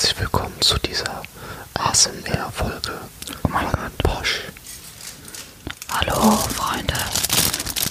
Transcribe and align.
Herzlich 0.00 0.20
willkommen 0.20 0.54
zu 0.60 0.78
dieser 0.78 1.22
ASMR-Folge. 1.74 2.92
Oh 3.42 3.48
mein 3.48 3.66
Gott. 3.66 3.98
Posch. 4.04 4.42
Hallo, 5.88 6.36
Freunde. 6.36 6.94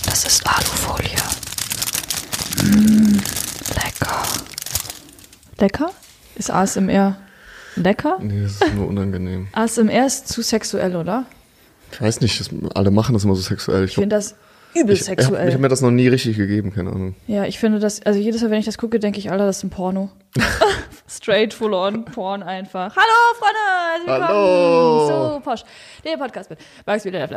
Das 0.05 0.23
ist 0.23 0.47
Alufolie. 0.47 1.17
Mmh, 2.63 3.19
lecker. 3.75 4.23
Lecker? 5.59 5.91
Ist 6.35 6.49
ASMR 6.49 7.17
lecker? 7.75 8.19
Nee, 8.21 8.43
das 8.43 8.53
ist 8.53 8.73
nur 8.73 8.87
unangenehm. 8.87 9.49
ASMR 9.51 10.05
ist 10.05 10.29
zu 10.29 10.41
sexuell, 10.41 10.95
oder? 10.95 11.25
Ich 11.91 12.01
weiß 12.01 12.21
nicht, 12.21 12.39
das, 12.39 12.49
alle 12.73 12.89
machen 12.89 13.15
das 13.15 13.25
immer 13.25 13.35
so 13.35 13.41
sexuell. 13.41 13.83
Ich 13.83 13.95
finde 13.95 14.15
das 14.15 14.35
übel 14.73 14.95
ich, 14.95 15.03
sexuell. 15.03 15.41
Ich, 15.41 15.47
ich 15.49 15.53
habe 15.55 15.61
mir 15.61 15.67
das 15.67 15.81
noch 15.81 15.91
nie 15.91 16.07
richtig 16.07 16.37
gegeben, 16.37 16.73
keine 16.73 16.91
Ahnung. 16.91 17.15
Ja, 17.27 17.43
ich 17.43 17.59
finde 17.59 17.79
das, 17.79 18.01
also 18.03 18.17
jedes 18.17 18.41
Mal, 18.41 18.51
wenn 18.51 18.59
ich 18.59 18.65
das 18.65 18.77
gucke, 18.77 18.97
denke 18.97 19.19
ich, 19.19 19.29
Alter, 19.29 19.45
das 19.45 19.57
ist 19.57 19.63
ein 19.65 19.71
Porno. 19.71 20.09
Straight 21.09 21.53
full 21.53 21.73
on 21.73 22.03
Porn 22.03 22.43
einfach. 22.43 22.93
Hallo, 22.95 23.35
Freunde! 23.39 24.05
Willkommen. 24.05 24.27
Hallo. 24.27 25.07
So, 25.35 25.39
Posch. 25.39 25.63
Der 26.03 26.17
Podcast 26.17 26.49
mit 26.49 26.59
Max 26.85 27.05
wieder. 27.05 27.29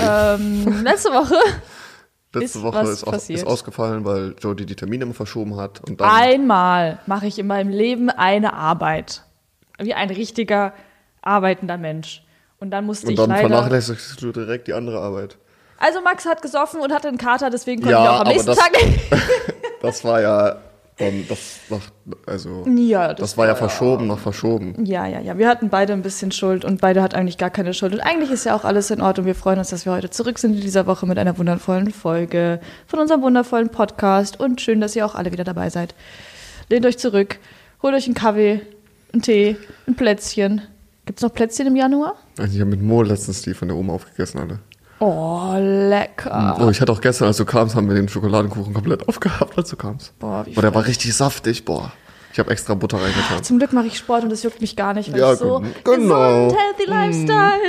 Ähm, 0.00 0.82
letzte 0.82 1.10
Woche 1.12 1.36
Letzte 2.32 2.58
Ist 2.58 2.64
Woche 2.64 2.74
was 2.78 2.88
ist, 2.88 3.04
aus, 3.04 3.30
ist 3.30 3.46
ausgefallen, 3.46 4.04
weil 4.04 4.34
Jodie 4.40 4.66
die 4.66 4.74
Termine 4.76 5.04
immer 5.04 5.14
verschoben 5.14 5.56
hat. 5.56 5.80
Und 5.88 6.00
dann, 6.00 6.08
einmal 6.10 6.98
mache 7.06 7.26
ich 7.26 7.38
in 7.38 7.46
meinem 7.46 7.70
Leben 7.70 8.10
eine 8.10 8.54
Arbeit. 8.54 9.22
Wie 9.78 9.94
ein 9.94 10.10
richtiger 10.10 10.72
arbeitender 11.22 11.76
Mensch. 11.76 12.24
Und 12.58 12.70
dann 12.70 12.86
musste 12.86 13.06
und 13.06 13.12
ich 13.12 13.16
dann 13.18 13.28
leider. 13.30 13.48
vernachlässigst 13.48 14.20
du 14.22 14.32
direkt 14.32 14.68
die 14.68 14.72
andere 14.72 15.00
Arbeit. 15.00 15.36
Also 15.78 16.00
Max 16.00 16.24
hat 16.24 16.40
gesoffen 16.42 16.80
und 16.80 16.92
hatte 16.92 17.08
einen 17.08 17.18
Kater, 17.18 17.50
deswegen 17.50 17.82
konnte 17.82 17.94
Ja, 17.94 18.04
ich 18.04 18.10
auch 18.10 18.20
am 18.20 18.28
nächsten 18.28 18.46
das- 18.46 18.58
Tag. 18.58 18.72
Das 19.82 20.02
war 20.04 20.20
ja 20.22 20.56
dann, 20.98 21.26
das 21.28 21.60
war, 21.68 21.80
also, 22.24 22.64
Ja, 22.66 23.08
das, 23.08 23.30
das 23.30 23.38
war 23.38 23.46
ja 23.46 23.54
verschoben 23.54 24.06
noch 24.06 24.18
verschoben. 24.18 24.86
Ja, 24.86 25.06
ja, 25.06 25.20
ja. 25.20 25.36
Wir 25.36 25.46
hatten 25.46 25.68
beide 25.68 25.92
ein 25.92 26.00
bisschen 26.00 26.32
Schuld 26.32 26.64
und 26.64 26.80
beide 26.80 27.02
hat 27.02 27.14
eigentlich 27.14 27.36
gar 27.36 27.50
keine 27.50 27.74
Schuld. 27.74 27.92
Und 27.92 28.00
eigentlich 28.00 28.30
ist 28.30 28.46
ja 28.46 28.56
auch 28.56 28.64
alles 28.64 28.90
in 28.90 29.02
Ordnung. 29.02 29.26
Wir 29.26 29.34
freuen 29.34 29.58
uns, 29.58 29.68
dass 29.68 29.84
wir 29.84 29.92
heute 29.92 30.08
zurück 30.08 30.38
sind 30.38 30.54
in 30.54 30.62
dieser 30.62 30.86
Woche 30.86 31.04
mit 31.06 31.18
einer 31.18 31.36
wundervollen 31.36 31.90
Folge 31.90 32.60
von 32.86 32.98
unserem 32.98 33.20
wundervollen 33.20 33.68
Podcast. 33.68 34.40
Und 34.40 34.62
schön, 34.62 34.80
dass 34.80 34.96
ihr 34.96 35.04
auch 35.04 35.14
alle 35.14 35.32
wieder 35.32 35.44
dabei 35.44 35.68
seid. 35.68 35.94
Lehnt 36.70 36.86
euch 36.86 36.96
zurück, 36.96 37.38
holt 37.82 37.94
euch 37.94 38.06
einen 38.06 38.14
Kaffee, 38.14 38.62
einen 39.12 39.20
Tee, 39.20 39.56
ein 39.86 39.96
Plätzchen. 39.96 40.62
Gibt's 41.04 41.22
noch 41.22 41.32
Plätzchen 41.32 41.66
im 41.66 41.76
Januar? 41.76 42.16
Also 42.38 42.54
ich 42.54 42.60
habe 42.60 42.70
mit 42.70 42.82
Mo 42.82 43.02
letztens 43.02 43.42
die 43.42 43.52
von 43.52 43.68
der 43.68 43.76
Oma 43.76 43.92
aufgegessen, 43.92 44.40
alle. 44.40 44.60
Oh, 44.98 45.52
lecker. 45.58 46.56
Oh, 46.60 46.70
ich 46.70 46.80
hatte 46.80 46.90
auch 46.92 47.00
gestern, 47.00 47.28
als 47.28 47.36
du 47.36 47.44
kamst, 47.44 47.74
haben 47.76 47.88
wir 47.88 47.94
den 47.94 48.08
Schokoladenkuchen 48.08 48.72
komplett 48.72 49.06
aufgehabt, 49.08 49.56
als 49.58 49.68
du 49.70 49.76
kamst. 49.76 50.18
Boah, 50.18 50.46
wie 50.46 50.52
Boah, 50.54 50.62
der 50.62 50.74
war 50.74 50.86
richtig 50.86 51.14
saftig, 51.14 51.64
boah. 51.64 51.92
Ich 52.32 52.38
habe 52.38 52.50
extra 52.50 52.74
Butter 52.74 52.98
reingetan. 53.00 53.42
Zum 53.42 53.58
Glück 53.58 53.72
mache 53.72 53.86
ich 53.86 53.96
Sport 53.96 54.24
und 54.24 54.30
das 54.30 54.42
juckt 54.42 54.60
mich 54.60 54.76
gar 54.76 54.92
nicht, 54.92 55.10
weil 55.12 55.20
Ja, 55.20 55.32
ich 55.32 55.38
so. 55.38 55.62
Genau. 55.84 56.48
gesund, 56.48 56.56
healthy 56.60 56.90
Lifestyle. 56.90 57.60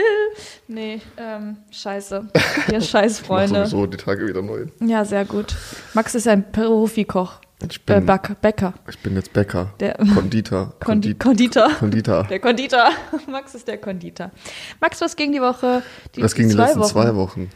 Nee, 0.68 1.02
ähm, 1.18 1.58
scheiße. 1.72 2.28
Ihr 2.72 2.82
scheiß 2.82 3.22
Ich 3.22 3.26
Freunde. 3.26 3.66
sowieso 3.66 3.86
die 3.88 3.98
Tage 3.98 4.28
wieder 4.28 4.42
neu. 4.42 4.66
Ja, 4.82 5.06
sehr 5.06 5.24
gut. 5.24 5.56
Max 5.94 6.16
ist 6.16 6.28
ein 6.28 6.52
Profikoch. 6.52 7.36
Ich 7.60 7.78
Äh, 7.78 7.96
bin, 7.96 8.06
Back, 8.06 8.40
Bäcker. 8.42 8.74
ich 8.88 9.00
bin 9.00 9.16
jetzt 9.16 9.34
Bäcker. 9.34 9.74
Der- 9.80 9.96
Konditor. 10.14 10.74
Kondi 10.80 11.14
Kondit- 11.16 11.20
Konditor. 11.20 11.70
Konditor. 11.80 12.24
Der 12.26 12.40
Konditor. 12.40 12.90
Max 13.32 13.56
ist 13.56 13.68
der 13.68 13.78
Konditor. 13.80 14.32
Max, 14.80 15.02
was 15.02 15.16
ging 15.16 15.32
die 15.32 15.42
Woche? 15.42 15.82
Die 16.16 16.22
Das 16.22 16.36
ging 16.36 16.50
die 16.50 16.56
letzten 16.56 16.80
Wochen? 16.80 16.86
Hm. 16.88 16.92
zwei 16.92 17.16
Wochen. 17.16 17.50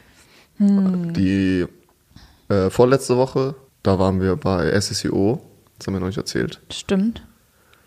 Die 1.13 1.65
äh, 2.49 2.69
vorletzte 2.69 3.17
Woche, 3.17 3.55
da 3.83 3.97
waren 3.99 4.21
wir 4.21 4.35
bei 4.35 4.79
SSIO. 4.79 5.41
Das 5.77 5.87
haben 5.87 5.95
wir 5.95 5.99
noch 5.99 6.07
nicht 6.07 6.17
erzählt. 6.17 6.59
Stimmt. 6.71 7.19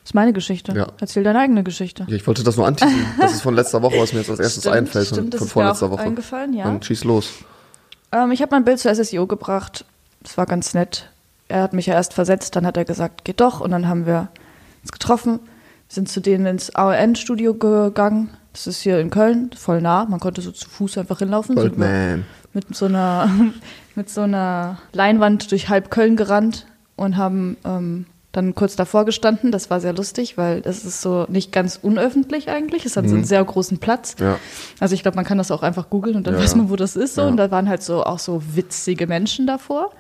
Das 0.03 0.11
ist 0.11 0.15
meine 0.15 0.33
Geschichte. 0.33 0.73
Ja. 0.73 0.89
Erzähl 1.01 1.23
deine 1.23 1.39
eigene 1.41 1.63
Geschichte. 1.63 2.05
Ja, 2.09 2.17
ich 2.17 2.27
wollte 2.27 2.43
das 2.43 2.57
nur 2.57 2.67
anteasen. 2.67 3.07
Das 3.21 3.33
ist 3.33 3.43
von 3.43 3.55
letzter 3.55 3.81
Woche, 3.83 3.97
was 3.99 4.13
mir 4.13 4.21
jetzt 4.21 4.31
als 4.31 4.41
erstes 4.41 4.63
Stimmt, 4.65 4.77
einfällt. 4.77 5.07
von- 5.09 5.17
stimmt, 5.17 5.35
das 5.35 5.39
von 5.41 5.47
ist 5.47 5.55
mir 5.57 5.63
vorletzter 5.63 5.91
Woche. 5.91 6.03
eingefallen, 6.03 6.53
ja. 6.53 6.65
Dann 6.65 6.83
schieß 6.83 7.05
los. 7.05 7.31
Ähm, 8.13 8.33
ich 8.33 8.43
habe 8.43 8.51
mein 8.55 8.65
Bild 8.65 8.79
zur 8.81 8.93
SSIO 8.95 9.27
gebracht. 9.27 9.85
Das 10.23 10.37
war 10.37 10.47
ganz 10.47 10.75
nett. 10.75 11.11
Er 11.49 11.63
hat 11.63 11.73
mich 11.73 11.87
ja 11.87 11.95
erst 11.95 12.15
versetzt, 12.15 12.57
dann 12.57 12.67
hat 12.67 12.77
er 12.77 12.85
gesagt, 12.85 13.25
geht 13.25 13.41
doch. 13.41 13.61
Und 13.61 13.71
dann 13.71 13.89
haben 13.89 14.07
wir 14.07 14.29
uns 14.83 14.93
getroffen, 14.93 15.41
sind 15.89 16.09
zu 16.09 16.21
denen 16.21 16.47
ins 16.47 16.75
AON-Studio 16.75 17.55
gegangen. 17.55 18.31
Das 18.53 18.67
ist 18.67 18.81
hier 18.81 19.01
in 19.01 19.11
Köln, 19.11 19.51
voll 19.57 19.81
nah. 19.81 20.05
Man 20.05 20.21
konnte 20.21 20.41
so 20.41 20.53
zu 20.53 20.69
Fuß 20.69 20.99
einfach 20.99 21.19
hinlaufen. 21.19 21.57
Goldman. 21.57 22.25
mit 22.53 22.75
so 22.75 22.87
einer 22.87 23.29
mit 23.95 24.09
so 24.09 24.23
einer 24.23 24.79
Leinwand 24.93 25.51
durch 25.51 25.69
halb 25.69 25.91
Köln 25.91 26.17
gerannt 26.17 26.67
und 26.97 27.17
haben 27.17 27.57
ähm, 27.65 28.07
dann 28.33 28.55
kurz 28.55 28.77
davor 28.77 29.05
gestanden. 29.05 29.53
Das 29.53 29.71
war 29.71 29.81
sehr 29.81 29.93
lustig, 29.93 30.37
weil 30.37 30.61
das 30.61 30.85
ist 30.85 31.01
so 31.01 31.27
nicht 31.29 31.53
ganz 31.53 31.79
unöffentlich 31.81 32.49
eigentlich. 32.49 32.85
Es 32.85 32.97
hat 32.97 33.09
so 33.09 33.15
einen 33.15 33.25
sehr 33.25 33.45
großen 33.45 33.79
Platz. 33.79 34.17
Mhm. 34.19 34.25
Ja. 34.27 34.39
Also 34.81 34.95
ich 34.95 35.03
glaube, 35.03 35.17
man 35.17 35.25
kann 35.25 35.39
das 35.39 35.51
auch 35.51 35.63
einfach 35.63 35.91
googeln 35.91 36.17
und 36.17 36.27
dann 36.27 36.35
Ja, 36.35 36.41
weiß 36.41 36.57
man, 36.57 36.71
wo 36.71 36.77
das 36.77 36.97
ist. 36.97 37.15
So. 37.15 37.23
Ja. 37.23 37.29
Und 37.29 37.37
da 37.37 37.51
waren 37.51 37.69
halt 37.69 37.83
so 37.83 38.05
auch 38.05 38.19
so 38.19 38.43
witzige 38.55 39.07
Menschen 39.07 39.47
davor. 39.47 39.93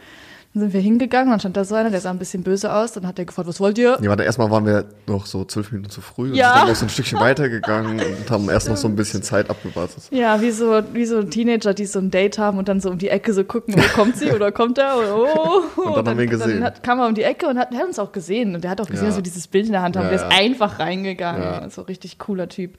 Dann 0.55 0.61
sind 0.63 0.73
wir 0.73 0.81
hingegangen, 0.81 1.31
dann 1.31 1.41
stand 1.41 1.57
da 1.57 1.65
so 1.65 1.75
einer, 1.75 1.91
der 1.91 2.01
sah 2.01 2.11
ein 2.11 2.19
bisschen 2.21 2.45
böse 2.45 2.73
aus. 2.73 2.93
Dann 2.93 3.09
hat 3.09 3.19
er 3.19 3.25
gefragt, 3.25 3.49
was 3.49 3.59
wollt 3.59 3.77
ihr? 3.77 3.99
Ja, 4.01 4.09
warte, 4.09 4.23
erstmal 4.23 4.53
waren 4.53 4.65
wir 4.65 4.85
noch 5.09 5.27
so 5.27 5.45
zwölf 5.45 5.73
Minuten 5.73 5.91
zu 5.91 6.01
früh 6.01 6.29
und 6.31 6.37
Ja. 6.37 6.51
sind 6.53 6.59
dann 6.61 6.69
noch 6.69 6.77
so 6.77 6.87
ein 6.87 6.89
Stückchen 6.91 7.19
weitergegangen 7.19 7.99
und 8.01 8.31
haben 8.31 8.49
erst 8.49 8.69
noch 8.69 8.77
so 8.77 8.87
ein 8.87 8.95
bisschen 8.95 9.25
Zeit 9.25 9.51
abgewartet. 9.51 9.99
Ja, 10.13 10.41
wie 10.41 10.53
so, 10.53 10.81
wie 10.93 11.07
so 11.07 11.25
Teenager, 11.25 11.75
die 11.75 11.87
so 11.87 11.99
ein 11.99 12.13
Date 12.13 12.39
haben 12.39 12.59
und 12.59 12.69
dann 12.69 12.81
so 12.81 12.89
um 12.91 12.99
die 12.99 13.09
Ecke 13.09 13.33
so 13.35 13.43
gucken, 13.43 13.75
wo 13.77 13.83
kommt 13.97 14.17
sie 14.17 14.31
oder 14.31 14.53
kommt 14.53 14.79
er? 14.79 14.97
Oder, 14.97 15.17
oh. 15.17 15.63
Und 15.83 15.97
dann 15.97 16.09
haben 16.11 16.19
wir 16.19 16.25
ihn 16.25 16.31
gesehen. 16.31 16.51
Dann 16.61 16.65
hat, 16.65 16.83
kam 16.85 17.01
er 17.01 17.09
um 17.09 17.15
die 17.17 17.25
Ecke 17.25 17.49
und 17.49 17.59
hat, 17.59 17.75
hat 17.75 17.85
uns 17.85 17.99
auch 17.99 18.13
gesehen. 18.13 18.55
Und 18.55 18.63
der 18.63 18.71
hat 18.71 18.81
auch 18.81 18.87
gesehen, 18.87 19.05
Ja. 19.07 19.09
dass 19.11 19.17
wir 19.19 19.23
dieses 19.25 19.49
Bild 19.49 19.67
in 19.67 19.73
der 19.73 19.83
Hand 19.83 19.97
haben. 19.97 20.05
Ja, 20.05 20.11
der 20.17 20.29
ist 20.29 20.39
einfach 20.39 20.79
reingegangen. 20.79 21.43
Ja. 21.43 21.69
So 21.69 21.83
richtig 21.83 22.19
cooler 22.21 22.49
Typ. 22.49 22.79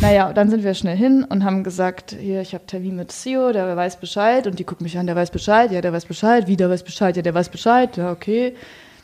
Naja, 0.00 0.28
und 0.28 0.36
dann 0.38 0.48
sind 0.48 0.64
wir 0.64 0.72
schnell 0.72 0.96
hin 0.96 1.24
und 1.28 1.44
haben 1.44 1.64
gesagt, 1.64 2.16
hier, 2.18 2.40
ich 2.40 2.54
habe 2.54 2.64
Termin 2.66 2.96
mit 2.96 3.12
Sio, 3.12 3.52
der 3.52 3.76
weiß 3.76 4.00
Bescheid. 4.00 4.46
Und 4.46 4.58
die 4.58 4.64
gucken 4.64 4.84
mich 4.84 4.96
an, 4.98 5.06
der 5.06 5.16
weiß 5.16 5.30
Bescheid. 5.30 5.70
Ja, 5.70 5.82
der 5.82 5.92
weiß 5.92 6.06
Bescheid. 6.06 6.46
Wie, 6.46 6.56
der 6.56 6.70
weiß 6.70 6.82
Bescheid. 6.82 7.09
Ja, 7.16 7.22
der 7.22 7.34
weiß 7.34 7.48
Bescheid. 7.48 7.96
Ja, 7.96 8.12
okay. 8.12 8.54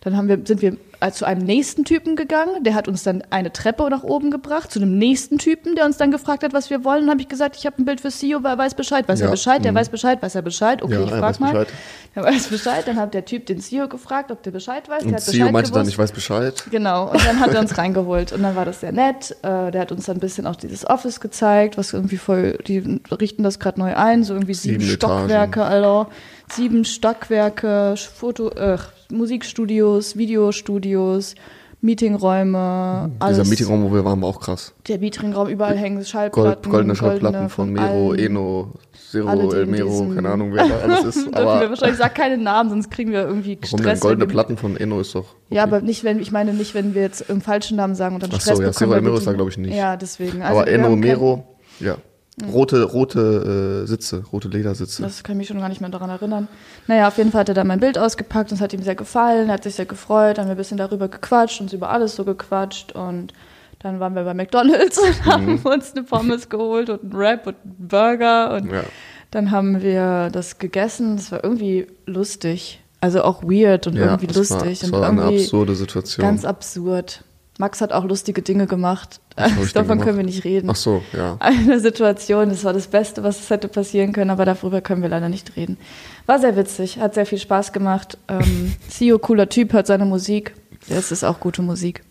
Dann 0.00 0.17
haben 0.17 0.28
wir, 0.28 0.39
sind 0.44 0.62
wir 0.62 0.77
äh, 1.00 1.11
zu 1.11 1.25
einem 1.27 1.43
nächsten 1.43 1.84
Typen 1.84 2.15
gegangen, 2.17 2.62
der 2.62 2.75
hat 2.75 2.87
uns 2.87 3.03
dann 3.03 3.22
eine 3.31 3.53
Treppe 3.53 3.89
nach 3.91 4.03
oben 4.05 4.31
gebracht, 4.31 4.71
zu 4.71 4.78
einem 4.78 4.97
nächsten 4.97 5.37
Typen, 5.39 5.75
der 5.75 5.84
uns 5.84 5.97
dann 5.97 6.11
gefragt 6.12 6.43
hat, 6.43 6.53
was 6.53 6.71
wir 6.71 6.84
wollen. 6.84 7.05
Und 7.05 7.11
habe 7.11 7.21
ich 7.21 7.28
gesagt, 7.28 7.56
ich 7.56 7.66
habe 7.66 7.83
ein 7.83 7.84
Bild 7.84 8.00
für 8.00 8.11
CEO, 8.11 8.39
wer 8.43 8.56
weiß 8.56 8.75
Bescheid, 8.75 9.09
weiß 9.09 9.21
Ja, 9.21 9.27
er 9.27 9.31
Bescheid, 9.33 9.65
der 9.65 9.72
mhm. 9.72 9.77
weiß 9.77 9.89
Bescheid, 9.89 10.22
weiß 10.22 10.37
er 10.37 10.43
Bescheid. 10.43 10.83
Okay, 10.83 10.95
Ja, 10.95 11.00
ich 11.00 11.11
er 11.11 11.19
frag 11.19 11.22
weiß 11.31 11.41
mal. 11.41 11.53
Bescheid. 11.53 11.69
Der 12.15 12.22
weiß 12.22 12.47
Bescheid. 12.47 12.87
Dann 12.87 12.97
hat 12.97 13.15
der 13.15 13.25
Typ 13.25 13.47
den 13.47 13.61
CEO 13.61 13.89
gefragt, 13.89 14.31
ob 14.31 14.43
der 14.45 14.53
Bescheid 14.53 14.89
weiß. 14.89 15.00
Der 15.00 15.09
Und 15.09 15.15
hat 15.15 15.22
CEO 15.22 15.33
Bescheid 15.33 15.53
meinte 15.53 15.71
dann, 15.72 15.81
gewusst. 15.81 15.93
ich 15.93 15.99
weiß 15.99 16.12
Bescheid. 16.12 16.65
Genau, 16.71 17.11
und 17.11 17.27
dann 17.27 17.41
hat 17.41 17.53
er 17.53 17.61
uns 17.61 17.77
reingeholt 17.78 18.33
und 18.33 18.43
dann 18.43 18.55
war 18.55 18.65
das 18.65 18.81
sehr 18.81 18.93
nett. 18.93 19.33
Äh, 19.43 19.72
der 19.72 19.81
hat 19.81 19.91
uns 19.93 20.06
dann 20.06 20.19
ein 20.19 20.21
bisschen 20.21 20.47
auch 20.47 20.56
dieses 20.56 20.89
Office 20.89 21.21
gezeigt, 21.21 21.77
was 21.77 21.93
irgendwie 21.93 22.16
voll, 22.16 22.59
die 22.66 23.00
richten 23.11 23.43
das 23.43 23.59
gerade 23.59 23.81
neu 23.81 23.95
ein, 23.97 24.22
so 24.22 24.34
irgendwie 24.34 24.55
sieben, 24.55 24.81
Sieben. 24.81 24.95
Stockwerke, 24.95 25.65
Alter. 25.65 26.09
Sieben 26.49 26.84
Stockwerke, 26.84 27.95
Foto, 27.97 28.51
äh, 28.51 28.79
Musikstudios, 29.11 30.17
Videostudios, 30.17 31.34
Meetingräume, 31.81 33.11
alles. 33.19 33.37
Dieser 33.39 33.49
Meetingraum, 33.51 33.84
wo 33.91 33.95
wir 33.95 34.05
waren, 34.05 34.21
war 34.23 34.29
auch 34.31 34.41
krass. 34.41 34.73
Der 34.89 34.99
Meetingraum, 34.99 35.49
überall 35.49 35.77
hängen 35.77 35.97
Gold, 35.97 36.09
Schallplatten. 36.09 36.71
goldene 36.73 36.97
Schallplatten 36.97 37.49
von 37.49 37.73
Mero, 37.73 38.11
allen. 38.11 38.19
Eno, 38.19 38.73
Zero, 39.11 39.53
El 39.53 39.67
Mero, 39.67 40.11
keine 40.15 40.31
Ahnung, 40.31 40.53
wer 40.55 40.67
da 40.67 40.79
alles 40.79 41.05
ist. 41.05 41.17
Dürfen 41.27 41.33
wir 41.34 41.39
Aber 41.41 41.71
wahrscheinlich, 41.71 41.99
sag 41.99 42.15
keine 42.15 42.39
Namen, 42.39 42.71
sonst 42.71 42.91
kriegen 42.91 43.13
wir 43.13 43.21
irgendwie 43.23 43.59
warum 43.63 43.78
Stress. 43.81 44.01
denn? 44.01 44.09
Goldene 44.09 44.27
Platten 44.27 44.57
von 44.57 44.77
Eno 44.77 45.01
ist 45.01 45.15
doch. 45.15 45.27
Ja, 45.51 45.63
okay. 45.65 45.75
aber 45.75 45.81
nicht, 45.83 46.03
wenn, 46.03 46.19
ich 46.19 46.33
meine 46.33 46.55
nicht, 46.55 46.75
wenn 46.75 46.95
wir 46.95 47.03
jetzt 47.03 47.28
im 47.28 47.41
falschen 47.41 47.77
Namen 47.77 47.95
sagen 47.95 48.15
und 48.17 48.23
dann 48.23 48.31
Ach 48.34 48.41
Stress 48.41 48.57
so, 48.57 48.63
ja. 48.63 48.73
Zero 48.73 48.95
El 48.95 49.03
Mero 49.03 49.17
ist 49.17 49.27
da, 49.27 49.31
die- 49.33 49.37
glaub 49.37 49.49
ich, 49.49 49.59
nicht. 49.59 49.75
Ja, 49.77 49.97
deswegen. 49.97 50.43
Also 50.43 50.61
aber 50.61 50.69
Eno, 50.69 50.97
Mero, 50.97 51.45
ja. 51.81 51.97
Rote, 52.52 52.82
rote 52.82 53.82
äh, 53.84 53.86
Sitze, 53.86 54.22
rote 54.30 54.48
Ledersitze. 54.48 55.00
Das 55.02 55.22
kann 55.24 55.36
ich 55.36 55.38
mich 55.38 55.48
schon 55.48 55.58
gar 55.58 55.70
nicht 55.70 55.80
mehr 55.80 55.88
daran 55.88 56.10
erinnern. 56.10 56.48
Naja, 56.86 57.08
auf 57.08 57.16
jeden 57.16 57.30
Fall 57.32 57.41
hat 57.41 57.48
er 57.48 57.54
dann 57.54 57.66
mein 57.66 57.80
Bild 57.80 57.97
ausgepackt 57.97 58.50
und 58.50 58.56
es 58.56 58.60
hat 58.60 58.74
ihm 58.74 58.82
sehr 58.82 58.94
gefallen, 58.94 59.48
er 59.48 59.54
hat 59.54 59.62
sich 59.62 59.74
sehr 59.74 59.86
gefreut, 59.86 60.38
haben 60.38 60.47
wir 60.48 60.54
ein 60.54 60.58
bisschen 60.58 60.76
darüber 60.76 61.08
gequatscht, 61.08 61.62
uns 61.62 61.72
über 61.72 61.88
alles 61.88 62.14
so 62.14 62.24
gequatscht 62.24 62.92
und 62.92 63.33
dann 63.78 64.00
waren 64.00 64.15
wir 64.15 64.24
bei 64.24 64.34
McDonalds 64.34 64.98
und 64.98 65.18
Mhm. 65.27 65.30
haben 65.30 65.59
uns 65.65 65.92
eine 65.94 66.03
Pommes 66.04 66.48
geholt 66.50 66.91
und 66.91 67.03
einen 67.04 67.12
Wrap 67.15 67.47
und 67.47 67.56
einen 67.65 67.88
Burger 67.88 68.54
und 68.54 68.71
Ja. 68.71 68.82
dann 69.30 69.50
haben 69.50 69.80
wir 69.80 70.28
das 70.30 70.59
gegessen. 70.59 71.16
Das 71.16 71.32
war 71.32 71.42
irgendwie 71.42 71.86
lustig. 72.04 72.82
Also 73.00 73.22
auch 73.22 73.42
weird 73.44 73.86
und 73.86 73.94
ja, 73.97 74.06
irgendwie 74.06 74.27
lustig. 74.27 74.50
War, 74.60 74.66
das 74.68 74.82
und 74.84 74.92
war 74.92 75.09
eine 75.09 75.22
absurde 75.22 75.74
Situation. 75.74 76.22
Ganz 76.27 76.44
absurd. 76.44 77.22
Max 77.58 77.80
hat 77.80 77.92
auch 77.92 78.04
lustige 78.04 78.42
Dinge 78.42 78.66
gemacht. 78.66 79.20
Davon 79.34 79.72
können 79.72 79.98
gemacht? 79.98 80.16
wir 80.16 80.24
nicht 80.24 80.44
reden. 80.44 80.68
Ach 80.70 80.76
so, 80.76 81.03
ja. 81.12 81.36
Eine 81.41 81.80
Situation, 81.80 82.50
das 82.50 82.64
war 82.64 82.72
das 82.72 82.86
Beste, 82.86 83.22
was 83.22 83.41
es 83.41 83.50
hätte 83.50 83.68
passieren 83.68 84.12
können, 84.12 84.30
aber 84.30 84.44
darüber 84.44 84.80
können 84.80 85.03
wir 85.03 85.08
leider 85.08 85.28
nicht 85.28 85.56
reden. 85.56 85.78
War 86.26 86.38
sehr 86.38 86.56
witzig, 86.56 86.98
hat 86.98 87.14
sehr 87.14 87.26
viel 87.26 87.38
Spaß 87.38 87.72
gemacht. 87.72 88.18
Ähm, 88.28 88.74
Sio, 88.88 89.18
cooler 89.18 89.48
Typ, 89.48 89.72
hört 89.72 89.86
seine 89.86 90.04
Musik. 90.04 90.54
Das 90.88 91.12
ist 91.12 91.24
auch 91.24 91.41
gute 91.41 91.62
Musik. 91.62 92.03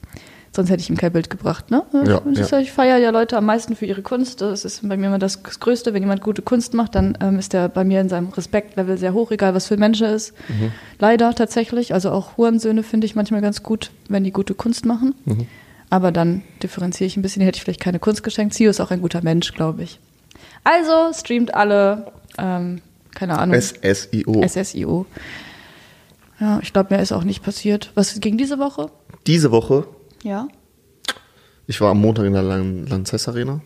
Sonst 0.56 0.70
hätte 0.70 0.82
ich 0.82 0.90
ihm 0.90 0.96
kein 0.96 1.12
Bild 1.12 1.30
gebracht, 1.30 1.70
ne? 1.70 1.84
Ja, 2.06 2.22
Das 2.22 2.50
ja. 2.52 2.60
Ich 2.60 2.72
feiere 2.72 2.98
ja 2.98 3.10
Leute 3.10 3.36
am 3.36 3.46
meisten 3.46 3.76
für 3.76 3.86
ihre 3.86 4.02
Kunst. 4.02 4.40
Das 4.40 4.64
ist 4.64 4.88
bei 4.88 4.96
mir 4.96 5.08
immer 5.08 5.20
das 5.20 5.44
Größte. 5.44 5.94
Wenn 5.94 6.02
jemand 6.02 6.22
gute 6.22 6.42
Kunst 6.42 6.74
macht, 6.74 6.96
dann 6.96 7.18
ähm, 7.20 7.38
ist 7.40 7.54
er 7.54 7.68
bei 7.68 7.84
mir 7.84 8.00
in 8.00 8.08
seinem 8.08 8.30
Respektlevel 8.30 8.98
sehr 8.98 9.14
hoch, 9.14 9.32
egal 9.32 9.54
was 9.54 9.68
für 9.68 9.74
ein 9.74 9.82
Mensch 9.82 10.00
er 10.02 10.16
ist. 10.16 10.34
Mhm. 10.48 10.72
Leider 10.98 11.36
tatsächlich. 11.36 11.94
Also 11.94 12.10
auch 12.12 12.38
Hurensöhne 12.38 12.84
finde 12.84 13.06
ich 13.06 13.16
manchmal 13.16 13.42
ganz 13.42 13.64
gut, 13.64 13.92
wenn 14.08 14.24
die 14.24 14.32
gute 14.32 14.54
Kunst 14.54 14.86
machen. 14.86 15.14
Mhm. 15.26 15.48
Aber 15.90 16.14
dann 16.14 16.42
differenziere 16.64 17.08
ich 17.08 17.18
ein 17.18 17.22
bisschen, 17.22 17.42
hätte 17.42 17.58
ich 17.58 17.64
vielleicht 17.64 17.82
keine 17.82 18.00
Kunst 18.00 18.24
geschenkt. 18.24 18.54
Sio 18.54 18.70
ist 18.70 18.80
auch 18.80 18.92
ein 18.92 19.02
guter 19.02 19.22
Mensch, 19.22 19.54
glaube 19.54 19.84
ich. 19.84 20.00
Also 20.64 21.12
streamt 21.14 21.54
alle, 21.54 22.14
ähm, 22.38 22.82
keine 23.14 23.38
Ahnung. 23.38 23.60
SSIO. 23.60 24.42
SSIO. 24.48 25.06
Ja, 26.40 26.60
ich 26.62 26.72
glaube, 26.72 26.94
mehr 26.94 27.04
ist 27.04 27.12
auch 27.12 27.24
nicht 27.26 27.44
passiert. 27.44 27.92
Was 27.96 28.20
ging 28.20 28.38
diese 28.38 28.58
Woche? 28.58 28.90
Diese 29.28 29.52
Woche, 29.52 29.88
Ja. 30.26 30.48
ich 31.68 31.80
war 31.82 31.92
am 31.92 32.02
Montag 32.02 32.26
in 32.26 32.34
der 32.34 32.42
Lan- 32.42 32.88
Lanxess 32.88 33.28
Arena. 33.28 33.62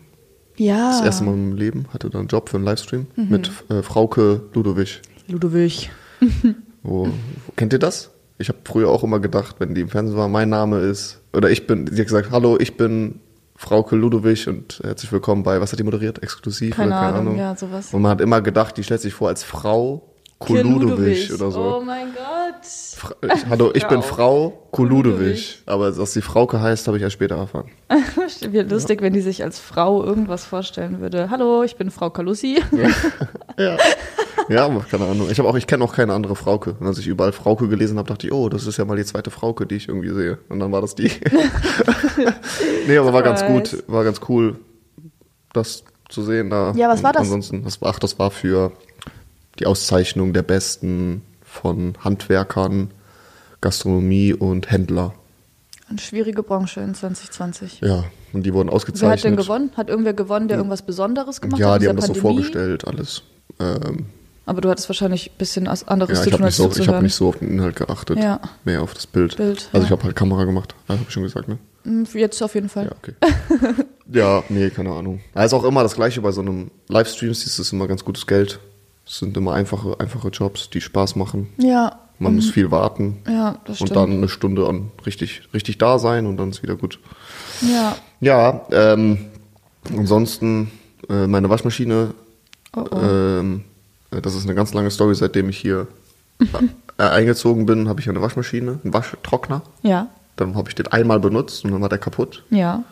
Ja. 0.56 0.90
Das 0.90 1.00
erste 1.02 1.24
Mal 1.24 1.32
in 1.32 1.48
meinem 1.48 1.56
Leben, 1.56 1.86
hatte 1.92 2.10
da 2.10 2.18
einen 2.18 2.28
Job 2.28 2.50
für 2.50 2.58
einen 2.58 2.66
Livestream 2.66 3.06
mit 3.16 3.50
äh, 3.70 3.82
Frauke 3.82 4.42
Ludowig. 4.52 5.00
Ludwig. 5.26 5.90
Wo, 6.82 7.06
wo, 7.06 7.52
kennt 7.56 7.72
ihr 7.72 7.78
das? 7.78 8.10
Ich 8.38 8.48
habe 8.48 8.58
früher 8.64 8.88
auch 8.90 9.02
immer 9.04 9.20
gedacht, 9.20 9.56
wenn 9.58 9.74
die 9.74 9.80
im 9.82 9.88
Fernsehen 9.88 10.18
war, 10.18 10.28
mein 10.28 10.48
Name 10.50 10.80
ist, 10.80 11.20
oder 11.34 11.50
ich 11.50 11.66
bin, 11.66 11.86
sie 11.86 11.98
hat 12.00 12.06
gesagt, 12.08 12.30
hallo, 12.30 12.58
ich 12.58 12.76
bin 12.76 13.20
Frauke 13.56 13.96
Ludowig 13.96 14.48
und 14.48 14.80
herzlich 14.82 15.10
willkommen 15.12 15.42
bei, 15.42 15.60
was 15.60 15.72
hat 15.72 15.78
die 15.78 15.82
moderiert? 15.84 16.22
Exklusiv 16.22 16.74
Keine 16.76 16.90
keine 16.92 17.06
Ahnung, 17.06 17.18
Ahnung. 17.20 17.36
ja, 17.38 17.56
sowas. 17.56 17.92
Und 17.94 18.02
man 18.02 18.10
hat 18.12 18.20
immer 18.20 18.40
gedacht, 18.42 18.76
die 18.76 18.82
stellt 18.84 19.00
sich 19.02 19.12
vor 19.14 19.28
als 19.28 19.42
Frau 19.44 20.10
Kuludowig 20.38 21.32
oder 21.34 21.50
so. 21.50 21.78
Oh 21.78 21.82
mein 21.84 22.06
Gott. 22.14 22.39
Fra- 22.96 23.14
hallo, 23.48 23.70
ich 23.74 23.86
bin 23.88 24.02
Frau 24.02 24.14
Frau 24.50 24.68
Kuludowig. 24.70 25.16
Kuludowig. 25.18 25.62
Aber 25.66 25.90
dass 25.90 26.12
die 26.12 26.20
Frauke 26.22 26.60
heißt, 26.60 26.86
habe 26.86 26.96
ich 26.96 27.02
erst 27.02 27.14
später 27.14 27.36
erfahren. 27.36 27.70
Wäre 28.50 28.66
lustig, 28.68 29.00
wenn 29.02 29.12
die 29.12 29.20
sich 29.20 29.42
als 29.42 29.58
Frau 29.58 30.04
irgendwas 30.04 30.44
vorstellen 30.44 31.00
würde. 31.00 31.30
Hallo, 31.30 31.62
ich 31.62 31.76
bin 31.76 31.90
Frau 31.90 32.10
Kalussi. 32.10 32.62
Ja. 33.58 33.76
Ja, 34.48 34.68
keine 34.90 35.04
Ahnung. 35.06 35.28
Ich 35.30 35.38
habe 35.38 35.48
auch, 35.48 35.54
ich 35.54 35.68
kenne 35.68 35.84
auch 35.84 35.94
keine 35.94 36.12
andere 36.12 36.34
Frauke. 36.34 36.74
Und 36.80 36.86
als 36.86 36.98
ich 36.98 37.06
überall 37.06 37.30
Frauke 37.30 37.68
gelesen 37.68 37.98
habe, 37.98 38.08
dachte 38.08 38.26
ich, 38.26 38.32
oh, 38.32 38.48
das 38.48 38.66
ist 38.66 38.78
ja 38.78 38.84
mal 38.84 38.96
die 38.96 39.04
zweite 39.04 39.30
Frauke, 39.30 39.64
die 39.64 39.76
ich 39.76 39.86
irgendwie 39.88 40.08
sehe. 40.08 40.38
Und 40.48 40.58
dann 40.58 40.72
war 40.72 40.80
das 40.80 40.96
die. 40.96 41.08
nee, 42.88 42.96
aber 42.98 43.12
war 43.12 43.22
ganz 43.22 43.44
gut, 43.44 43.84
war 43.86 44.02
ganz 44.02 44.20
cool, 44.28 44.56
das 45.52 45.84
zu 46.08 46.22
sehen 46.22 46.50
da. 46.50 46.72
Ja, 46.74 46.88
was 46.88 47.02
war 47.02 47.12
das? 47.12 47.22
Ansonsten, 47.22 47.62
das 47.62 47.80
war, 47.80 47.90
ach, 47.94 48.00
das 48.00 48.18
war 48.18 48.32
für 48.32 48.72
die 49.60 49.66
Auszeichnung 49.66 50.32
der 50.32 50.42
Besten 50.42 51.22
von 51.50 51.94
Handwerkern, 52.02 52.90
Gastronomie 53.60 54.32
und 54.34 54.70
Händler. 54.70 55.14
Eine 55.88 55.98
schwierige 55.98 56.42
Branche 56.42 56.80
in 56.80 56.94
2020. 56.94 57.80
Ja, 57.80 58.04
und 58.32 58.44
die 58.44 58.54
wurden 58.54 58.68
Wer 58.68 58.74
ausgezeichnet. 58.76 59.18
hat 59.18 59.24
denn 59.24 59.36
gewonnen? 59.36 59.70
Hat 59.76 59.88
irgendwer 59.88 60.12
gewonnen, 60.14 60.46
der 60.48 60.56
irgendwas 60.58 60.82
Besonderes 60.82 61.40
gemacht 61.40 61.58
Ja, 61.60 61.72
hat? 61.72 61.80
die 61.82 61.86
in 61.86 61.90
haben 61.90 61.96
das 61.96 62.06
dieser 62.06 62.14
so 62.20 62.22
Pandemie? 62.22 62.44
vorgestellt, 62.44 62.86
alles. 62.86 63.22
Ähm, 63.58 64.06
Aber 64.46 64.60
du 64.60 64.70
hattest 64.70 64.88
wahrscheinlich 64.88 65.30
ein 65.32 65.38
bisschen 65.38 65.66
anderes 65.66 65.88
ja, 66.18 66.22
zu 66.22 66.28
ich 66.28 66.32
habe 66.32 66.36
tun, 66.36 66.40
nicht, 66.40 66.44
als 66.44 66.56
so, 66.56 66.62
ich 66.62 66.68
hab 66.68 66.74
zuzuhören. 66.76 67.02
nicht 67.04 67.14
so 67.14 67.28
auf 67.28 67.38
den 67.40 67.48
Inhalt 67.50 67.76
geachtet, 67.76 68.18
Ja. 68.18 68.40
mehr 68.64 68.82
auf 68.82 68.94
das 68.94 69.06
Bild. 69.08 69.36
Bild, 69.36 69.68
also 69.72 69.78
ja. 69.78 69.84
ich 69.84 69.90
habe 69.90 70.04
halt 70.04 70.14
Kamera 70.16 70.44
gemacht, 70.44 70.74
ja, 70.88 70.94
habe 70.94 71.04
ich 71.06 71.12
schon 71.12 71.24
gesagt, 71.24 71.48
ne? 71.48 71.58
Hm, 71.82 72.06
Jetzt 72.14 72.40
auf 72.42 72.54
jeden 72.54 72.68
Fall. 72.68 72.84
Ja, 72.86 72.92
okay. 72.92 73.14
ja, 74.12 74.44
nee, 74.48 74.70
keine 74.70 74.92
Ahnung. 74.92 75.20
Also 75.34 75.56
auch 75.56 75.64
immer 75.64 75.82
das 75.82 75.94
Gleiche 75.96 76.20
bei 76.20 76.30
so 76.30 76.40
einem 76.42 76.70
Livestream, 76.88 77.30
ist 77.32 77.58
es 77.58 77.72
immer 77.72 77.88
ganz 77.88 78.04
gutes 78.04 78.26
Geld. 78.26 78.60
Es 79.06 79.18
sind 79.18 79.36
immer 79.36 79.54
einfache, 79.54 79.98
einfache 79.98 80.28
Jobs, 80.28 80.70
die 80.70 80.80
Spaß 80.80 81.16
machen. 81.16 81.48
Ja, 81.58 81.98
Man 82.18 82.36
muss 82.36 82.50
viel 82.50 82.70
warten. 82.70 83.18
ja, 83.26 83.56
das 83.64 83.80
und 83.80 83.88
stimmt. 83.88 83.96
dann 83.96 84.10
eine 84.12 84.28
Stunde 84.28 84.66
an 84.68 84.90
richtig, 85.06 85.42
richtig 85.52 85.78
da 85.78 85.98
sein 85.98 86.26
und 86.26 86.36
dann 86.36 86.50
ist 86.50 86.62
wieder 86.62 86.76
gut. 86.76 86.98
ja. 87.62 87.96
Ja, 88.22 88.66
ähm, 88.70 89.26
ansonsten 89.96 90.70
äh, 91.08 91.26
meine 91.26 91.48
Waschmaschine, 91.48 92.12
Oh, 92.76 92.84
oh. 92.90 92.96
ähm, 93.00 93.64
äh, 94.12 94.20
das 94.20 94.34
ist 94.36 94.44
eine 94.44 94.54
ganz 94.54 94.74
lange 94.74 94.90
Story, 94.90 95.14
seitdem 95.14 95.48
ich 95.48 95.56
hier 95.58 95.88
äh, 96.98 97.02
eingezogen 97.02 97.66
bin, 97.66 97.88
habe 97.88 98.00
ich 98.00 98.08
eine 98.08 98.20
Waschmaschine, 98.22 98.78
einen 98.84 98.92
Waschtrockner. 98.94 99.62
Ja, 99.82 100.08
Dann 100.36 100.54
habe 100.54 100.68
ich 100.68 100.74
den 100.76 100.86
einmal 100.88 101.18
benutzt 101.18 101.64
und 101.64 101.72
dann 101.72 101.80
war 101.80 101.88
der 101.88 101.98
kaputt. 101.98 102.44
ja. 102.50 102.84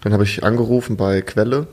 Dann 0.00 0.12
habe 0.12 0.24
ich 0.24 0.42
angerufen 0.44 0.96
bei 0.98 1.22
Quelle 1.22 1.66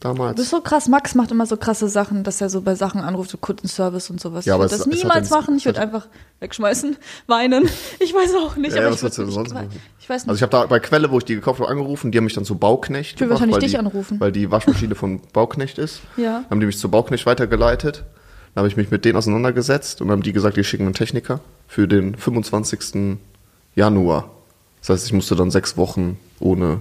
Du 0.00 0.08
bist 0.14 0.18
damals. 0.18 0.50
so 0.50 0.60
krass. 0.60 0.88
Max 0.88 1.14
macht 1.14 1.30
immer 1.30 1.46
so 1.46 1.56
krasse 1.56 1.88
Sachen, 1.88 2.22
dass 2.22 2.40
er 2.40 2.50
so 2.50 2.60
bei 2.60 2.74
Sachen 2.74 3.00
anruft, 3.00 3.30
so 3.30 3.38
Kundenservice 3.38 4.10
und 4.10 4.20
sowas. 4.20 4.44
Ja, 4.44 4.54
ich 4.54 4.60
würde 4.60 4.70
das 4.70 4.80
hat 4.80 4.92
niemals 4.92 5.30
machen. 5.30 5.56
Ich 5.56 5.64
würde 5.64 5.80
einfach 5.80 6.06
wegschmeißen, 6.40 6.96
weinen. 7.26 7.68
Ich 7.98 8.14
weiß 8.14 8.34
auch 8.36 8.56
nicht. 8.56 8.74
Ja, 8.74 8.82
aber 8.82 8.90
was 8.90 8.96
ich 8.98 9.02
willst 9.02 9.18
du 9.18 9.30
sonst 9.30 9.54
machen? 9.54 9.70
ich 9.98 10.08
weiß 10.08 10.22
nicht. 10.22 10.30
Also 10.30 10.36
ich 10.36 10.42
habe 10.42 10.50
da 10.50 10.66
bei 10.66 10.78
Quelle, 10.78 11.10
wo 11.10 11.18
ich 11.18 11.24
die 11.24 11.34
gekauft 11.34 11.60
habe, 11.60 11.68
angerufen, 11.70 12.12
die 12.12 12.18
haben 12.18 12.24
mich 12.24 12.34
dann 12.34 12.44
zu 12.44 12.56
Bauknecht 12.56 13.14
Ich 13.16 13.20
will 13.20 13.30
wahrscheinlich 13.30 13.56
weil 13.56 13.60
dich 13.60 13.72
die, 13.72 13.78
anrufen. 13.78 14.20
Weil 14.20 14.32
die 14.32 14.50
Waschmaschine 14.50 14.94
von 14.94 15.20
Bauknecht 15.32 15.78
ist. 15.78 16.00
Ja. 16.16 16.44
Haben 16.50 16.60
die 16.60 16.66
mich 16.66 16.78
zu 16.78 16.88
Bauknecht 16.90 17.26
weitergeleitet. 17.26 18.04
Dann 18.54 18.62
habe 18.62 18.68
ich 18.68 18.76
mich 18.76 18.90
mit 18.90 19.04
denen 19.04 19.16
auseinandergesetzt 19.16 20.00
und 20.00 20.10
haben 20.10 20.22
die 20.22 20.32
gesagt, 20.32 20.56
die 20.56 20.64
schicken 20.64 20.84
einen 20.84 20.94
Techniker 20.94 21.40
für 21.68 21.86
den 21.86 22.16
25. 22.16 23.18
Januar. 23.76 24.30
Das 24.80 24.90
heißt, 24.90 25.06
ich 25.06 25.12
musste 25.12 25.36
dann 25.36 25.50
sechs 25.50 25.76
Wochen 25.76 26.18
ohne 26.40 26.80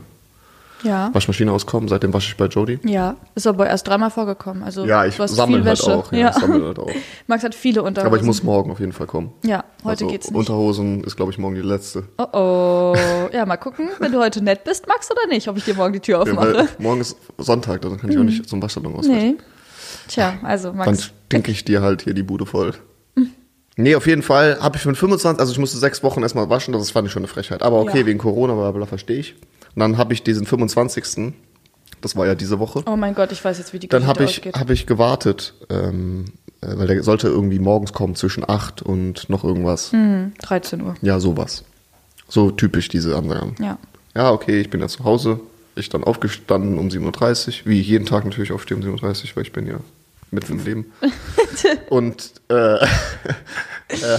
ja. 0.84 1.10
Waschmaschine 1.14 1.52
auskommen. 1.52 1.88
Seitdem 1.90 2.14
wasche 2.14 2.30
ich 2.30 2.38
bei 2.38 2.46
Jody. 2.46 2.80
Ja, 2.84 3.16
ist 3.36 3.48
aber 3.48 3.68
erst 3.68 3.88
dreimal 3.88 4.12
vorgekommen. 4.12 4.64
Also 4.64 4.86
Ja, 4.86 5.06
ich 5.06 5.16
sammle 5.16 5.64
halt 5.64 5.82
auch. 5.84 6.12
Ja, 6.12 6.18
Ja. 6.20 6.34
Sammle 6.34 6.66
halt 6.68 6.80
auch. 6.80 6.90
Max 7.28 7.44
hat 7.44 7.56
viele 7.56 7.84
Unterhosen. 7.84 8.08
Aber 8.08 8.18
ich 8.18 8.24
muss 8.24 8.44
morgen 8.44 8.72
auf 8.72 8.80
jeden 8.80 8.94
Fall 8.94 9.08
kommen. 9.08 9.34
Ja, 9.44 9.64
heute 9.84 9.90
also, 9.90 10.08
geht's 10.08 10.30
nicht. 10.30 10.38
Unterhosen 10.38 11.04
ist, 11.04 11.16
glaube 11.16 11.32
ich, 11.32 11.38
morgen 11.38 11.56
die 11.56 11.62
letzte. 11.62 12.04
Oh 12.18 12.26
oh. 12.34 12.96
Ja, 13.34 13.46
mal 13.46 13.58
gucken, 13.58 13.90
wenn 14.00 14.12
du 14.12 14.20
heute 14.20 14.44
nett 14.44 14.64
bist, 14.64 14.88
Max, 14.88 15.10
oder 15.12 15.28
nicht, 15.28 15.48
ob 15.48 15.58
ich 15.58 15.66
dir 15.66 15.74
morgen 15.76 15.94
die 15.94 16.00
Tür 16.00 16.16
Ja, 16.18 16.22
aufmache. 16.22 16.68
morgen 16.80 17.02
ist 17.02 17.18
Sonntag, 17.38 17.82
dann 17.82 17.98
kann 18.00 18.10
ich 18.12 18.18
auch 18.18 18.24
nicht 18.24 18.48
zum 18.48 18.62
Waschsalon 18.62 18.94
auswaschen. 18.96 19.12
nee. 19.16 19.36
Tja, 20.08 20.36
also 20.44 20.70
Dann 20.70 20.78
Max. 20.78 21.12
stinke 21.28 21.52
ich 21.52 21.66
dir 21.66 21.82
halt 21.82 22.04
hier 22.04 22.14
die 22.14 22.24
Bude 22.24 22.46
voll. 22.46 22.74
Nee, 23.80 23.94
auf 23.96 24.08
jeden 24.08 24.24
Fall 24.24 24.58
habe 24.60 24.76
ich 24.78 24.86
mit 24.86 24.98
25, 24.98 25.40
also 25.40 25.52
ich 25.52 25.60
musste 25.60 25.78
sechs 25.78 26.02
Wochen 26.02 26.24
erstmal 26.24 26.50
waschen, 26.50 26.74
das 26.74 26.90
fand 26.90 27.06
ich 27.08 27.12
schon 27.14 27.22
eine 27.22 27.28
Frechheit. 27.28 27.62
Aber 27.62 27.80
okay, 27.82 28.00
Ja. 28.00 28.06
wegen 28.08 28.18
Corona, 28.18 28.56
bla 28.56 28.72
bla, 28.72 28.86
verstehe 28.88 29.20
ich. 29.20 29.36
Und 29.78 29.82
dann 29.82 29.98
habe 30.00 30.12
ich 30.12 30.24
diesen 30.24 30.48
25. 30.48 31.36
Das 32.02 32.16
war 32.16 32.26
ja 32.26 32.34
diese 32.34 32.58
Woche. 32.58 32.82
Oh 32.88 32.96
mein 32.96 33.14
Gott, 33.14 33.32
ich 33.32 33.46
weiß 33.46 33.60
jetzt, 33.60 33.74
wie 33.74 33.80
die 33.80 33.88
Dann 33.88 34.02
Geschichte 34.02 34.20
habe 34.20 34.24
ich, 34.24 34.38
ausgeht. 34.40 34.56
hab 34.56 34.70
ich 34.72 34.88
gewartet, 34.88 35.54
ähm, 35.70 36.26
äh, 36.62 36.76
weil 36.76 36.88
der 36.88 37.04
sollte 37.04 37.28
irgendwie 37.28 37.60
morgens 37.60 37.94
kommen 37.94 38.16
zwischen 38.16 38.44
8 38.50 38.82
und 38.82 39.30
noch 39.30 39.44
irgendwas. 39.44 39.92
Hm, 39.92 40.34
13 40.42 40.82
Uhr. 40.82 40.96
Ja, 41.04 41.20
sowas. 41.20 41.64
So 42.28 42.50
typisch 42.50 42.88
diese 42.88 43.16
Ansagen. 43.16 43.56
Ja. 43.60 43.78
Ja, 44.16 44.32
okay, 44.32 44.60
ich 44.60 44.72
bin 44.72 44.82
ja 44.82 44.88
zu 44.88 45.04
Hause. 45.04 45.42
Ich 45.76 45.90
dann 45.90 46.04
aufgestanden 46.04 46.80
um 46.80 46.88
7.30 46.88 47.48
Uhr, 47.48 47.66
wie 47.66 47.80
ich 47.80 47.88
jeden 47.88 48.08
Tag 48.08 48.26
natürlich 48.26 48.52
aufstehe 48.52 48.78
um 48.78 48.82
7.30 48.82 49.26
Uhr, 49.26 49.36
weil 49.36 49.44
ich 49.44 49.52
bin 49.52 49.68
ja 49.68 49.80
mitten 50.32 50.54
im 50.54 50.66
Leben. 50.66 50.92
und 51.92 52.32
äh, 52.50 52.54
äh, 52.80 52.88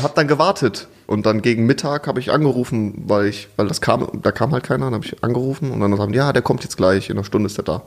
habe 0.02 0.12
dann 0.14 0.28
gewartet. 0.28 0.86
Und 1.08 1.24
dann 1.24 1.40
gegen 1.40 1.64
Mittag 1.64 2.06
habe 2.06 2.20
ich 2.20 2.30
angerufen, 2.30 3.02
weil 3.06 3.28
ich, 3.28 3.48
weil 3.56 3.66
das 3.66 3.80
kam, 3.80 4.08
da 4.20 4.30
kam 4.30 4.52
halt 4.52 4.62
keiner, 4.62 4.84
dann 4.84 4.94
habe 4.94 5.06
ich 5.06 5.24
angerufen 5.24 5.70
und 5.70 5.80
dann 5.80 5.98
haben 5.98 6.12
die, 6.12 6.18
ja, 6.18 6.34
der 6.34 6.42
kommt 6.42 6.62
jetzt 6.64 6.76
gleich, 6.76 7.08
in 7.08 7.16
einer 7.16 7.24
Stunde 7.24 7.46
ist 7.46 7.56
er 7.56 7.64
da. 7.64 7.82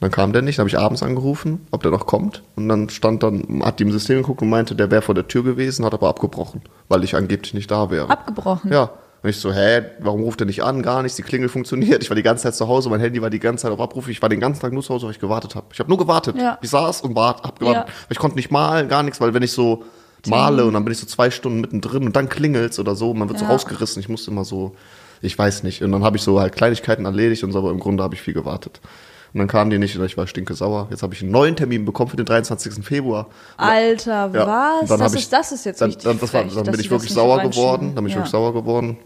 Dann 0.00 0.10
kam 0.10 0.32
der 0.32 0.40
nicht, 0.40 0.58
dann 0.58 0.62
habe 0.62 0.70
ich 0.70 0.78
abends 0.78 1.02
angerufen, 1.02 1.66
ob 1.72 1.82
der 1.82 1.90
noch 1.90 2.06
kommt. 2.06 2.42
Und 2.56 2.70
dann 2.70 2.88
stand 2.88 3.22
dann, 3.22 3.62
hat 3.62 3.80
die 3.80 3.82
im 3.82 3.92
System 3.92 4.22
geguckt 4.22 4.40
und 4.40 4.48
meinte, 4.48 4.74
der 4.74 4.90
wäre 4.90 5.02
vor 5.02 5.14
der 5.14 5.28
Tür 5.28 5.44
gewesen, 5.44 5.84
hat 5.84 5.92
aber 5.92 6.08
abgebrochen, 6.08 6.62
weil 6.88 7.04
ich 7.04 7.14
angeblich 7.14 7.52
nicht 7.52 7.70
da 7.70 7.90
wäre. 7.90 8.08
Abgebrochen. 8.08 8.72
Ja. 8.72 8.92
Und 9.22 9.28
ich 9.28 9.36
so, 9.36 9.52
hä, 9.52 9.82
warum 9.98 10.22
ruft 10.22 10.40
er 10.40 10.46
nicht 10.46 10.64
an? 10.64 10.82
Gar 10.82 11.02
nichts, 11.02 11.16
die 11.16 11.24
Klingel 11.24 11.50
funktioniert. 11.50 12.02
Ich 12.02 12.08
war 12.08 12.16
die 12.16 12.22
ganze 12.22 12.44
Zeit 12.44 12.54
zu 12.54 12.66
Hause, 12.66 12.88
mein 12.88 13.00
Handy 13.00 13.20
war 13.20 13.28
die 13.28 13.40
ganze 13.40 13.64
Zeit 13.64 13.72
auf 13.72 13.80
Abruf. 13.80 14.08
Ich 14.08 14.22
war 14.22 14.30
den 14.30 14.40
ganzen 14.40 14.62
Tag 14.62 14.72
nur 14.72 14.82
zu 14.82 14.94
Hause, 14.94 15.04
weil 15.04 15.12
ich 15.12 15.20
gewartet 15.20 15.54
habe. 15.54 15.66
Ich 15.72 15.80
habe 15.80 15.90
nur 15.90 15.98
gewartet. 15.98 16.36
Ja. 16.38 16.56
Ich 16.62 16.70
saß 16.70 17.02
und 17.02 17.14
wart, 17.14 17.42
hab 17.42 17.58
gewartet. 17.58 17.88
Ja. 17.88 17.94
Ich 18.08 18.18
konnte 18.18 18.36
nicht 18.36 18.50
malen, 18.50 18.88
gar 18.88 19.02
nichts, 19.02 19.20
weil 19.20 19.34
wenn 19.34 19.42
ich 19.42 19.52
so 19.52 19.84
male 20.26 20.64
und 20.64 20.74
dann 20.74 20.84
bin 20.84 20.92
ich 20.92 20.98
so 20.98 21.06
zwei 21.06 21.30
Stunden 21.30 21.60
mittendrin 21.60 22.04
und 22.04 22.16
dann 22.16 22.28
klingelt's 22.28 22.78
oder 22.78 22.94
so, 22.96 23.14
man 23.14 23.28
wird 23.28 23.38
so 23.38 23.44
Ja. 23.44 23.50
rausgerissen. 23.52 24.00
Ich 24.00 24.08
musste 24.08 24.30
immer 24.30 24.44
so, 24.44 24.74
ich 25.22 25.38
weiß 25.38 25.62
nicht. 25.62 25.82
Und 25.82 25.92
dann 25.92 26.02
habe 26.04 26.16
ich 26.16 26.22
so 26.22 26.40
halt 26.40 26.54
Kleinigkeiten 26.54 27.04
erledigt 27.04 27.44
und 27.44 27.52
so, 27.52 27.58
aber 27.58 27.70
im 27.70 27.78
Grunde 27.80 28.02
habe 28.02 28.14
ich 28.14 28.20
viel 28.20 28.34
gewartet. 28.34 28.80
Und 29.34 29.40
dann 29.40 29.48
kamen 29.48 29.70
die 29.70 29.78
nicht 29.78 29.96
und 29.98 30.04
ich 30.06 30.16
war 30.16 30.26
stinke 30.26 30.54
sauer. 30.54 30.86
Jetzt 30.90 31.02
habe 31.02 31.12
ich 31.14 31.20
einen 31.22 31.30
neuen 31.30 31.54
Termin 31.54 31.84
bekommen 31.84 32.08
für 32.10 32.16
den 32.16 32.24
23. 32.26 32.82
Februar. 32.84 33.26
Alter, 33.58 34.30
Ja, 34.32 34.46
was? 34.80 34.88
dann 34.88 34.98
Das 35.00 35.12
ich- 35.14 35.20
ist, 35.20 35.32
das 35.32 35.52
ist 35.52 35.66
jetzt 35.66 35.80
dann, 35.82 35.94
dann, 36.02 36.18
das 36.18 36.32
war, 36.32 36.44
dann 36.44 36.64
bin 36.64 36.80
ich 36.80 36.90
wirklich 36.90 37.12
sauer 37.12 37.40
geworden. 37.42 37.92
Dann 37.94 38.04
bin 38.04 38.06
ich 38.06 38.12
Ja. 38.12 38.18
wirklich 38.20 38.30
sauer 38.32 38.54
geworden 38.54 38.96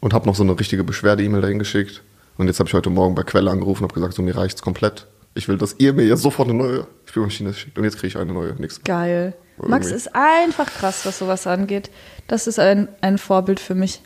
und 0.00 0.12
habe 0.12 0.26
noch 0.26 0.34
so 0.34 0.42
eine 0.42 0.58
richtige 0.58 0.84
Beschwerde-E-Mail 0.84 1.40
dahin 1.40 1.58
geschickt. 1.58 2.02
Und 2.36 2.46
jetzt 2.48 2.58
habe 2.60 2.68
ich 2.68 2.74
heute 2.74 2.90
Morgen 2.90 3.14
bei 3.14 3.22
Quelle 3.22 3.50
angerufen 3.50 3.84
und 3.84 3.90
habe 3.90 3.94
gesagt, 3.94 4.14
so 4.14 4.22
mir 4.22 4.36
reicht's 4.36 4.60
komplett. 4.60 5.06
Ich 5.34 5.48
will, 5.48 5.56
dass 5.56 5.76
ihr 5.78 5.94
mir 5.94 6.04
jetzt 6.06 6.20
sofort 6.22 6.48
eine 6.50 6.58
neue 6.58 6.86
Spülmaschine 7.06 7.54
schickt. 7.54 7.78
Und 7.78 7.84
jetzt 7.84 7.96
kriege 7.96 8.08
ich 8.08 8.16
eine 8.18 8.32
neue. 8.32 8.54
Nix. 8.58 8.82
Geil. 8.84 9.34
Max 9.58 9.86
Irgendwie. 9.86 9.96
ist 9.96 10.14
einfach 10.14 10.66
krass, 10.66 11.06
was 11.06 11.18
sowas 11.18 11.46
angeht. 11.46 11.90
Das 12.28 12.46
ist 12.46 12.58
ein, 12.58 12.88
ein 13.00 13.18
Vorbild 13.18 13.60
für 13.60 13.74
mich, 13.74 14.02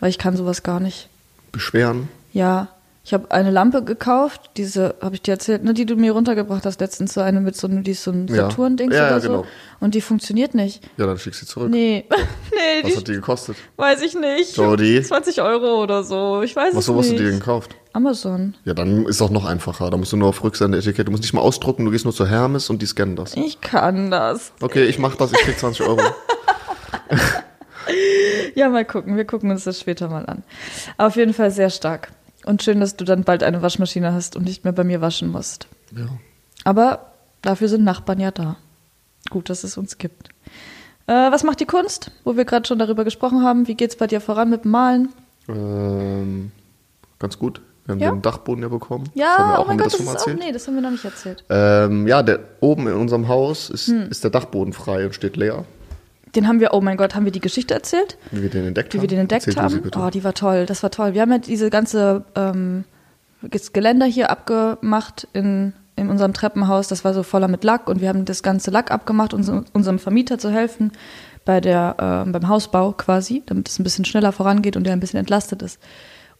weil 0.00 0.10
ich 0.10 0.18
kann 0.18 0.36
sowas 0.36 0.62
gar 0.62 0.80
nicht. 0.80 1.08
Beschweren. 1.52 2.08
Ja, 2.32 2.68
Ich 3.02 3.14
habe 3.14 3.30
eine 3.30 3.50
Lampe 3.50 3.82
gekauft, 3.82 4.50
diese, 4.58 4.94
habe 5.00 5.14
ich 5.14 5.22
dir 5.22 5.32
erzählt, 5.32 5.64
ne, 5.64 5.72
die 5.72 5.86
du 5.86 5.96
mir 5.96 6.12
runtergebracht 6.12 6.66
hast 6.66 6.80
letztens, 6.80 7.14
so 7.14 7.22
eine 7.22 7.40
mit 7.40 7.56
so 7.56 7.66
einem, 7.66 7.82
die 7.82 7.92
ist 7.92 8.04
so 8.04 8.10
ein 8.10 8.28
Ja. 8.28 8.50
Saturn-Dings 8.50 8.94
Ja, 8.94 9.04
ja, 9.04 9.08
oder 9.08 9.20
so. 9.22 9.28
genau. 9.28 9.44
Und 9.80 9.94
die 9.94 10.02
funktioniert 10.02 10.54
nicht. 10.54 10.82
Ja, 10.98 11.06
dann 11.06 11.16
schick 11.18 11.34
sie 11.34 11.46
zurück. 11.46 11.70
Nee, 11.70 12.04
nee, 12.10 12.82
Was 12.82 12.90
die 12.92 12.96
hat 12.98 13.08
die 13.08 13.12
gekostet? 13.14 13.56
weiß 13.76 14.02
ich 14.02 14.14
nicht. 14.14 14.54
Jody? 14.54 15.02
20 15.02 15.40
Euro 15.40 15.82
oder 15.82 16.04
so, 16.04 16.42
ich 16.42 16.54
weiß 16.54 16.74
Was 16.74 16.80
es 16.80 16.86
so 16.86 16.96
hast 16.98 17.06
du 17.08 17.12
nicht. 17.12 17.20
dir 17.24 17.30
denn 17.30 17.38
gekauft? 17.38 17.74
Amazon. 17.94 18.54
Ja, 18.64 18.74
dann 18.74 19.06
ist 19.06 19.22
auch 19.22 19.30
noch 19.30 19.46
einfacher. 19.46 19.90
Da 19.90 19.96
musst 19.96 20.12
du 20.12 20.18
nur 20.18 20.28
auf 20.28 20.44
Rücksende-Etikett. 20.44 21.06
Du 21.08 21.10
musst 21.10 21.22
nicht 21.22 21.32
mal 21.32 21.40
ausdrucken, 21.40 21.86
du 21.86 21.90
gehst 21.90 22.04
nur 22.04 22.14
zur 22.14 22.28
Hermes 22.28 22.68
und 22.70 22.82
die 22.82 22.86
scannen 22.86 23.16
das. 23.16 23.34
Ich 23.34 23.60
kann 23.62 24.10
das. 24.10 24.52
Okay, 24.60 24.84
ich 24.84 24.98
mach 24.98 25.16
das, 25.16 25.32
ich 25.32 25.38
krieg 25.38 25.58
20 25.58 25.86
Euro. 25.86 26.00
Ja, 28.54 28.68
mal 28.68 28.84
gucken. 28.84 29.16
Wir 29.16 29.24
gucken 29.24 29.50
uns 29.50 29.64
das 29.64 29.80
später 29.80 30.08
mal 30.08 30.26
an. 30.26 30.42
Auf 30.98 31.16
jeden 31.16 31.32
Fall 31.32 31.50
sehr 31.50 31.70
stark. 31.70 32.08
Und 32.46 32.62
schön, 32.62 32.80
dass 32.80 32.96
du 32.96 33.04
dann 33.04 33.24
bald 33.24 33.42
eine 33.42 33.60
Waschmaschine 33.62 34.12
hast 34.12 34.34
und 34.36 34.44
nicht 34.44 34.64
mehr 34.64 34.72
bei 34.72 34.84
mir 34.84 35.00
waschen 35.00 35.28
musst. 35.30 35.66
ja. 35.96 36.06
Aber 36.64 37.12
dafür 37.42 37.68
sind 37.68 37.84
Nachbarn 37.84 38.20
ja 38.20 38.30
da. 38.30 38.56
Gut, 39.30 39.48
dass 39.48 39.64
es 39.64 39.78
uns 39.78 39.96
gibt. 39.98 40.28
Äh, 41.06 41.12
was 41.32 41.42
macht 41.42 41.60
die 41.60 41.64
Kunst? 41.66 42.10
Wo 42.24 42.36
wir 42.36 42.44
gerade 42.44 42.66
schon 42.68 42.78
darüber 42.78 43.04
gesprochen 43.04 43.42
haben. 43.44 43.66
Wie 43.66 43.74
geht's 43.74 43.96
bei 43.96 44.06
dir 44.06 44.20
voran 44.20 44.50
mit 44.50 44.64
dem 44.64 44.70
Malen? 44.72 45.08
Ähm, 45.48 46.52
ganz 47.18 47.38
gut. 47.38 47.60
Wir 47.86 47.92
haben 47.94 48.00
Ja? 48.00 48.10
den 48.10 48.22
Dachboden 48.22 48.62
ja 48.62 48.68
bekommen. 48.68 49.08
Ja, 49.14 49.24
das 49.26 49.38
haben 49.38 49.50
wir 49.52 49.60
oh 49.60 49.64
mein 49.66 49.78
Gott, 49.78 49.86
das 49.94 50.00
mal 50.04 50.14
ist 50.14 50.22
auch, 50.28 50.34
nee, 50.34 50.52
das 50.52 50.66
haben 50.66 50.74
wir 50.74 50.82
noch 50.82 50.90
nicht 50.90 51.04
erzählt. 51.04 51.44
Ähm, 51.48 52.06
ja, 52.06 52.22
der, 52.22 52.40
oben 52.60 52.86
in 52.88 52.94
unserem 52.94 53.26
Haus 53.28 53.70
ist, 53.70 53.88
Hm. 53.88 54.08
ist 54.10 54.22
der 54.22 54.30
Dachboden 54.30 54.72
frei 54.72 55.06
und 55.06 55.14
steht 55.14 55.36
leer. 55.36 55.64
Den 56.34 56.46
haben 56.46 56.60
wir, 56.60 56.72
oh 56.72 56.80
mein 56.80 56.96
Gott, 56.96 57.14
haben 57.14 57.24
wir 57.24 57.32
die 57.32 57.40
Geschichte 57.40 57.74
erzählt? 57.74 58.16
Wie 58.30 58.42
wir 58.42 58.50
den 58.50 58.66
entdeckt 58.66 58.94
Wie 58.94 58.98
haben. 58.98 59.02
wir 59.02 59.08
den 59.08 59.18
entdeckt 59.20 59.56
haben? 59.56 59.82
Oh, 59.96 60.10
die 60.10 60.22
war 60.22 60.34
toll, 60.34 60.66
das 60.66 60.82
war 60.82 60.90
toll. 60.90 61.14
Wir 61.14 61.22
haben 61.22 61.32
ja 61.32 61.38
diese 61.38 61.70
ganze 61.70 62.24
ähm, 62.36 62.84
das 63.42 63.72
Geländer 63.72 64.06
hier 64.06 64.30
abgemacht 64.30 65.28
in, 65.32 65.72
in 65.96 66.08
unserem 66.08 66.32
Treppenhaus. 66.32 66.88
Das 66.88 67.04
war 67.04 67.14
so 67.14 67.22
voller 67.22 67.48
mit 67.48 67.64
Lack 67.64 67.88
und 67.88 68.00
wir 68.00 68.08
haben 68.08 68.24
das 68.24 68.42
ganze 68.42 68.70
Lack 68.70 68.90
abgemacht, 68.90 69.34
uns, 69.34 69.50
unserem 69.72 69.98
Vermieter 69.98 70.38
zu 70.38 70.50
helfen 70.50 70.92
bei 71.44 71.60
der, 71.60 72.24
äh, 72.26 72.30
beim 72.30 72.48
Hausbau 72.48 72.92
quasi, 72.92 73.42
damit 73.46 73.68
es 73.68 73.78
ein 73.78 73.84
bisschen 73.84 74.04
schneller 74.04 74.32
vorangeht 74.32 74.76
und 74.76 74.84
der 74.84 74.92
ein 74.92 75.00
bisschen 75.00 75.20
entlastet 75.20 75.62
ist. 75.62 75.80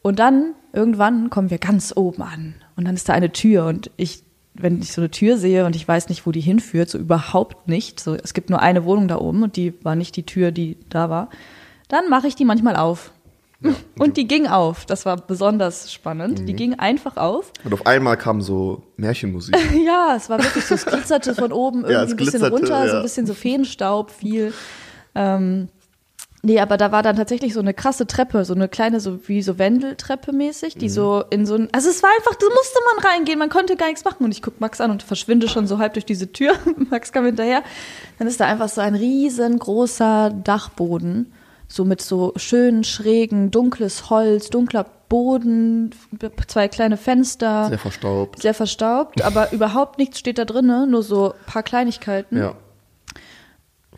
Und 0.02 0.18
dann, 0.18 0.54
irgendwann, 0.73 1.30
kommen 1.30 1.50
wir 1.50 1.59
ganz 1.59 1.92
oben 1.94 2.23
an 2.23 2.54
und 2.76 2.87
dann 2.87 2.94
ist 2.94 3.09
da 3.09 3.12
eine 3.12 3.32
Tür 3.32 3.66
und 3.66 3.90
ich, 3.97 4.23
wenn 4.62 4.81
ich 4.81 4.93
so 4.93 5.00
eine 5.00 5.11
Tür 5.11 5.37
sehe 5.37 5.67
und 5.67 5.76
ich 5.76 5.87
weiß 5.87 6.09
nicht, 6.09 6.26
wo 6.26 6.33
die 6.33 6.40
hinführt, 6.40 6.88
so 6.90 6.99
überhaupt 6.99 7.69
nicht, 7.69 8.00
so, 8.00 8.14
es 8.14 8.35
gibt 8.35 8.50
nur 8.50 8.61
eine 8.61 8.85
Wohnung 8.85 9.09
da 9.09 9.17
oben 9.19 9.43
und 9.43 9.57
die 9.57 9.75
war 9.83 9.95
nicht 9.97 10.17
die 10.17 10.25
Tür, 10.25 10.52
die 10.52 10.76
da 10.88 11.11
war, 11.11 11.31
dann 11.88 12.09
mache 12.09 12.26
ich 12.26 12.35
die 12.37 12.45
manchmal 12.45 12.76
auf. 12.76 13.12
Und 13.99 14.17
die 14.17 14.26
ging 14.26 14.47
auf. 14.47 14.87
Das 14.87 15.05
war 15.05 15.19
besonders 15.19 15.93
spannend. 15.93 16.40
Mhm. 16.40 16.47
Die 16.47 16.55
ging 16.55 16.79
einfach 16.79 17.19
auf. 17.19 17.52
Und 17.62 17.75
auf 17.75 17.85
einmal 17.87 18.17
kam 18.17 18.40
so 18.40 18.83
Märchenmusik. 18.97 19.55
Ja, 19.85 20.14
es 20.17 20.31
war 20.31 20.43
wirklich 20.43 20.64
so, 20.64 20.75
es 20.76 20.87
glitzerte 20.87 21.35
von 21.35 21.52
oben 21.52 21.81
irgendwie 21.81 21.93
Ja, 21.93 22.02
ein 22.02 22.17
bisschen 22.17 22.43
runter, 22.43 22.67
so 22.87 22.93
ja. 22.93 22.97
ein 22.97 23.02
bisschen 23.02 23.26
so 23.26 23.35
Feenstaub, 23.35 24.11
viel. 24.11 24.55
Ähm, 25.14 25.69
nee, 26.42 26.59
aber 26.61 26.76
da 26.76 26.90
war 26.92 27.02
dann 27.02 27.16
tatsächlich 27.16 27.52
so 27.54 27.61
eine 27.61 27.75
krasse 27.75 28.06
Treppe, 28.06 28.44
so 28.44 28.54
eine 28.54 28.68
kleine, 28.68 29.00
so 29.00 29.28
wie 29.28 29.42
so 29.42 29.59
Wendeltreppe 29.59 30.32
mäßig, 30.32 30.76
Mhm. 30.76 30.78
die 30.80 30.88
so 30.88 31.23
in 31.30 31.47
so 31.47 31.54
ein, 31.54 31.68
also 31.73 31.88
es 31.90 32.02
war 32.02 32.11
einfach, 32.16 32.35
da 32.35 32.47
musste 32.47 32.78
man 32.94 33.04
reingehen, 33.04 33.38
man 33.38 33.49
konnte 33.50 33.76
gar 33.76 33.87
nichts 33.88 34.04
machen. 34.04 34.25
Und 34.25 34.32
ich 34.32 34.42
guck 34.42 34.61
Max 34.61 34.80
an 34.80 34.90
und 34.90 35.02
verschwinde 35.02 35.49
schon 35.49 35.66
so 35.66 35.78
halb 35.78 35.92
durch 35.94 36.04
diese 36.06 36.32
Tür. 36.32 36.54
Max 36.90 37.12
kam 37.12 37.25
hinterher. 37.26 37.62
Dann 38.18 38.28
ist 38.28 38.40
da 38.40 38.47
einfach 38.47 38.68
so 38.68 38.80
ein 38.80 38.94
riesengroßer 38.94 40.30
Dachboden, 40.30 41.32
so 41.68 41.85
mit 41.85 42.00
so 42.02 42.32
schön 42.37 42.85
schrägen, 42.85 43.50
dunkles 43.50 44.11
Holz, 44.11 44.50
dunkler 44.50 44.87
Boden, 45.09 45.90
zwei 46.47 46.68
kleine 46.68 46.97
Fenster 46.97 47.66
Sehr 47.68 47.78
verstaubt. 47.78 48.40
sehr 48.42 48.54
verstaubt, 48.54 49.23
aber 49.23 49.52
überhaupt 49.52 49.99
nichts 49.99 50.18
steht 50.20 50.38
da 50.38 50.44
drinne, 50.44 50.87
nur 50.87 51.02
so 51.02 51.32
ein 51.32 51.38
paar 51.47 51.62
Kleinigkeiten. 51.64 52.38
Ja. 52.38 52.54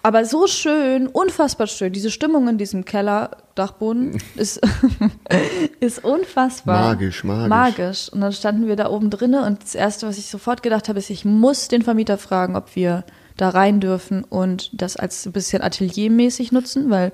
Aber 0.03 0.25
so 0.25 0.47
schön, 0.49 1.07
unfassbar 1.07 1.69
schön. 1.69 1.93
Diese 1.93 2.11
Stimmung 2.11 2.49
in 2.49 2.59
diesem 2.59 2.85
Keller-Dachboden 2.85 4.21
ist, 4.37 4.61
ist 5.81 6.05
unfassbar. 6.05 6.81
Magisch, 6.89 7.23
magisch. 7.23 7.49
Magisch. 7.49 8.09
Und 8.13 8.21
dann 8.21 8.33
standen 8.33 8.67
wir 8.67 8.77
da 8.77 8.91
oben 8.91 9.11
drinne 9.11 9.45
und 9.45 9.63
das 9.63 9.75
Erste, 9.75 10.09
was 10.09 10.19
ich 10.19 10.27
sofort 10.27 10.63
gedacht 10.63 10.89
habe, 10.89 10.99
ist, 10.99 11.11
ich 11.11 11.25
muss 11.25 11.69
den 11.69 11.83
Vermieter 11.83 12.19
fragen, 12.19 12.57
ob 12.57 12.75
wir 12.75 13.05
da 13.37 13.51
rein 13.51 13.81
dürfen 13.81 14.25
und 14.25 14.71
das 14.73 14.97
als 14.97 15.25
ein 15.25 15.33
bisschen 15.33 15.63
ateliermäßig 15.63 16.53
nutzen, 16.53 16.91
weil, 16.91 17.13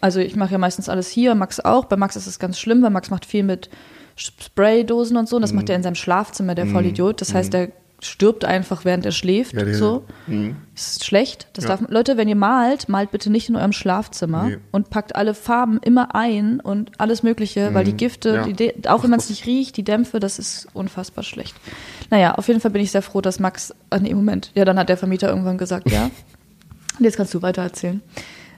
also 0.00 0.20
ich 0.20 0.36
mache 0.36 0.52
ja 0.52 0.58
meistens 0.58 0.88
alles 0.88 1.08
hier, 1.08 1.34
Max 1.34 1.58
auch. 1.58 1.86
Bei 1.86 1.96
Max 1.96 2.16
ist 2.16 2.26
es 2.26 2.38
ganz 2.38 2.58
schlimm, 2.58 2.82
weil 2.82 2.90
Max 2.90 3.10
macht 3.10 3.24
viel 3.24 3.42
mit 3.42 3.70
Spraydosen 4.16 5.16
und 5.16 5.28
so. 5.28 5.36
Und 5.36 5.42
das 5.42 5.52
macht 5.52 5.70
er 5.70 5.76
in 5.76 5.82
seinem 5.82 5.94
Schlafzimmer, 5.94 6.54
der 6.54 6.66
Vollidiot. 6.66 7.20
Das 7.20 7.32
heißt, 7.34 7.54
er 7.54 7.68
stirbt 8.02 8.44
einfach, 8.44 8.84
während 8.84 9.04
er 9.04 9.12
schläft. 9.12 9.52
Ja, 9.54 9.72
so. 9.74 10.04
Mhm. 10.26 10.56
Das 10.74 10.92
ist 10.92 11.04
schlecht. 11.04 11.48
Das 11.52 11.64
Ja. 11.64 11.76
darf, 11.76 11.82
Leute, 11.88 12.16
wenn 12.16 12.28
ihr 12.28 12.36
malt, 12.36 12.88
malt 12.88 13.10
bitte 13.10 13.30
nicht 13.30 13.48
in 13.48 13.56
eurem 13.56 13.72
Schlafzimmer 13.72 14.44
Nee. 14.44 14.58
und 14.72 14.88
packt 14.90 15.14
alle 15.16 15.34
Farben 15.34 15.78
immer 15.82 16.14
ein 16.14 16.60
und 16.60 16.92
alles 16.98 17.22
Mögliche, 17.22 17.74
weil 17.74 17.84
die 17.84 17.92
Gifte, 17.96 18.42
Mhm. 18.42 18.48
Ja. 18.48 18.52
die, 18.72 18.88
auch 18.88 19.02
wenn 19.02 19.10
man 19.10 19.20
es 19.20 19.28
nicht 19.28 19.46
riecht, 19.46 19.76
die 19.76 19.82
Dämpfe, 19.84 20.18
das 20.20 20.38
ist 20.38 20.68
unfassbar 20.72 21.24
schlecht. 21.24 21.54
Naja, 22.10 22.34
auf 22.36 22.48
jeden 22.48 22.60
Fall 22.60 22.70
bin 22.70 22.82
ich 22.82 22.90
sehr 22.90 23.02
froh, 23.02 23.20
dass 23.20 23.38
Max, 23.38 23.74
ah, 23.90 23.98
nee, 23.98 24.14
Moment, 24.14 24.50
ja, 24.54 24.64
dann 24.64 24.78
hat 24.78 24.88
der 24.88 24.96
Vermieter 24.96 25.28
irgendwann 25.28 25.58
gesagt, 25.58 25.90
ja. 25.90 26.10
Und 26.98 27.04
jetzt 27.04 27.16
kannst 27.16 27.34
du 27.34 27.42
weiter 27.42 27.62
erzählen. 27.62 28.00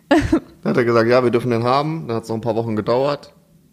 Dann 0.09 0.71
hat 0.71 0.77
er 0.77 0.85
gesagt, 0.85 1.09
ja, 1.09 1.25
wir 1.25 1.31
dürfen 1.31 1.51
den 1.51 1.65
haben. 1.65 2.07
Dann 2.07 2.17
hat 2.17 2.25
es 2.25 2.29
noch 2.29 2.37
ein 2.37 2.43
paar 2.43 2.55
Wochen 2.57 2.77
gedauert. 2.77 3.33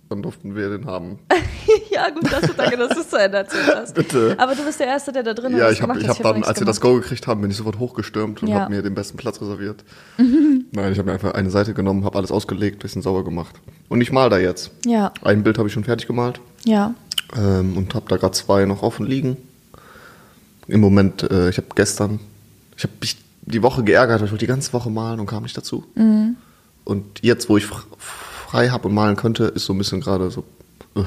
Dann 0.09 0.23
durften 0.23 0.55
wir 0.55 0.69
den 0.69 0.85
haben. 0.87 1.19
ja, 1.91 2.09
gut, 2.09 2.31
dass 2.31 2.41
du 2.41 2.53
danke, 2.57 2.77
dass 2.77 2.89
du 2.95 3.01
es 3.01 3.09
zu 3.09 3.15
Ende 3.19 3.37
erzählt 3.37 3.67
hast. 3.75 3.93
Bitte. 3.93 4.35
Aber 4.39 4.55
du 4.55 4.63
bist 4.65 4.79
der 4.79 4.87
Erste, 4.87 5.11
der 5.11 5.21
da 5.21 5.35
drin 5.35 5.55
Ja, 5.55 5.69
ich 5.69 5.83
habe 5.83 5.93
gemacht 5.93 6.01
ich 6.03 6.09
hab 6.09 6.33
dann, 6.33 6.43
als 6.43 6.59
wir 6.59 6.65
das. 6.65 6.81
Go 6.81 6.95
gekriegt 6.95 7.27
haben, 7.27 7.41
bin 7.41 7.51
ich 7.51 7.57
sofort 7.57 7.77
hochgestürmt 7.77 8.41
und 8.41 8.47
Ja. 8.47 8.61
habe 8.61 8.73
mir 8.73 8.81
den 8.81 8.95
besten 8.95 9.17
Platz 9.17 9.39
reserviert. 9.39 9.83
Nein, 10.17 10.91
ich 10.91 10.97
habe 10.97 11.03
mir 11.03 11.13
einfach 11.13 11.35
eine 11.35 11.51
Seite 11.51 11.75
genommen, 11.75 12.05
habe 12.05 12.17
alles 12.17 12.31
ausgelegt, 12.31 12.79
bisschen 12.79 13.03
sauber 13.03 13.23
gemacht. 13.23 13.55
Und 13.87 14.01
ich 14.01 14.11
mal 14.11 14.31
da 14.31 14.39
jetzt. 14.39 14.71
Ja, 14.85 15.13
Ein 15.21 15.43
Bild 15.43 15.59
habe 15.59 15.67
ich 15.67 15.73
schon 15.73 15.83
fertig 15.83 16.07
gemalt 16.07 16.41
ja. 16.65 16.95
ähm, 17.37 17.77
und 17.77 17.93
habe 17.93 18.07
da 18.09 18.17
gerade 18.17 18.33
zwei 18.33 18.65
noch 18.65 18.81
offen 18.81 19.05
liegen. 19.05 19.37
Im 20.67 20.79
Moment, 20.81 21.21
äh, 21.29 21.49
ich 21.49 21.57
habe 21.57 21.67
gestern, 21.75 22.19
ich 22.77 22.83
habe 22.83 22.93
mich 23.01 23.17
die 23.41 23.61
Woche 23.61 23.83
geärgert, 23.83 24.19
weil 24.21 24.25
ich 24.25 24.31
wollte 24.31 24.45
die 24.45 24.49
ganze 24.49 24.73
Woche 24.73 24.89
malen 24.89 25.19
und 25.19 25.27
kam 25.27 25.43
nicht 25.43 25.55
dazu. 25.57 25.83
Mhm. 25.93 26.35
Und 26.83 27.05
jetzt, 27.21 27.47
wo 27.49 27.57
ich 27.57 27.67
frei 28.49 28.69
habe 28.69 28.87
und 28.87 28.93
malen 28.93 29.15
könnte, 29.15 29.45
ist 29.45 29.65
so 29.65 29.73
ein 29.73 29.77
bisschen 29.77 30.01
gerade 30.01 30.31
so. 30.31 30.43
äh, 30.95 31.03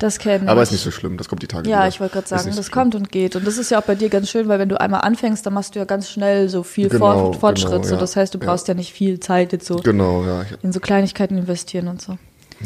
Das 0.00 0.18
kenn 0.18 0.48
Aber 0.48 0.60
ich. 0.62 0.68
ist 0.68 0.72
nicht 0.72 0.82
so 0.84 0.90
schlimm, 0.90 1.16
das 1.16 1.28
kommt 1.28 1.42
die 1.42 1.46
Tage 1.46 1.68
Ja, 1.68 1.78
wieder. 1.78 1.88
ich 1.88 2.00
wollte 2.00 2.14
gerade 2.14 2.28
sagen, 2.28 2.50
so 2.50 2.56
das 2.56 2.66
schlimm. 2.66 2.74
kommt 2.74 2.94
und 2.94 3.10
geht. 3.10 3.36
Und 3.36 3.46
das 3.46 3.58
ist 3.58 3.70
ja 3.70 3.78
auch 3.80 3.84
bei 3.84 3.94
dir 3.94 4.08
ganz 4.08 4.28
schön, 4.28 4.48
weil 4.48 4.58
wenn 4.58 4.68
du 4.68 4.80
einmal 4.80 5.00
anfängst, 5.02 5.44
dann 5.46 5.54
machst 5.54 5.74
du 5.74 5.78
ja 5.78 5.84
ganz 5.84 6.10
schnell 6.10 6.48
so 6.48 6.62
viel 6.62 6.88
Genau, 6.88 7.32
Fort 7.32 7.36
Fortschritt. 7.36 7.70
genau, 7.72 7.84
so. 7.84 7.94
ja. 7.94 8.00
Das 8.00 8.16
heißt, 8.16 8.34
du 8.34 8.38
Ja. 8.38 8.46
brauchst 8.46 8.68
ja. 8.68 8.74
nicht 8.74 8.92
viel 8.92 9.18
Zeit 9.20 9.52
jetzt 9.52 9.66
so 9.66 9.76
Genau, 9.76 10.24
ja. 10.24 10.44
In 10.62 10.72
so 10.72 10.80
Kleinigkeiten 10.80 11.36
investieren 11.38 11.88
und 11.88 12.00
so. 12.02 12.16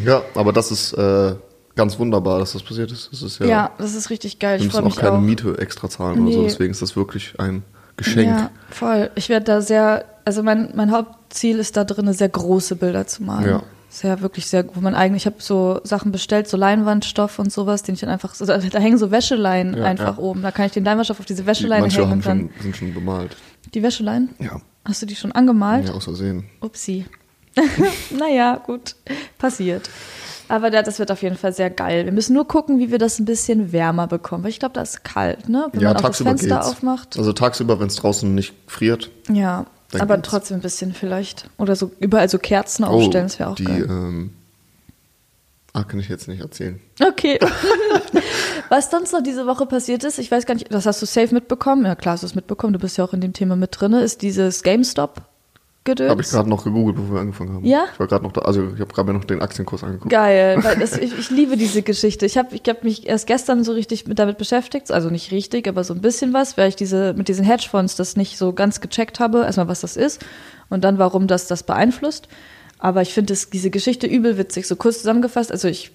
ja, 0.05 0.23
aber 0.35 0.53
das 0.53 0.71
ist 0.71 0.93
äh, 0.95 1.35
ganz 1.75 1.99
wunderbar, 1.99 2.39
dass 2.39 2.53
das 2.55 2.63
passiert 2.63 2.91
ist. 2.93 3.11
Das 3.13 3.23
ist 3.23 3.39
ja, 3.41 3.47
Ja, 3.47 3.71
das 3.79 3.95
ist 3.95 4.11
richtig 4.11 4.39
geil. 4.39 4.59
wir 4.59 4.67
müssen 4.67 4.85
auch 4.85 4.97
keine 4.97 5.13
auch. 5.17 5.21
Miete 5.21 5.57
extra 5.59 5.89
zahlen 5.89 6.23
oder 6.23 6.33
so, 6.33 6.39
Nee. 6.41 6.45
deswegen 6.49 6.71
ist 6.73 6.83
das 6.83 6.97
wirklich 6.97 7.35
ein 7.39 7.63
Geschenk. 7.99 8.29
Ja, 8.29 8.51
voll. 8.71 9.11
Ich 9.15 9.29
werde 9.31 9.45
da 9.45 9.61
sehr, 9.63 10.05
also 10.27 10.43
mein, 10.43 10.71
mein 10.75 10.91
Hauptziel 10.93 11.59
ist 11.59 11.77
da 11.77 11.85
drin, 11.85 12.13
sehr 12.13 12.29
große 12.29 12.77
Bilder 12.77 13.07
zu 13.07 13.23
malen. 13.23 13.49
Ja. 13.49 13.63
Sehr, 13.89 14.21
wirklich 14.21 14.47
sehr, 14.47 14.67
wo 14.75 14.81
man 14.81 14.95
eigentlich, 14.95 15.23
ich 15.23 15.27
habe 15.27 15.37
so 15.39 15.81
Sachen 15.85 16.13
bestellt, 16.13 16.49
so 16.49 16.57
Leinwandstoff 16.57 17.39
und 17.39 17.51
sowas, 17.53 17.83
den 17.83 17.95
ich 17.95 18.01
dann 18.01 18.11
einfach, 18.11 18.37
da, 18.37 18.59
da 18.59 18.79
hängen 18.79 18.99
so 18.99 19.11
Wäscheleien 19.11 19.77
Ja, 19.77 19.85
einfach 19.85 20.19
ja. 20.19 20.23
oben. 20.23 20.43
Da 20.43 20.51
kann 20.51 20.67
ich 20.67 20.73
den 20.73 20.85
Leinwandstoff 20.85 21.21
auf 21.21 21.27
diese 21.27 21.43
Die, 21.43 21.47
Wäscheleien 21.47 21.83
manche 21.83 22.01
hängen 22.03 22.13
und 22.13 22.27
dann. 22.27 22.39
schon, 22.57 22.63
sind 22.63 22.77
schon 22.77 22.95
bemalt. 22.95 23.37
Die 23.75 23.83
Wäscheleien? 23.83 24.31
Ja, 24.39 24.61
Hast 24.85 25.03
du 25.03 25.07
die 25.07 25.17
schon 25.17 25.33
angemalt? 25.33 25.89
ja 25.89 25.95
aus 25.95 26.05
Versehen. 26.05 26.45
Upsi. 26.61 27.07
naja, 28.19 28.57
gut. 28.65 28.97
Passiert. 29.39 29.89
Aber 30.49 30.71
da- 30.71 30.83
das 30.83 30.99
wird 30.99 31.11
auf 31.11 31.23
jeden 31.23 31.37
Fall 31.37 31.53
sehr 31.53 31.71
geil. 31.71 32.05
Wir 32.05 32.13
müssen 32.13 32.35
nur 32.35 32.47
gucken, 32.47 32.79
wie 32.79 32.91
wir 32.91 32.99
das 32.99 33.19
ein 33.19 33.25
bisschen 33.25 33.73
wärmer 33.73 34.07
bekommen. 34.07 34.45
Weil 34.45 34.51
ich 34.51 34.59
glaube, 34.61 34.75
da 34.75 34.83
ist 34.83 35.03
kalt, 35.05 35.49
ne? 35.49 35.67
Wenn 35.73 35.81
ja, 35.81 35.89
man 35.89 35.97
auch 35.97 36.03
das 36.09 36.19
Fenster 36.23 36.57
geht's. 36.57 36.69
aufmacht. 36.69 37.17
Also 37.19 37.33
tagsüber, 37.33 37.81
wenn 37.81 37.89
es 37.89 37.97
draußen 37.97 38.33
nicht 38.35 38.53
friert. 38.67 39.11
Ja, 39.33 39.67
Dann 39.93 40.01
aber 40.01 40.17
geht's. 40.17 40.29
trotzdem 40.29 40.59
ein 40.59 40.63
bisschen 40.63 40.93
vielleicht. 40.95 41.49
Oder 41.59 41.77
so 41.77 41.91
überall 42.01 42.29
so 42.29 42.39
Kerzen 42.39 42.85
aufstellen, 42.85 43.27
das 43.27 43.39
wäre 43.39 43.49
auch 43.51 43.53
Oh, 43.53 43.57
die, 43.57 43.65
geil. 43.65 43.87
ähm, 43.89 44.31
ah, 45.73 45.85
kann 45.85 46.01
ich 46.01 46.09
jetzt 46.09 46.27
nicht 46.29 46.41
erzählen. 46.41 46.81
Okay. 47.01 47.39
Was 48.69 48.91
sonst 48.91 49.13
noch 49.13 49.23
diese 49.23 49.47
Woche 49.47 49.67
passiert 49.67 50.03
ist, 50.05 50.19
ich 50.19 50.31
weiß 50.31 50.45
gar 50.47 50.55
nicht, 50.55 50.73
das 50.73 50.87
hast 50.87 51.01
du 51.03 51.07
safe 51.07 51.33
mitbekommen. 51.33 51.85
Ja, 51.87 51.95
klar 51.95 52.15
hast 52.15 52.23
du 52.23 52.27
es 52.27 52.35
mitbekommen, 52.35 52.73
du 52.73 52.79
bist 52.79 52.97
ja 52.99 53.05
auch 53.05 53.13
in 53.13 53.21
dem 53.21 53.33
Thema 53.33 53.55
mit 53.57 53.79
drin, 53.81 53.93
ist 53.93 54.23
dieses 54.23 54.63
GameStop-Gedöns. 55.87 56.11
Habe 56.11 56.23
ich 56.23 56.29
gerade 56.29 56.49
noch 56.51 56.65
gegoogelt, 56.65 56.97
bevor 56.97 57.15
wir 57.15 57.21
angefangen 57.21 57.55
haben. 57.55 57.65
Ja? 57.65 57.85
Ich 57.93 57.99
war 58.01 58.07
gerade 58.07 58.25
noch 58.25 58.33
da, 58.33 58.43
also 58.43 58.63
ich 58.75 58.81
habe 58.81 58.93
gerade 58.93 59.13
mir 59.13 59.19
noch 59.19 59.25
den 59.25 59.41
Aktienkurs 59.41 59.83
angeguckt. 59.85 60.11
Geil, 60.11 60.59
weil 60.63 60.77
das, 60.81 60.97
ich, 60.97 61.19
ich 61.19 61.31
liebe 61.31 61.57
diese 61.57 61.83
Geschichte. 61.83 62.27
Ich 62.27 62.37
habe 62.37 62.55
ich 62.55 62.63
hab 62.69 62.85
mich 62.85 63.07
erst 63.09 63.27
gestern 63.27 63.65
so 63.65 63.73
richtig 63.73 64.07
mit, 64.07 64.19
damit 64.19 64.39
beschäftigt, 64.39 64.91
also 64.91 65.09
nicht 65.11 65.31
richtig, 65.33 65.69
aber 65.69 65.85
so 65.85 65.95
ein 65.95 66.01
bisschen 66.01 66.33
was, 66.35 66.57
weil 66.59 66.69
ich 66.69 66.77
diese 66.77 67.15
mit 67.15 67.29
diesen 67.29 67.45
Hedgefonds 67.45 67.97
das 67.97 68.17
nicht 68.17 68.37
so 68.39 68.53
ganz 68.53 68.81
gecheckt 68.81 69.21
habe, 69.21 69.43
erstmal 69.45 69.69
was 69.69 69.81
das 69.81 69.97
ist 69.97 70.25
und 70.69 70.85
dann 70.85 70.99
warum 70.99 71.27
das 71.27 71.47
das 71.47 71.63
beeinflusst. 71.63 72.29
Aber 72.79 73.01
ich 73.03 73.15
finde 73.15 73.33
es- 73.33 73.49
diese 73.51 73.71
Geschichte 73.71 74.07
übel 74.07 74.37
witzig. 74.37 74.67
So 74.67 74.77
kurz 74.77 74.99
zusammengefasst, 74.99 75.51
also 75.53 75.69
ich 75.69 75.93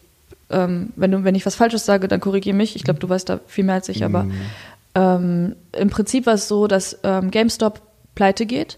ähm, 0.49 0.91
wenn, 0.97 1.11
du, 1.11 1.23
wenn 1.23 1.35
ich 1.35 1.45
was 1.45 1.55
Falsches 1.55 1.85
sage, 1.85 2.09
dann 2.09 2.19
korrigiere 2.19 2.55
mich. 2.55 2.75
Ich 2.75 2.83
glaube, 2.83 2.99
du 2.99 3.07
weißt 3.07 3.29
da 3.29 3.39
viel 3.47 3.63
mehr 3.63 3.75
als 3.75 3.87
ich, 3.87 4.03
aber 4.03 4.23
Mhm. 4.23 4.33
ähm, 4.95 5.55
im 5.77 5.89
Prinzip 5.89 6.25
war 6.25 6.33
es 6.33 6.47
so, 6.49 6.67
dass 6.67 6.97
ähm, 7.03 7.31
GameStop 7.31 7.81
pleite 8.15 8.45
geht 8.45 8.77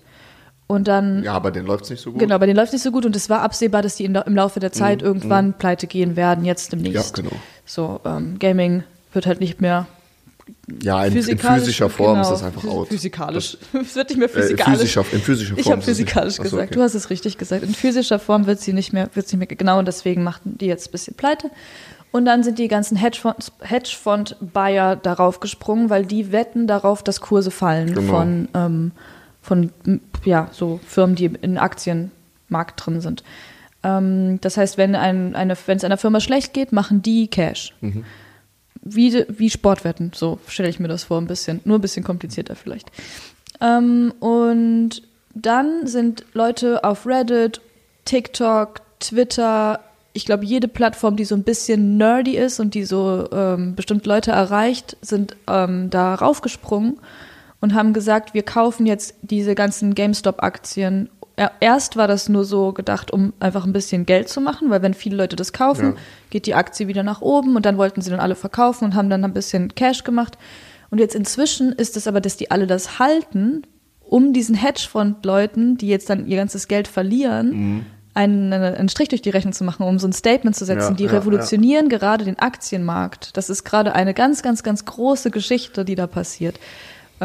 und 0.74 0.88
dann 0.88 1.24
Ja, 1.24 1.34
aber 1.34 1.52
den 1.52 1.66
läuft 1.66 1.86
es 1.86 1.90
nicht 1.92 2.02
so 2.02 2.12
gut. 2.12 2.20
Genau, 2.20 2.38
bei 2.40 2.46
denen 2.46 2.58
läuft 2.58 2.74
nicht 2.74 2.82
so 2.84 2.92
gut 2.92 3.06
und 3.06 3.16
es 3.16 3.30
war 3.30 3.42
absehbar, 3.42 3.82
dass 3.82 3.96
die 3.96 4.06
im 4.06 4.14
Laufe 4.36 4.60
der 4.60 4.72
Zeit 4.72 5.02
irgendwann 5.02 5.54
pleite 5.54 5.88
gehen 5.88 6.16
werden, 6.16 6.44
jetzt 6.46 6.72
demnächst. 6.74 7.18
Mhm, 7.18 7.24
Ja, 7.26 7.30
genau. 7.30 7.42
So, 7.66 8.02
ähm, 8.06 8.38
Gaming 8.40 8.84
wird 9.14 9.26
halt 9.28 9.40
nicht 9.40 9.62
mehr 9.62 9.88
Ja, 10.82 11.06
in, 11.06 11.16
in 11.16 11.38
physischer 11.38 11.90
Form 11.90 12.16
genau, 12.18 12.22
ist 12.24 12.30
das 12.30 12.44
einfach 12.44 12.66
out. 12.66 12.88
Physikalisch. 12.90 13.58
Es 13.74 13.96
wird 13.96 14.10
nicht 14.10 14.18
mehr 14.20 14.28
äh, 14.30 14.32
physikalisch. 14.42 14.80
physischer, 14.80 15.06
in 15.14 15.20
physischer 15.22 15.50
Form. 15.56 15.60
ich 15.60 15.72
habe 15.72 15.82
es 15.82 15.88
nicht. 15.88 15.98
physikalisch 15.98 16.38
gesagt. 16.38 16.64
okay. 16.64 16.74
Du 16.74 16.82
hast 16.82 16.96
es 16.96 17.10
richtig 17.10 17.38
gesagt. 17.38 17.64
In 17.64 17.74
physischer 17.74 18.20
Form 18.20 18.46
wird 18.48 18.60
sie 18.60 18.74
nicht 18.74 18.92
mehr, 18.92 19.10
wird 19.14 19.28
sie 19.28 19.38
nicht 19.38 19.50
mehr 19.50 19.58
genau 19.58 19.80
und 19.80 19.88
deswegen 19.88 20.24
machten 20.24 20.58
die 20.58 20.66
jetzt 20.66 20.90
ein 20.90 20.92
bisschen 20.92 21.14
pleite. 21.16 21.50
Und 22.12 22.26
dann 22.26 22.44
sind 22.44 22.60
die 22.60 22.68
ganzen 22.68 22.98
Hedgefonds- 22.98 23.52
Hedgefonds-Buyer 23.62 24.96
darauf 24.98 25.40
gesprungen, 25.40 25.90
weil 25.90 26.06
die 26.06 26.32
wetten 26.32 26.68
darauf, 26.68 27.04
dass 27.04 27.22
Kurse 27.22 27.50
fallen 27.52 27.94
Genau. 27.94 28.14
von, 28.14 28.48
ähm, 28.54 28.92
von 29.44 29.72
ja, 30.24 30.50
so 30.52 30.80
Firmen, 30.88 31.16
die 31.16 31.26
im 31.26 31.58
Aktienmarkt 31.58 32.84
drin 32.84 33.02
sind. 33.02 33.24
Ähm, 33.84 34.40
das 34.42 34.58
heißt, 34.58 34.78
wenn 34.78 34.96
ein, 34.96 35.36
eine, 35.36 35.56
wenn 35.66 35.78
es 35.78 35.84
einer 35.84 35.98
Firma 35.98 36.22
schlecht 36.22 36.54
geht, 36.54 36.72
machen 36.72 37.02
die 37.04 37.28
Cash. 37.28 37.76
Mhm. 37.82 38.06
Wie, 38.82 39.26
wie 39.30 39.50
Sportwetten, 39.50 40.12
so 40.16 40.40
stelle 40.48 40.70
ich 40.70 40.80
mir 40.80 40.88
das 40.88 41.04
vor, 41.04 41.20
ein 41.20 41.28
bisschen. 41.28 41.60
Nur 41.66 41.78
ein 41.78 41.82
bisschen 41.82 42.04
komplizierter 42.04 42.56
vielleicht. 42.56 42.90
Ähm, 43.62 44.14
und 44.20 45.04
dann 45.36 45.88
sind 45.88 46.26
Leute 46.34 46.84
auf 46.84 47.06
Reddit, 47.06 47.60
TikTok, 48.06 48.82
Twitter, 49.00 49.82
ich 50.14 50.26
glaube, 50.26 50.46
jede 50.46 50.68
Plattform, 50.68 51.18
die 51.18 51.26
so 51.26 51.36
ein 51.36 51.44
bisschen 51.44 51.98
nerdy 51.98 52.38
ist 52.38 52.60
und 52.60 52.76
die 52.76 52.86
so 52.86 53.28
ähm, 53.32 53.76
bestimmt 53.76 54.06
Leute 54.06 54.32
erreicht, 54.32 54.96
sind 55.02 55.36
ähm, 55.48 55.90
da 55.90 56.16
raufgesprungen 56.16 57.00
und 57.64 57.74
haben 57.74 57.94
gesagt, 57.94 58.34
wir 58.34 58.44
kaufen 58.44 58.86
jetzt 58.86 59.16
diese 59.22 59.56
ganzen 59.56 59.96
GameStop-Aktien. 59.96 61.10
Er- 61.38 61.54
Erst 61.62 61.96
war 61.98 62.08
das 62.08 62.28
nur 62.30 62.44
so 62.44 62.74
gedacht, 62.74 63.10
um 63.12 63.32
einfach 63.40 63.66
ein 63.66 63.72
bisschen 63.74 64.06
Geld 64.06 64.28
zu 64.30 64.42
machen, 64.42 64.70
weil 64.70 64.82
wenn 64.82 64.94
viele 64.94 65.16
Leute 65.16 65.36
das 65.36 65.54
kaufen, 65.54 65.86
Ja. 65.94 65.96
geht 66.30 66.46
die 66.46 66.56
Aktie 66.56 66.88
wieder 66.88 67.04
nach 67.04 67.22
oben 67.22 67.56
und 67.56 67.66
dann 67.66 67.78
wollten 67.78 68.02
sie 68.02 68.10
dann 68.12 68.20
alle 68.20 68.36
verkaufen 68.36 68.84
und 68.86 68.96
haben 68.96 69.10
dann 69.10 69.24
ein 69.24 69.34
bisschen 69.34 69.74
Cash 69.74 70.04
gemacht. 70.04 70.38
Und 70.92 71.00
jetzt 71.00 71.16
inzwischen 71.16 71.72
ist 71.72 71.96
es 71.98 72.06
aber, 72.06 72.20
dass 72.22 72.36
die 72.38 72.52
alle 72.52 72.68
das 72.68 73.00
halten, 73.00 73.64
um 74.02 74.34
diesen 74.34 74.54
Hedgefonds-Leuten, 74.56 75.78
die 75.78 75.88
jetzt 75.88 76.10
dann 76.10 76.28
ihr 76.28 76.38
ganzes 76.38 76.68
Geld 76.68 76.88
verlieren, 76.88 77.50
Mhm. 77.52 77.86
einen, 78.14 78.54
einen 78.54 78.90
Strich 78.90 79.10
durch 79.10 79.24
die 79.24 79.32
Rechnung 79.32 79.54
zu 79.54 79.64
machen, 79.64 79.88
um 79.88 79.98
so 79.98 80.08
ein 80.08 80.14
Statement 80.14 80.56
zu 80.56 80.66
setzen. 80.66 80.92
Ja, 80.92 80.96
die 80.98 81.06
ja, 81.06 81.12
revolutionieren 81.14 81.90
gerade 81.90 82.26
den 82.26 82.38
Aktienmarkt. 82.38 83.36
Das 83.38 83.50
ist 83.50 83.64
gerade 83.64 83.96
eine 83.96 84.14
ganz, 84.14 84.44
ganz, 84.44 84.62
ganz 84.62 84.86
große 84.86 85.32
Geschichte, 85.32 85.84
die 85.84 85.96
da 85.96 86.06
passiert. 86.06 86.60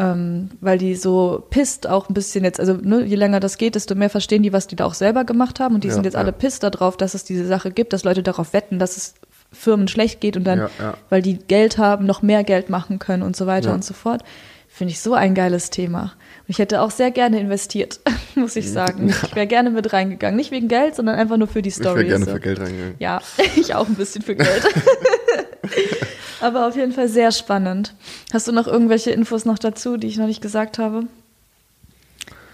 Ähm, 0.01 0.51
weil 0.61 0.77
die 0.77 0.95
so 0.95 1.43
pisst 1.49 1.85
auch 1.87 2.07
ein 2.09 2.13
bisschen 2.13 2.43
jetzt, 2.45 2.59
also 2.59 2.73
ne, 2.73 3.03
je 3.03 3.15
länger 3.15 3.39
das 3.41 3.57
geht, 3.57 3.75
desto 3.75 3.95
mehr 3.95 4.09
verstehen 4.09 4.43
die, 4.43 4.53
was 4.53 4.67
die 4.67 4.75
da 4.77 4.85
auch 4.85 4.93
selber 4.93 5.25
gemacht 5.25 5.59
haben. 5.59 5.75
Und 5.75 5.83
die 5.83 5.89
Ja, 5.89 5.93
sind 5.95 6.05
jetzt 6.05 6.13
ja. 6.13 6.19
alle 6.21 6.31
pisst 6.31 6.63
darauf, 6.63 6.95
dass 6.95 7.15
es 7.15 7.23
diese 7.25 7.45
Sache 7.45 7.71
gibt, 7.71 7.91
dass 7.91 8.03
Leute 8.05 8.23
darauf 8.23 8.53
wetten, 8.53 8.79
dass 8.79 8.95
es 8.95 9.15
Firmen 9.51 9.87
schlecht 9.87 10.21
geht 10.21 10.37
und 10.37 10.43
dann, 10.45 10.59
Ja, 10.79 10.93
weil 11.09 11.21
die 11.21 11.37
Geld 11.39 11.77
haben, 11.79 12.05
noch 12.05 12.21
mehr 12.21 12.43
Geld 12.43 12.69
machen 12.69 12.99
können 12.99 13.23
und 13.23 13.35
so 13.35 13.45
weiter 13.47 13.73
und 13.73 13.83
so 13.83 13.93
fort. 13.93 14.23
Finde 14.67 14.91
ich 14.93 14.99
so 15.01 15.15
ein 15.15 15.33
geiles 15.35 15.71
Thema. 15.71 16.03
Und 16.03 16.49
ich 16.49 16.59
hätte 16.59 16.81
auch 16.81 16.91
sehr 16.91 17.09
gerne 17.11 17.39
investiert, 17.39 17.99
muss 18.35 18.55
ich 18.55 18.71
sagen. 18.71 19.09
Ich 19.09 19.35
wäre 19.35 19.47
gerne 19.47 19.71
mit 19.71 19.91
reingegangen. 19.91 20.37
Nicht 20.37 20.51
wegen 20.51 20.67
Geld, 20.69 20.95
sondern 20.95 21.15
einfach 21.15 21.37
nur 21.37 21.47
für 21.47 21.61
die 21.63 21.69
Ich 21.69 21.75
Story. 21.75 22.01
wäre 22.01 22.05
gerne 22.05 22.25
so. 22.25 22.31
für 22.31 22.39
Geld 22.39 22.59
reingegangen. 22.59 22.95
Ja, 22.99 23.19
ich 23.57 23.73
auch 23.75 23.87
ein 23.87 23.95
bisschen 23.95 24.21
für 24.21 24.35
Geld. 24.35 24.63
Aber 26.41 26.67
auf 26.67 26.75
jeden 26.75 26.93
Fall 26.93 27.09
sehr 27.09 27.31
spannend. 27.31 27.93
Hast 28.31 28.47
du 28.47 28.51
noch 28.53 28.67
irgendwelche 28.67 29.11
Infos 29.11 29.43
noch 29.45 29.59
dazu, 29.59 29.97
die 29.97 30.07
ich 30.07 30.17
noch 30.17 30.27
nicht 30.27 30.41
gesagt 30.41 30.77
habe? 30.79 31.03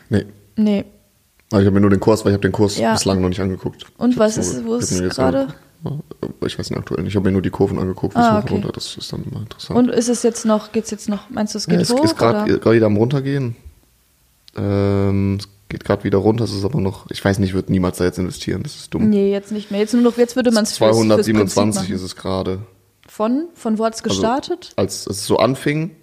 Nee. 0.09 0.25
Nee. 0.55 0.85
Aber 1.51 1.61
ich 1.61 1.67
habe 1.67 1.75
mir 1.75 1.81
nur 1.81 1.89
den 1.91 1.99
Kurs, 1.99 2.25
weil 2.25 2.31
ich 2.31 2.35
habe 2.35 2.41
den 2.41 2.51
Kurs 2.51 2.77
Ja. 2.77 2.93
bislang 2.93 3.21
noch 3.21 3.29
nicht 3.29 3.39
angeguckt. 3.41 3.85
Und 3.97 4.11
Ich 4.13 4.17
was 4.19 4.37
ist- 4.37 4.65
wo 4.65 4.75
ist 4.75 4.91
jetzt 4.99 5.15
gerade? 5.15 5.47
Ich 6.47 6.57
weiß 6.57 6.71
nicht 6.71 6.79
aktuell 6.79 7.03
nicht. 7.03 7.11
Ich 7.11 7.15
habe 7.15 7.27
mir 7.27 7.31
nur 7.33 7.43
die 7.43 7.51
Kurven 7.51 7.77
angeguckt, 7.77 8.15
Ah, 8.15 8.39
es 8.39 8.43
okay. 8.45 8.53
runter. 8.55 8.71
Das 8.73 8.97
ist 8.97 9.13
dann 9.13 9.23
immer 9.23 9.41
interessant. 9.41 9.77
Und 9.77 9.89
ist 9.89 10.09
es 10.09 10.23
jetzt 10.23 10.45
noch, 10.45 10.71
geht's 10.71 10.89
jetzt 10.89 11.07
noch, 11.07 11.29
meinst 11.29 11.53
du, 11.53 11.59
es 11.59 11.67
geht 11.67 11.75
ja, 11.75 11.81
es 11.81 11.91
hoch? 11.91 12.03
ist 12.03 12.17
gerade 12.17 12.49
wieder 12.71 12.85
am 12.87 12.97
runtergehen. 12.97 13.55
Ähm, 14.57 15.37
es 15.39 15.47
geht 15.69 15.83
gerade 15.83 16.03
wieder 16.03 16.17
runter. 16.17 16.45
Es 16.45 16.53
ist 16.53 16.65
aber 16.65 16.79
noch, 16.81 17.09
ich 17.11 17.23
weiß 17.23 17.37
nicht, 17.39 17.49
ich 17.49 17.53
würde 17.55 17.71
niemals 17.71 17.97
da 17.97 18.05
jetzt 18.05 18.17
investieren. 18.17 18.63
Das 18.63 18.75
ist 18.75 18.93
dumm. 18.93 19.09
Nee, 19.09 19.31
jetzt 19.31 19.51
nicht 19.51 19.69
mehr. 19.69 19.79
Jetzt 19.79 19.93
nur 19.93 20.01
noch, 20.01 20.17
jetzt 20.17 20.35
würde 20.35 20.49
man 20.51 20.63
es 20.63 20.73
227 20.75 21.91
ist 21.91 22.01
es 22.01 22.15
gerade. 22.15 22.59
Von? 23.15 23.47
Von 23.53 23.77
wo 23.79 23.85
hat's 23.85 24.03
Also, 24.03 24.09
gestartet? 24.21 24.73
als 24.75 25.07
es 25.07 25.25
so 25.25 25.37
anfing, 25.37 25.95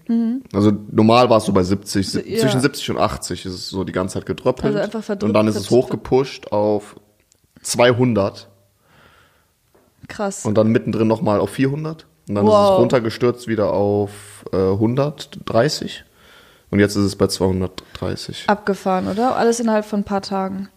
also 0.54 0.72
normal 0.90 1.28
war 1.28 1.36
es 1.36 1.44
so 1.44 1.52
bei 1.52 1.62
70, 1.62 2.08
si- 2.10 2.18
Mhm. 2.20 2.24
Ja. 2.26 2.38
zwischen 2.40 2.60
70 2.62 2.90
und 2.90 2.96
80 2.98 3.44
ist 3.44 3.52
es 3.52 3.68
so 3.68 3.84
die 3.84 3.92
ganze 3.92 4.14
Zeit 4.14 4.24
gedröppelt. 4.24 4.64
Also 4.74 4.78
einfach 4.78 5.04
verdrückt- 5.04 5.24
und 5.24 5.34
dann 5.34 5.46
ist 5.46 5.56
es 5.56 5.68
hochgepusht 5.68 6.52
auf 6.52 6.96
200 7.60 8.48
Krass. 10.08 10.46
und 10.46 10.56
dann 10.56 10.68
mittendrin 10.68 11.06
nochmal 11.06 11.38
auf 11.40 11.50
400. 11.50 12.06
Und 12.28 12.34
dann 12.36 12.46
ist 12.46 12.50
Wow. 12.52 12.72
es 12.74 12.78
runtergestürzt 12.78 13.46
wieder 13.48 13.72
auf 13.74 14.44
äh, 14.52 14.56
130. 14.56 16.04
Und 16.70 16.78
jetzt 16.80 16.96
ist 16.96 17.04
es 17.04 17.16
bei 17.16 17.26
230. 17.26 18.44
Abgefahren, 18.46 19.06
oder? 19.08 19.36
Alles 19.36 19.60
innerhalb 19.60 19.84
von 19.84 20.00
ein 20.00 20.04
paar 20.04 20.22
Tagen. 20.22 20.68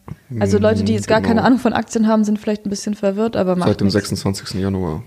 Also 0.41 0.57
Leute, 0.57 0.83
die 0.83 0.93
jetzt 0.93 1.07
gar 1.07 1.21
genau. 1.21 1.29
keine 1.29 1.43
Ahnung 1.45 1.59
von 1.59 1.71
Aktien 1.71 2.07
haben, 2.09 2.25
sind 2.25 2.39
vielleicht 2.39 2.65
ein 2.65 2.69
bisschen 2.69 2.93
verwirrt, 2.95 3.37
aber 3.37 3.55
macht 3.55 3.69
Seit 3.69 3.79
dem 3.79 3.85
nichts. 3.87 3.93
26. 4.09 4.59
Januar. 4.59 5.03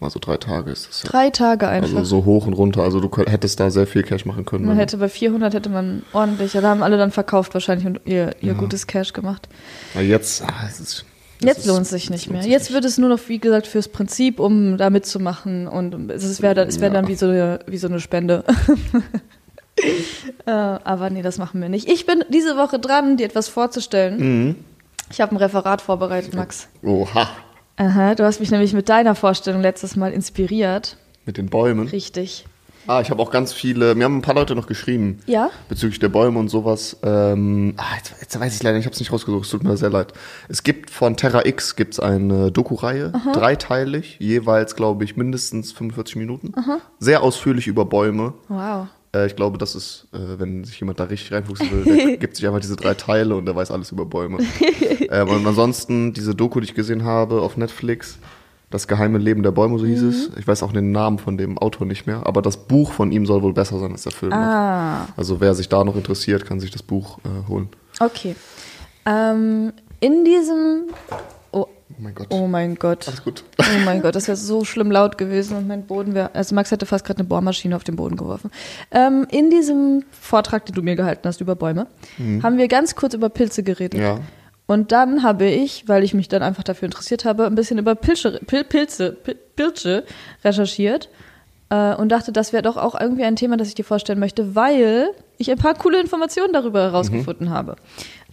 Also 0.00 0.20
drei 0.20 0.36
Tage 0.36 0.70
ist 0.70 0.88
das 0.88 1.02
ja. 1.02 1.10
Drei 1.10 1.30
Tage 1.30 1.66
einfach. 1.68 1.90
Also 1.96 2.04
so 2.20 2.24
hoch 2.24 2.46
und 2.46 2.52
runter. 2.52 2.82
Also 2.82 3.00
du 3.00 3.10
hättest 3.26 3.58
da 3.58 3.70
sehr 3.70 3.86
viel 3.86 4.02
Cash 4.04 4.24
machen 4.26 4.44
können. 4.44 4.64
Man 4.64 4.76
hätte 4.76 4.96
bei 4.98 5.08
400 5.08 5.54
hätte 5.54 5.70
man 5.70 6.04
ordentlich, 6.12 6.54
ja, 6.54 6.60
da 6.60 6.68
haben 6.68 6.82
alle 6.84 6.96
dann 6.98 7.10
verkauft 7.10 7.52
wahrscheinlich 7.54 7.86
und 7.86 8.00
ihr, 8.04 8.36
ihr 8.40 8.54
gutes 8.54 8.86
Cash 8.86 9.12
gemacht. 9.12 9.48
Aber 9.94 10.04
jetzt, 10.04 10.42
ah, 10.44 10.52
es 10.68 10.78
ist, 10.78 11.04
Jetzt 11.42 11.58
ist- 11.60 11.66
lohnt 11.66 11.82
es 11.82 11.90
sich 11.90 12.10
nicht 12.10 12.30
mehr. 12.30 12.42
sich 12.42 12.50
Jetzt 12.50 12.64
nicht. 12.64 12.74
wird 12.74 12.84
es 12.84 12.96
nur 12.98 13.08
noch, 13.08 13.18
wie 13.28 13.38
gesagt, 13.40 13.66
fürs 13.66 13.88
Prinzip, 13.88 14.38
um 14.38 14.76
da 14.76 14.88
mitzumachen 14.90 15.66
und 15.66 16.10
es 16.12 16.42
wäre 16.42 16.54
dann, 16.54 16.68
es 16.68 16.78
wär 16.80 16.88
Ja. 16.88 16.94
dann 16.94 17.08
wie 17.08 17.14
so 17.16 17.26
eine, 17.26 17.58
wie 17.66 17.78
so 17.78 17.88
eine 17.88 17.98
Spende. 17.98 18.44
äh, 20.46 20.50
aber 20.50 21.10
nee, 21.10 21.22
das 21.22 21.38
machen 21.38 21.60
wir 21.60 21.68
nicht. 21.68 21.88
Ich 21.88 22.06
bin 22.06 22.24
diese 22.28 22.56
Woche 22.56 22.78
dran, 22.78 23.16
dir 23.16 23.26
etwas 23.26 23.48
vorzustellen. 23.48 24.18
Mhm. 24.48 24.56
Ich 25.10 25.20
habe 25.20 25.34
ein 25.34 25.38
Referat 25.38 25.80
vorbereitet, 25.80 26.34
Max. 26.34 26.68
Oha. 26.82 27.28
Aha, 27.78 28.16
du 28.16 28.24
hast 28.24 28.40
mich 28.40 28.50
nämlich 28.50 28.72
mit 28.72 28.88
deiner 28.88 29.14
Vorstellung 29.14 29.62
letztes 29.62 29.94
Mal 29.94 30.12
inspiriert. 30.12 30.96
Mit 31.26 31.36
den 31.36 31.48
Bäumen. 31.48 31.86
Richtig. 31.86 32.44
Ah, 32.88 33.00
ich 33.02 33.10
habe 33.10 33.22
auch 33.22 33.30
ganz 33.30 33.52
viele, 33.52 33.94
mir 33.94 34.04
haben 34.04 34.16
ein 34.16 34.22
paar 34.22 34.34
Leute 34.34 34.56
noch 34.56 34.66
geschrieben. 34.66 35.20
Ja? 35.26 35.50
Bezüglich 35.68 36.00
der 36.00 36.08
Bäume 36.08 36.38
und 36.38 36.48
sowas. 36.48 36.96
Ähm, 37.04 37.74
ah, 37.76 37.84
jetzt, 37.96 38.14
jetzt 38.20 38.40
weiß 38.40 38.56
ich 38.56 38.62
leider, 38.62 38.78
ich 38.78 38.86
habe 38.86 38.94
es 38.94 38.98
nicht 38.98 39.12
rausgesucht, 39.12 39.44
es 39.44 39.50
tut 39.50 39.62
mir 39.62 39.76
sehr 39.76 39.90
leid. 39.90 40.12
Es 40.48 40.62
gibt 40.62 40.90
von 40.90 41.16
Terra 41.16 41.44
X 41.44 41.76
gibt's 41.76 42.00
eine 42.00 42.50
Doku-Reihe, 42.50 43.12
dreiteilig, 43.32 44.16
jeweils, 44.20 44.74
glaube 44.74 45.04
ich, 45.04 45.16
mindestens 45.16 45.70
45 45.72 46.16
Minuten. 46.16 46.54
Sehr 46.98 47.22
ausführlich 47.22 47.66
über 47.66 47.84
Bäume. 47.84 48.32
Wow. 48.48 48.88
Äh, 49.14 49.26
ich 49.26 49.36
glaube, 49.36 49.58
das 49.58 49.74
ist, 49.74 50.06
äh, 50.12 50.38
wenn 50.38 50.64
sich 50.64 50.78
jemand 50.80 51.00
da 51.00 51.04
richtig 51.04 51.32
reinfuchsen 51.32 51.70
will, 51.70 51.84
der 51.84 52.16
gibt 52.18 52.36
sich 52.36 52.46
einfach 52.46 52.60
diese 52.60 52.76
drei 52.76 52.94
Teile 52.94 53.34
und 53.36 53.46
der 53.46 53.56
weiß 53.56 53.70
alles 53.70 53.90
über 53.92 54.04
Bäume. 54.06 54.38
ähm, 55.10 55.28
und 55.28 55.46
ansonsten 55.46 56.12
diese 56.12 56.34
Doku, 56.34 56.60
die 56.60 56.66
ich 56.66 56.74
gesehen 56.74 57.04
habe 57.04 57.40
auf 57.40 57.56
Netflix, 57.56 58.18
Das 58.70 58.86
geheime 58.86 59.16
Leben 59.16 59.42
der 59.42 59.50
Bäume, 59.52 59.78
so 59.78 59.86
hieß 59.86 60.02
es. 60.02 60.30
Ich 60.38 60.46
weiß 60.46 60.62
auch 60.62 60.72
den 60.72 60.92
Namen 60.92 61.18
von 61.18 61.38
dem 61.38 61.56
Autor 61.56 61.86
nicht 61.86 62.06
mehr, 62.06 62.26
aber 62.26 62.42
das 62.42 62.58
Buch 62.58 62.92
von 62.92 63.10
ihm 63.12 63.24
soll 63.24 63.40
wohl 63.40 63.54
besser 63.54 63.78
sein 63.78 63.92
als 63.92 64.02
der 64.02 64.12
Film. 64.12 64.30
noch. 64.30 64.36
Ah, 64.38 65.08
Also 65.16 65.40
wer 65.40 65.54
sich 65.54 65.70
da 65.70 65.82
noch 65.84 65.96
interessiert, 65.96 66.44
kann 66.44 66.60
sich 66.60 66.70
das 66.70 66.82
Buch 66.82 67.18
äh, 67.24 67.48
holen. 67.48 67.68
okay. 68.00 68.36
Ähm, 69.06 69.72
in 70.00 70.22
diesem. 70.26 70.82
Oh, 71.90 72.00
mein 72.00 72.14
Gott. 72.14 72.26
oh 72.30 72.46
mein 72.46 72.74
Gott. 72.74 73.08
Alles 73.08 73.24
gut. 73.24 73.44
Oh 73.58 73.78
mein 73.84 74.02
Gott, 74.02 74.14
das 74.14 74.28
wäre 74.28 74.36
so 74.36 74.64
schlimm 74.64 74.90
laut 74.90 75.18
gewesen 75.18 75.56
und 75.56 75.66
mein 75.66 75.86
Boden 75.86 76.14
wäre. 76.14 76.34
Also 76.34 76.54
Max 76.54 76.70
hätte 76.70 76.86
fast 76.86 77.04
gerade 77.04 77.20
eine 77.20 77.28
Bohrmaschine 77.28 77.74
auf 77.74 77.84
den 77.84 77.96
Boden 77.96 78.16
geworfen. 78.16 78.50
Ähm, 78.90 79.26
in 79.30 79.50
diesem 79.50 80.04
Vortrag, 80.10 80.66
den 80.66 80.74
du 80.74 80.82
mir 80.82 80.96
gehalten 80.96 81.26
hast 81.26 81.40
über 81.40 81.56
Bäume, 81.56 81.86
haben 82.42 82.58
wir 82.58 82.68
ganz 82.68 82.94
kurz 82.94 83.14
über 83.14 83.28
Pilze 83.28 83.62
geredet. 83.62 84.00
Mhm. 84.00 84.06
Ja. 84.06 84.20
Und 84.66 84.92
dann 84.92 85.22
habe 85.22 85.46
ich, 85.46 85.88
weil 85.88 86.04
ich 86.04 86.12
mich 86.12 86.28
dann 86.28 86.42
einfach 86.42 86.62
dafür 86.62 86.86
interessiert 86.86 87.24
habe, 87.24 87.46
ein 87.46 87.54
bisschen 87.54 87.78
über 87.78 87.94
Pilze, 87.94 88.38
Pil, 88.46 88.64
Pilze, 88.64 89.12
Pil, 89.12 89.34
Pilze 89.56 90.04
recherchiert 90.44 91.08
äh, 91.70 91.94
und 91.94 92.10
dachte, 92.10 92.32
das 92.32 92.52
wäre 92.52 92.62
doch 92.62 92.76
auch 92.76 92.98
irgendwie 92.98 93.24
ein 93.24 93.34
Thema, 93.34 93.56
das 93.56 93.68
ich 93.68 93.74
dir 93.74 93.84
vorstellen 93.84 94.18
möchte, 94.18 94.54
weil 94.54 95.08
ich 95.38 95.50
ein 95.50 95.56
paar 95.56 95.74
coole 95.74 95.98
Informationen 95.98 96.52
darüber 96.52 96.82
herausgefunden 96.82 97.48
habe. 97.48 97.76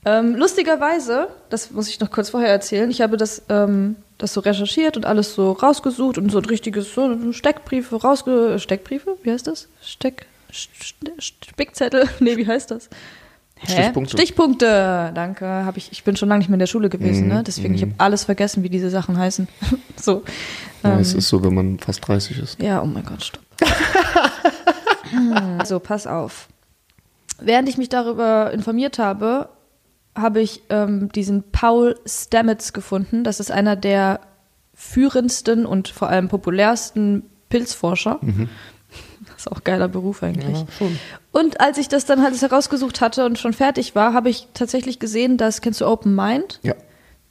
Ähm, 0.06 0.36
lustigerweise, 0.36 1.28
das 1.50 1.72
muss 1.72 1.88
ich 1.90 2.00
noch 2.00 2.12
kurz 2.12 2.30
vorher 2.30 2.50
erzählen, 2.50 2.90
ich 2.92 3.02
habe 3.02 3.18
das, 3.18 3.42
ähm, 3.50 3.96
das 4.20 4.34
so 4.34 4.40
recherchiert 4.42 4.98
und 4.98 5.06
alles 5.06 5.34
so 5.34 5.52
rausgesucht 5.54 6.18
und 6.20 6.32
so 6.32 6.38
ein 6.38 6.46
richtiges, 6.46 6.94
so 6.94 7.32
Steckbriefe 7.34 7.96
rausge... 7.96 8.60
Steckbriefe? 8.60 9.18
Wie 9.24 9.32
heißt 9.32 9.48
das? 9.48 9.68
Steck... 9.82 10.28
St- 10.54 10.70
St- 11.20 11.50
Spickzettel? 11.50 12.08
Nee, 12.20 12.38
wie 12.38 12.48
heißt 12.48 12.70
das? 12.72 12.90
Hä? 13.58 13.72
Stichpunkte. 13.74 14.18
Stichpunkte, 14.18 15.12
danke. 15.16 15.46
Hab 15.66 15.76
ich, 15.78 15.92
ich 15.92 16.04
bin 16.04 16.16
schon 16.18 16.30
lange 16.30 16.40
nicht 16.40 16.50
mehr 16.50 16.56
in 16.56 16.60
der 16.60 16.68
Schule 16.68 16.90
gewesen, 16.90 17.24
Mhm, 17.28 17.34
ne? 17.34 17.44
Deswegen, 17.44 17.74
ich 17.74 17.82
habe 17.82 17.94
alles 17.98 18.26
vergessen, 18.26 18.64
wie 18.64 18.70
diese 18.70 18.90
Sachen 18.90 19.18
heißen. 19.18 19.48
so. 19.96 20.24
Ja, 20.84 20.94
Ähm, 20.94 21.00
es 21.00 21.14
ist 21.14 21.30
so, 21.30 21.44
wenn 21.44 21.54
man 21.56 21.80
fast 21.80 22.06
30 22.08 22.38
ist. 22.40 22.62
ja, 22.62 22.82
oh 22.82 22.86
mein 22.86 23.06
Gott, 23.06 23.24
stopp. 23.24 23.42
also, 25.58 25.80
pass 25.80 26.06
auf. 26.08 26.48
Während 27.40 27.68
ich 27.70 27.78
mich 27.78 27.90
darüber 27.90 28.52
informiert 28.52 29.00
habe, 29.00 29.50
habe 30.16 30.42
ich 30.42 30.64
ähm, 30.70 31.12
diesen 31.12 31.44
Paul 31.52 31.96
Stamets 32.06 32.74
gefunden. 32.74 33.24
Das 33.24 33.40
ist 33.40 33.52
einer 33.52 33.76
der 33.76 34.22
führendsten 34.74 35.66
und 35.66 35.90
vor 35.90 36.10
allem 36.10 36.28
populärsten 36.28 37.24
Pilzforscher. 37.50 38.20
Das 39.26 39.38
ist 39.38 39.52
auch 39.52 39.58
ein 39.58 39.64
geiler 39.64 39.88
Beruf 39.88 40.24
eigentlich. 40.24 40.58
schon. 40.78 40.98
Und 41.32 41.60
als 41.60 41.78
ich 41.78 41.88
das 41.88 42.06
dann 42.06 42.24
halt 42.24 42.40
herausgesucht 42.42 43.02
hatte 43.02 43.26
und 43.26 43.38
schon 43.38 43.54
fertig 43.54 43.96
war, 43.96 44.14
habe 44.14 44.30
ich 44.30 44.48
tatsächlich 44.54 45.00
gesehen, 45.00 45.38
dass, 45.38 45.62
kennst 45.62 45.82
du 45.82 45.86
Open 45.88 46.16
Mind? 46.16 46.60
Ja. 46.64 46.76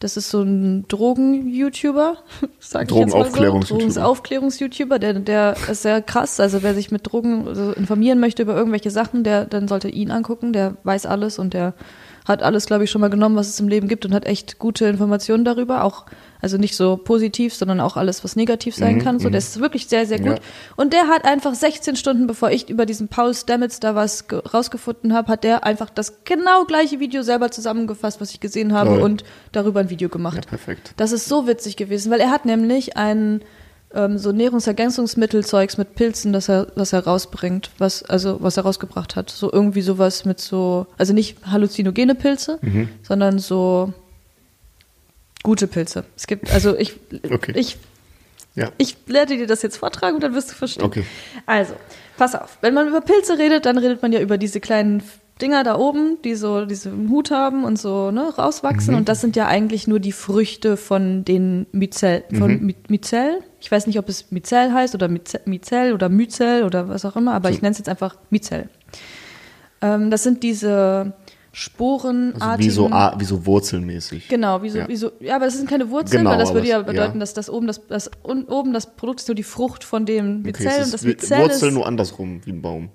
Das 0.00 0.18
ist 0.18 0.28
so 0.28 0.42
ein 0.42 0.86
Drogen-YouTuber, 0.88 2.18
sag 2.58 2.90
ich 2.90 2.96
jetzt 2.96 3.14
mal 3.14 3.24
so. 3.24 3.78
Drogenaufklärungs-YouTuber. 3.78 4.98
Der, 4.98 5.14
der 5.14 5.56
ist 5.70 5.82
sehr 5.82 6.02
krass. 6.02 6.40
Also 6.40 6.62
wer 6.62 6.74
sich 6.74 6.90
mit 6.90 7.10
Drogen 7.10 7.48
also 7.48 7.72
informieren 7.72 8.20
möchte 8.20 8.42
über 8.42 8.54
irgendwelche 8.54 8.90
Sachen, 8.90 9.24
der 9.24 9.46
dann 9.46 9.68
sollte 9.68 9.88
ihn 9.88 10.10
angucken. 10.10 10.52
Der 10.52 10.76
weiß 10.82 11.06
alles 11.06 11.38
und 11.38 11.54
der 11.54 11.74
hat 12.24 12.42
alles, 12.42 12.66
glaube 12.66 12.84
ich, 12.84 12.90
schon 12.90 13.00
mal 13.00 13.10
genommen, 13.10 13.36
was 13.36 13.48
es 13.48 13.60
im 13.60 13.68
Leben 13.68 13.86
gibt 13.88 14.06
und 14.06 14.14
hat 14.14 14.24
echt 14.24 14.58
gute 14.58 14.86
Informationen 14.86 15.44
darüber. 15.44 15.84
Auch, 15.84 16.06
also 16.40 16.56
nicht 16.56 16.74
so 16.74 16.96
positiv, 16.96 17.54
sondern 17.54 17.80
auch 17.80 17.96
alles, 17.98 18.24
was 18.24 18.34
negativ 18.34 18.74
sein 18.74 18.98
kann. 18.98 19.18
So, 19.18 19.28
der 19.28 19.38
ist 19.38 19.60
wirklich 19.60 19.86
sehr, 19.88 20.06
sehr 20.06 20.18
gut. 20.18 20.38
Ja. 20.38 20.44
Und 20.76 20.92
der 20.94 21.08
hat 21.08 21.24
einfach 21.26 21.54
16 21.54 21.96
Stunden, 21.96 22.26
bevor 22.26 22.50
ich 22.50 22.70
über 22.70 22.86
diesen 22.86 23.08
Paul 23.08 23.34
Stamets 23.34 23.78
da 23.80 23.94
was 23.94 24.26
ge- 24.26 24.40
rausgefunden 24.52 25.12
habe, 25.12 25.30
hat 25.30 25.44
der 25.44 25.64
einfach 25.64 25.90
das 25.90 26.24
genau 26.24 26.64
gleiche 26.64 26.98
Video 26.98 27.22
selber 27.22 27.50
zusammengefasst, 27.50 28.20
was 28.20 28.30
ich 28.30 28.40
gesehen 28.40 28.72
habe 28.72 28.90
Toll. 28.90 29.02
und 29.02 29.24
darüber 29.52 29.80
ein 29.80 29.90
Video 29.90 30.08
Ja, 30.08 30.12
gemacht. 30.12 30.46
perfekt. 30.48 30.92
Das 30.96 31.12
ist 31.12 31.28
so 31.28 31.46
witzig 31.46 31.76
gewesen, 31.76 32.10
weil 32.10 32.20
er 32.20 32.30
hat 32.30 32.46
nämlich 32.46 32.96
ein 32.96 33.42
ähm, 33.94 34.18
so 34.18 34.32
Nährungsergänzungsmittelzeugs 34.32 35.76
mit 35.78 35.94
Pilzen, 35.94 36.32
das 36.32 36.48
er, 36.48 36.66
das 36.66 36.92
er 36.92 37.04
rausbringt, 37.04 37.70
was, 37.78 38.02
also 38.02 38.38
was 38.42 38.56
er 38.56 38.64
rausgebracht 38.64 39.16
hat. 39.16 39.30
So 39.30 39.52
irgendwie 39.52 39.82
sowas 39.82 40.24
mit 40.24 40.40
so, 40.40 40.86
also 40.98 41.12
nicht 41.12 41.38
halluzinogene 41.46 42.14
Pilze, 42.14 42.58
Mhm. 42.62 42.88
sondern 43.02 43.38
so 43.38 43.92
gute 45.42 45.66
Pilze. 45.66 46.04
Es 46.16 46.26
gibt, 46.26 46.50
also 46.52 46.76
ich, 46.76 46.94
Okay. 47.30 47.52
ich, 47.54 47.76
Ja. 48.54 48.70
ich 48.78 48.96
werde 49.06 49.36
dir 49.36 49.46
das 49.46 49.62
jetzt 49.62 49.76
vortragen 49.76 50.14
und 50.16 50.22
dann 50.22 50.34
wirst 50.34 50.50
du 50.50 50.54
verstehen. 50.54 50.84
Okay. 50.84 51.04
Also, 51.46 51.74
pass 52.16 52.34
auf. 52.34 52.58
Wenn 52.60 52.72
man 52.74 52.88
über 52.88 53.00
Pilze 53.00 53.38
redet, 53.38 53.66
dann 53.66 53.76
redet 53.78 54.00
man 54.02 54.12
ja 54.12 54.20
über 54.20 54.38
diese 54.38 54.60
kleinen 54.60 55.02
Dinger 55.42 55.64
da 55.64 55.76
oben, 55.76 56.18
die 56.22 56.36
so 56.36 56.64
diesen 56.64 57.10
Hut 57.10 57.32
haben 57.32 57.64
und 57.64 57.76
so 57.76 58.12
ne, 58.12 58.32
rauswachsen. 58.38 58.94
Und 58.94 59.08
das 59.08 59.20
sind 59.20 59.34
ja 59.34 59.46
eigentlich 59.48 59.88
nur 59.88 59.98
die 59.98 60.12
Früchte 60.12 60.76
von 60.76 61.24
den 61.24 61.66
Myzel, 61.72 62.22
von 62.32 62.64
My- 62.64 62.76
Myzel. 62.88 63.40
Ich 63.60 63.70
weiß 63.72 63.88
nicht, 63.88 63.98
ob 63.98 64.08
es 64.08 64.30
Myzel 64.30 64.72
heißt 64.72 64.94
oder 64.94 65.08
Myze- 65.08 65.40
Myzel 65.44 65.92
oder 65.92 66.08
Myzel 66.08 66.62
oder 66.62 66.88
was 66.88 67.04
auch 67.04 67.16
immer, 67.16 67.34
aber 67.34 67.50
ich 67.50 67.62
nenne 67.62 67.72
es 67.72 67.78
jetzt 67.78 67.88
einfach 67.88 68.16
Myzel. 68.30 68.68
Ähm, 69.82 70.10
das 70.10 70.22
sind 70.22 70.44
diese 70.44 71.14
sporenartigen... 71.50 72.42
Also 72.42 72.58
wie 72.58 72.70
so, 72.70 72.90
wie 73.18 73.24
so 73.24 73.46
wurzelmäßig. 73.46 74.28
Genau, 74.28 74.62
wie 74.62 74.70
so, 74.70 74.78
Ja. 74.78 74.88
wie 74.88 74.96
so, 74.96 75.10
ja, 75.20 75.36
aber 75.36 75.46
das 75.46 75.56
sind 75.56 75.68
keine 75.68 75.90
Wurzeln, 75.90 76.18
Genau, 76.20 76.30
weil 76.30 76.38
das 76.38 76.54
würde 76.54 76.68
ja 76.68 76.80
bedeuten, 76.82 77.14
ja. 77.14 77.20
dass 77.20 77.34
das 77.34 77.50
oben 77.50 77.66
das, 77.66 77.84
das 77.88 78.10
un, 78.24 78.44
oben 78.44 78.72
das 78.72 78.94
Produkt 78.94 79.20
ist 79.20 79.28
nur 79.28 79.34
die 79.34 79.42
Frucht 79.42 79.82
von 79.82 80.06
dem 80.06 80.40
Okay, 80.46 80.48
Myzel 80.64 80.66
es 80.80 80.84
und 80.86 80.94
das 80.94 81.02
Myzel 81.02 81.38
Wurzeln 81.38 81.68
ist 81.70 81.74
nur 81.74 81.86
andersrum, 81.86 82.40
wie 82.44 82.52
ein 82.52 82.62
Baum. 82.62 82.88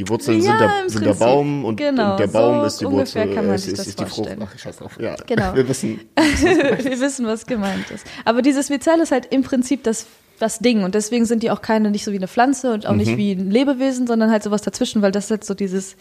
Die 0.00 0.08
Wurzeln 0.08 0.38
Ja, 0.40 0.44
sind, 0.44 0.60
der, 0.60 0.70
sind 0.90 1.04
der. 1.06 1.12
Baum 1.14 1.64
und, 1.66 1.76
Genau, 1.76 2.12
und 2.12 2.20
der 2.20 2.28
so 2.28 2.32
Baum 2.38 2.64
ist 2.64 2.80
die 2.80 2.86
ungefähr 2.86 3.22
Wurzel. 3.24 3.34
kann 3.36 3.46
man 3.46 3.54
ist, 3.56 3.62
sich 3.64 3.72
ist, 3.74 3.78
das 3.80 3.86
ist 3.88 4.00
die 4.00 4.04
Frucht. 4.04 4.14
vorstellen. 4.16 4.42
Ach, 4.48 4.54
ich 4.54 4.62
scheiß 4.62 4.76
drauf. 4.78 4.98
Ja. 4.98 5.14
Genau. 5.26 5.54
Wir 5.54 5.68
wissen. 5.68 6.00
wir 6.16 7.00
wissen, 7.00 7.26
was 7.26 7.44
gemeint 7.46 7.90
ist. 7.90 8.06
Aber 8.24 8.40
dieses 8.40 8.70
Myzel 8.70 8.98
ist 9.00 9.12
halt 9.12 9.26
im 9.30 9.42
Prinzip 9.42 9.84
das, 9.84 10.06
das 10.38 10.58
Ding 10.60 10.84
und 10.84 10.94
deswegen 10.94 11.26
sind 11.26 11.42
die 11.42 11.50
auch 11.50 11.60
keine, 11.60 11.90
nicht 11.90 12.02
so 12.04 12.12
wie 12.12 12.16
eine 12.16 12.28
Pflanze 12.28 12.72
und 12.72 12.86
auch 12.86 12.92
Mhm. 12.92 12.96
nicht 12.98 13.16
wie 13.18 13.32
ein 13.32 13.50
Lebewesen, 13.50 14.06
sondern 14.06 14.30
halt 14.30 14.42
sowas 14.42 14.62
dazwischen, 14.62 15.02
weil 15.02 15.12
das 15.12 15.24
ist 15.26 15.30
halt 15.32 15.44
so 15.44 15.52
dieses, 15.52 15.96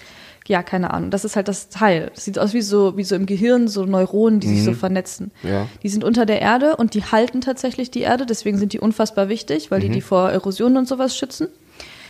ja, 0.48 0.64
keine 0.64 0.94
Ahnung, 0.94 1.12
das 1.12 1.26
ist 1.26 1.36
halt 1.36 1.50
das 1.50 1.68
Teil. 1.68 2.10
Das 2.16 2.24
sieht 2.24 2.40
aus 2.40 2.54
wie 2.54 2.62
so, 2.62 2.96
wie 2.96 3.04
so 3.04 3.16
im 3.16 3.26
Gehirn, 3.26 3.68
so 3.68 3.84
Neuronen, 3.84 4.40
die 4.40 4.48
sich 4.48 4.64
so 4.64 4.72
vernetzen. 4.72 5.32
Mhm. 5.44 5.50
Ja. 5.50 5.68
Die 5.84 5.90
sind 5.90 6.06
unter 6.06 6.26
der 6.26 6.42
Erde 6.42 6.78
und 6.78 6.94
die 6.94 7.04
halten 7.04 7.42
tatsächlich 7.42 7.92
die 7.92 8.00
Erde, 8.02 8.26
deswegen 8.26 8.58
sind 8.58 8.72
die 8.72 8.80
unfassbar 8.80 9.28
wichtig, 9.28 9.72
weil 9.72 9.82
die 9.82 9.90
Mhm. 9.90 9.94
die 9.94 10.02
vor 10.02 10.30
Erosion 10.32 10.78
und 10.78 10.88
sowas 10.88 11.18
schützen. 11.18 11.50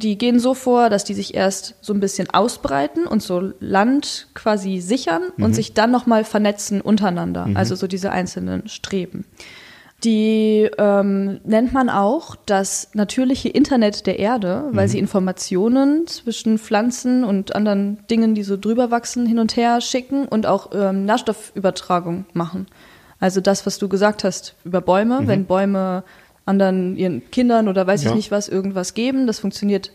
Die 0.01 0.17
gehen 0.17 0.39
so 0.39 0.53
vor, 0.53 0.89
dass 0.89 1.03
die 1.03 1.13
sich 1.13 1.33
erst 1.35 1.75
so 1.81 1.93
ein 1.93 1.99
bisschen 1.99 2.29
ausbreiten 2.29 3.05
und 3.05 3.21
so 3.21 3.51
Land 3.59 4.27
quasi 4.33 4.79
sichern 4.79 5.23
Mhm. 5.37 5.43
und 5.43 5.53
sich 5.53 5.73
dann 5.73 5.91
nochmal 5.91 6.23
vernetzen 6.23 6.79
untereinander. 6.81 7.47
Also 7.55 7.75
so 7.75 7.85
diese 7.87 8.11
einzelnen 8.11 8.67
Streben. 8.69 9.25
Die 10.05 10.69
ähm, 10.77 11.41
nennt 11.43 11.73
man 11.73 11.89
auch 11.89 12.37
das 12.45 12.91
natürliche 12.93 13.49
Internet 13.49 14.07
der 14.07 14.17
Erde, 14.17 14.69
weil 14.71 14.87
sie 14.87 14.97
Informationen 14.97 16.07
zwischen 16.07 16.57
Pflanzen 16.57 17.25
und 17.25 17.53
anderen 17.53 17.99
Dingen, 18.09 18.33
die 18.33 18.43
so 18.43 18.55
drüber 18.55 18.91
wachsen, 18.91 19.25
hin 19.25 19.39
und 19.39 19.57
her 19.57 19.81
schicken 19.81 20.25
und 20.25 20.45
auch 20.45 20.69
ähm, 20.73 21.03
Nährstoffübertragung 21.03 22.23
machen. 22.31 22.67
Also 23.19 23.41
das, 23.41 23.65
was 23.65 23.77
du 23.77 23.89
gesagt 23.89 24.23
hast 24.23 24.55
über 24.63 24.79
Bäume, 24.79 25.27
wenn 25.27 25.43
Bäume 25.43 26.03
anderen 26.49 26.97
ihren 26.97 27.29
Kindern 27.31 27.67
oder 27.67 27.85
weiß 27.87 28.03
Ja. 28.03 28.09
ich 28.09 28.15
nicht 28.15 28.31
was 28.31 28.49
irgendwas 28.49 28.93
geben, 28.93 29.27
das 29.27 29.39
funktioniert 29.39 29.91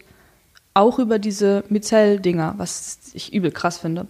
auch 0.72 0.98
über 0.98 1.18
diese 1.18 1.64
Myzel-Dinger, 1.68 2.54
was 2.56 2.98
ich 3.14 3.32
übel 3.34 3.50
krass 3.50 3.78
finde. 3.78 4.06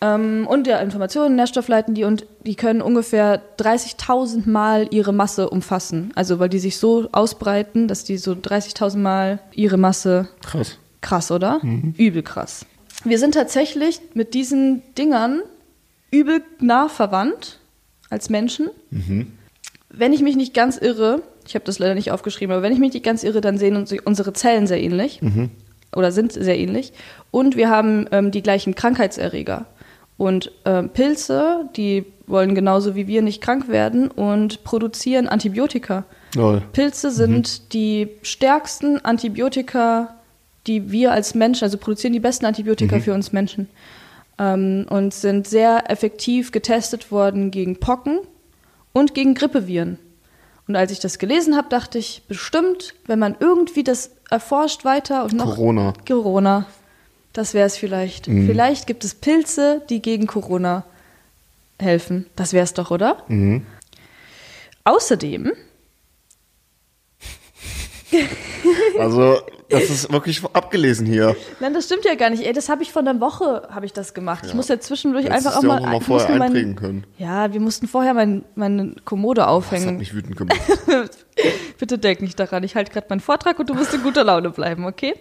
Ähm, 0.00 0.46
und 0.48 0.66
ja, 0.66 0.78
Informationen, 0.78 1.36
Nährstoff 1.36 1.68
leiten 1.68 1.94
die 1.94 2.04
und 2.04 2.26
die 2.44 2.54
können 2.54 2.82
ungefähr 2.82 3.40
30.000 3.58 4.48
Mal 4.48 4.88
ihre 4.90 5.12
Masse 5.14 5.48
umfassen. 5.48 6.12
Also 6.14 6.38
weil 6.38 6.50
die 6.50 6.58
sich 6.58 6.76
so 6.78 7.08
ausbreiten, 7.12 7.88
dass 7.88 8.04
die 8.04 8.18
so 8.18 8.32
30.000 8.32 8.98
Mal 8.98 9.38
ihre 9.54 9.78
Masse 9.78 10.28
Krass. 10.42 10.78
Krass, 11.00 11.30
oder? 11.30 11.60
Übel 11.96 12.22
krass. 12.22 12.66
Wir 13.04 13.18
sind 13.18 13.34
tatsächlich 13.34 14.00
mit 14.14 14.34
diesen 14.34 14.82
Dingern 14.98 15.40
übel 16.10 16.42
nah 16.60 16.88
verwandt 16.88 17.58
als 18.10 18.28
Menschen. 18.28 18.68
Wenn 19.88 20.12
ich 20.12 20.20
mich 20.22 20.36
nicht 20.36 20.52
ganz 20.54 20.76
irre, 20.78 21.22
ich 21.46 21.54
habe 21.54 21.64
das 21.64 21.78
leider 21.78 21.94
nicht 21.94 22.10
aufgeschrieben, 22.10 22.52
aber 22.52 22.62
wenn 22.62 22.72
ich 22.72 22.78
mich 22.78 22.92
nicht 22.92 23.04
ganz 23.04 23.22
irre, 23.22 23.40
dann 23.40 23.58
sehen 23.58 23.76
uns 23.76 23.92
unsere 24.04 24.32
Zellen 24.32 24.66
sehr 24.66 24.82
ähnlich 24.82 25.20
oder 25.94 26.12
sind 26.12 26.32
sehr 26.32 26.58
ähnlich. 26.58 26.92
Und 27.30 27.56
wir 27.56 27.70
haben 27.70 28.06
ähm, 28.12 28.30
die 28.30 28.42
gleichen 28.42 28.74
Krankheitserreger. 28.74 29.66
Und 30.18 30.50
ähm, 30.64 30.90
Pilze, 30.90 31.68
die 31.76 32.04
wollen 32.26 32.54
genauso 32.54 32.94
wie 32.94 33.06
wir 33.06 33.22
nicht 33.22 33.40
krank 33.40 33.68
werden 33.68 34.08
und 34.08 34.64
produzieren 34.64 35.28
Antibiotika. 35.28 36.04
Lol. 36.34 36.62
Pilze 36.72 37.10
sind 37.10 37.72
die 37.72 38.08
stärksten 38.22 39.04
Antibiotika, 39.04 40.16
die 40.66 40.90
wir 40.90 41.12
als 41.12 41.34
Menschen, 41.34 41.64
also 41.64 41.78
produzieren 41.78 42.12
die 42.12 42.20
besten 42.20 42.46
Antibiotika 42.46 42.98
für 42.98 43.14
uns 43.14 43.32
Menschen. 43.32 43.68
Ähm, 44.38 44.86
und 44.88 45.14
sind 45.14 45.46
sehr 45.46 45.90
effektiv 45.90 46.50
getestet 46.50 47.10
worden 47.10 47.50
gegen 47.50 47.78
Pocken 47.78 48.18
und 48.92 49.14
gegen 49.14 49.34
Grippeviren. 49.34 49.98
Und 50.68 50.76
als 50.76 50.90
ich 50.90 51.00
das 51.00 51.18
gelesen 51.18 51.56
habe, 51.56 51.68
dachte 51.68 51.98
ich, 51.98 52.22
bestimmt, 52.28 52.94
wenn 53.06 53.18
man 53.18 53.36
irgendwie 53.38 53.84
das 53.84 54.10
erforscht 54.30 54.84
weiter 54.84 55.24
und 55.24 55.34
noch 55.34 55.54
Corona. 55.54 55.94
Corona, 56.06 56.66
das 57.32 57.54
wäre 57.54 57.66
es 57.66 57.76
vielleicht. 57.76 58.26
Vielleicht 58.26 58.86
gibt 58.86 59.04
es 59.04 59.14
Pilze, 59.14 59.82
die 59.88 60.02
gegen 60.02 60.26
Corona 60.26 60.84
helfen. 61.78 62.26
Das 62.34 62.52
wäre 62.52 62.64
es 62.64 62.74
doch, 62.74 62.90
oder? 62.90 63.22
Mhm. 63.28 63.64
Außerdem 64.84 65.52
Also, 68.98 69.38
das 69.68 69.90
ist 69.90 70.10
wirklich 70.12 70.42
abgelesen 70.52 71.06
hier. 71.06 71.36
Nein, 71.60 71.74
das 71.74 71.84
stimmt 71.86 72.04
ja 72.04 72.14
gar 72.14 72.30
nicht. 72.30 72.44
Ey, 72.44 72.52
das 72.52 72.68
habe 72.68 72.82
ich 72.82 72.92
vor 72.92 73.02
einer 73.02 73.20
Woche 73.20 73.68
habe 73.70 73.84
ich 73.86 73.92
das 73.92 74.14
gemacht. 74.14 74.44
Ich 74.46 74.54
muss 74.54 74.68
ja 74.68 74.80
zwischendurch 74.80 75.26
Hättest 75.26 75.46
einfach 75.46 75.58
auch 75.58 75.62
mal, 75.62 75.78
auch 75.80 75.86
mal 75.86 76.00
vorher 76.00 76.30
mein- 76.30 76.42
einprägen 76.42 76.76
können. 76.76 77.04
Ja, 77.18 77.52
wir 77.52 77.60
mussten 77.60 77.86
vorher 77.88 78.14
mein, 78.14 78.44
meine 78.54 78.94
Kommode 79.04 79.40
Das 79.40 79.46
hat 79.48 79.54
aufhängen. 79.54 79.98
mich 79.98 80.14
wütend 80.14 80.36
gemacht. 80.36 80.56
Bitte 81.78 81.98
denk 81.98 82.22
nicht 82.22 82.38
daran. 82.40 82.62
Ich 82.64 82.74
halte 82.74 82.92
gerade 82.92 83.06
meinen 83.10 83.20
Vortrag 83.20 83.58
und 83.58 83.68
du 83.68 83.74
musst 83.74 83.92
in 83.92 84.02
guter 84.02 84.24
Laune 84.24 84.50
bleiben, 84.50 84.86
okay? 84.86 85.14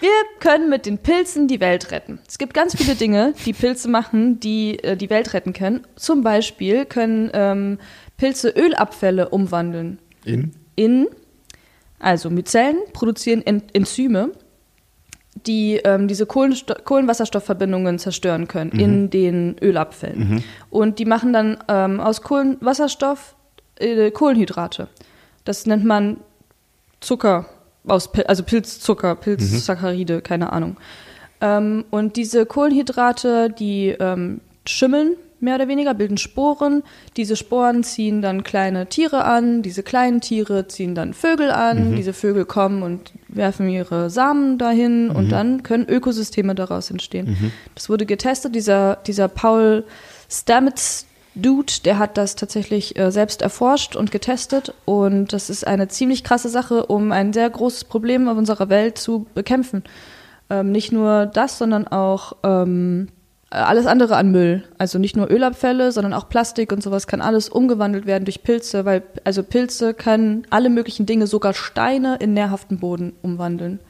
Wir 0.00 0.08
können 0.40 0.70
mit 0.70 0.86
den 0.86 0.98
Pilzen 0.98 1.46
die 1.46 1.60
Welt 1.60 1.90
retten. 1.90 2.20
Es 2.26 2.38
gibt 2.38 2.54
ganz 2.54 2.74
viele 2.76 2.94
Dinge, 2.94 3.34
die 3.44 3.52
Pilze 3.52 3.88
machen, 3.88 4.40
die 4.40 4.82
äh, 4.82 4.96
die 4.96 5.10
Welt 5.10 5.34
retten 5.34 5.52
können. 5.52 5.86
Zum 5.96 6.22
Beispiel 6.22 6.86
können 6.86 7.30
ähm, 7.34 7.78
Pilze 8.16 8.48
Ölabfälle 8.50 9.28
umwandeln 9.28 9.98
In? 10.24 10.52
in, 10.76 11.06
also 12.00 12.30
Myzellen 12.30 12.76
produzieren 12.92 13.42
En 13.46 13.62
Enzyme, 13.72 14.32
die 15.46 15.76
ähm, 15.84 16.08
diese 16.08 16.26
Kohlensto 16.26 16.74
Kohlenwasserstoffverbindungen 16.84 17.98
zerstören 17.98 18.48
können 18.48 18.72
in 18.72 19.10
den 19.10 19.56
Ölabfällen. 19.60 20.44
Und 20.70 20.98
die 20.98 21.04
machen 21.04 21.32
dann 21.32 21.58
ähm, 21.68 22.00
aus 22.00 22.22
Kohlenwasserstoff 22.22 23.36
äh, 23.78 24.10
Kohlenhydrate. 24.10 24.88
Das 25.44 25.66
nennt 25.66 25.84
man 25.84 26.18
Zucker, 27.00 27.46
aus 27.86 28.12
Pil 28.12 28.24
also 28.24 28.42
Pilzzucker, 28.42 29.14
Pilzsaccharide, 29.14 30.20
keine 30.20 30.52
Ahnung. 30.52 30.76
Ähm, 31.40 31.84
und 31.90 32.16
diese 32.16 32.44
Kohlenhydrate, 32.44 33.50
die 33.50 33.88
ähm, 33.88 34.40
schimmeln 34.66 35.16
mehr 35.40 35.54
oder 35.56 35.68
weniger, 35.68 35.94
bilden 35.94 36.18
Sporen. 36.18 36.82
Diese 37.16 37.36
Sporen 37.36 37.82
ziehen 37.82 38.22
dann 38.22 38.44
kleine 38.44 38.86
Tiere 38.86 39.24
an, 39.24 39.62
diese 39.62 39.82
kleinen 39.82 40.20
Tiere 40.20 40.68
ziehen 40.68 40.94
dann 40.94 41.14
Vögel 41.14 41.50
an, 41.50 41.96
diese 41.96 42.12
Vögel 42.12 42.44
kommen 42.44 42.82
und 42.82 43.12
werfen 43.28 43.68
ihre 43.68 44.10
Samen 44.10 44.58
dahin 44.58 45.10
und 45.10 45.30
dann 45.30 45.62
können 45.62 45.88
Ökosysteme 45.88 46.54
daraus 46.54 46.90
entstehen. 46.90 47.52
Das 47.74 47.88
wurde 47.88 48.06
getestet, 48.06 48.54
dieser, 48.54 48.96
dieser 49.06 49.28
Paul 49.28 49.84
Stamets 50.28 51.06
Dude, 51.36 51.72
der 51.84 51.98
hat 51.98 52.16
das 52.16 52.34
tatsächlich 52.34 52.98
äh, 52.98 53.12
selbst 53.12 53.40
erforscht 53.40 53.94
und 53.94 54.10
getestet 54.10 54.74
und 54.84 55.32
das 55.32 55.48
ist 55.48 55.64
eine 55.66 55.86
ziemlich 55.86 56.24
krasse 56.24 56.48
Sache, 56.48 56.86
um 56.86 57.12
ein 57.12 57.32
sehr 57.32 57.48
großes 57.48 57.84
Problem 57.84 58.28
auf 58.28 58.36
unserer 58.36 58.68
Welt 58.68 58.98
zu 58.98 59.26
bekämpfen. 59.34 59.84
Ähm, 60.50 60.72
nicht 60.72 60.90
nur 60.90 61.26
das, 61.26 61.58
sondern 61.58 61.86
auch 61.86 62.36
ähm, 62.42 63.08
alles 63.50 63.86
andere 63.86 64.16
an 64.16 64.30
Müll. 64.30 64.62
Also 64.78 64.98
nicht 64.98 65.16
nur 65.16 65.28
Ölabfälle, 65.30 65.90
sondern 65.92 66.14
auch 66.14 66.28
Plastik 66.28 66.72
und 66.72 66.82
sowas 66.82 67.06
kann 67.06 67.20
alles 67.20 67.48
umgewandelt 67.48 68.06
werden 68.06 68.24
durch 68.24 68.42
Pilze, 68.42 68.84
weil 68.84 69.02
also 69.24 69.42
Pilze 69.42 69.92
können 69.92 70.46
alle 70.50 70.70
möglichen 70.70 71.04
Dinge, 71.06 71.26
sogar 71.26 71.52
Steine 71.52 72.16
in 72.20 72.32
nährhaften 72.32 72.78
Boden 72.78 73.12
umwandeln. 73.22 73.80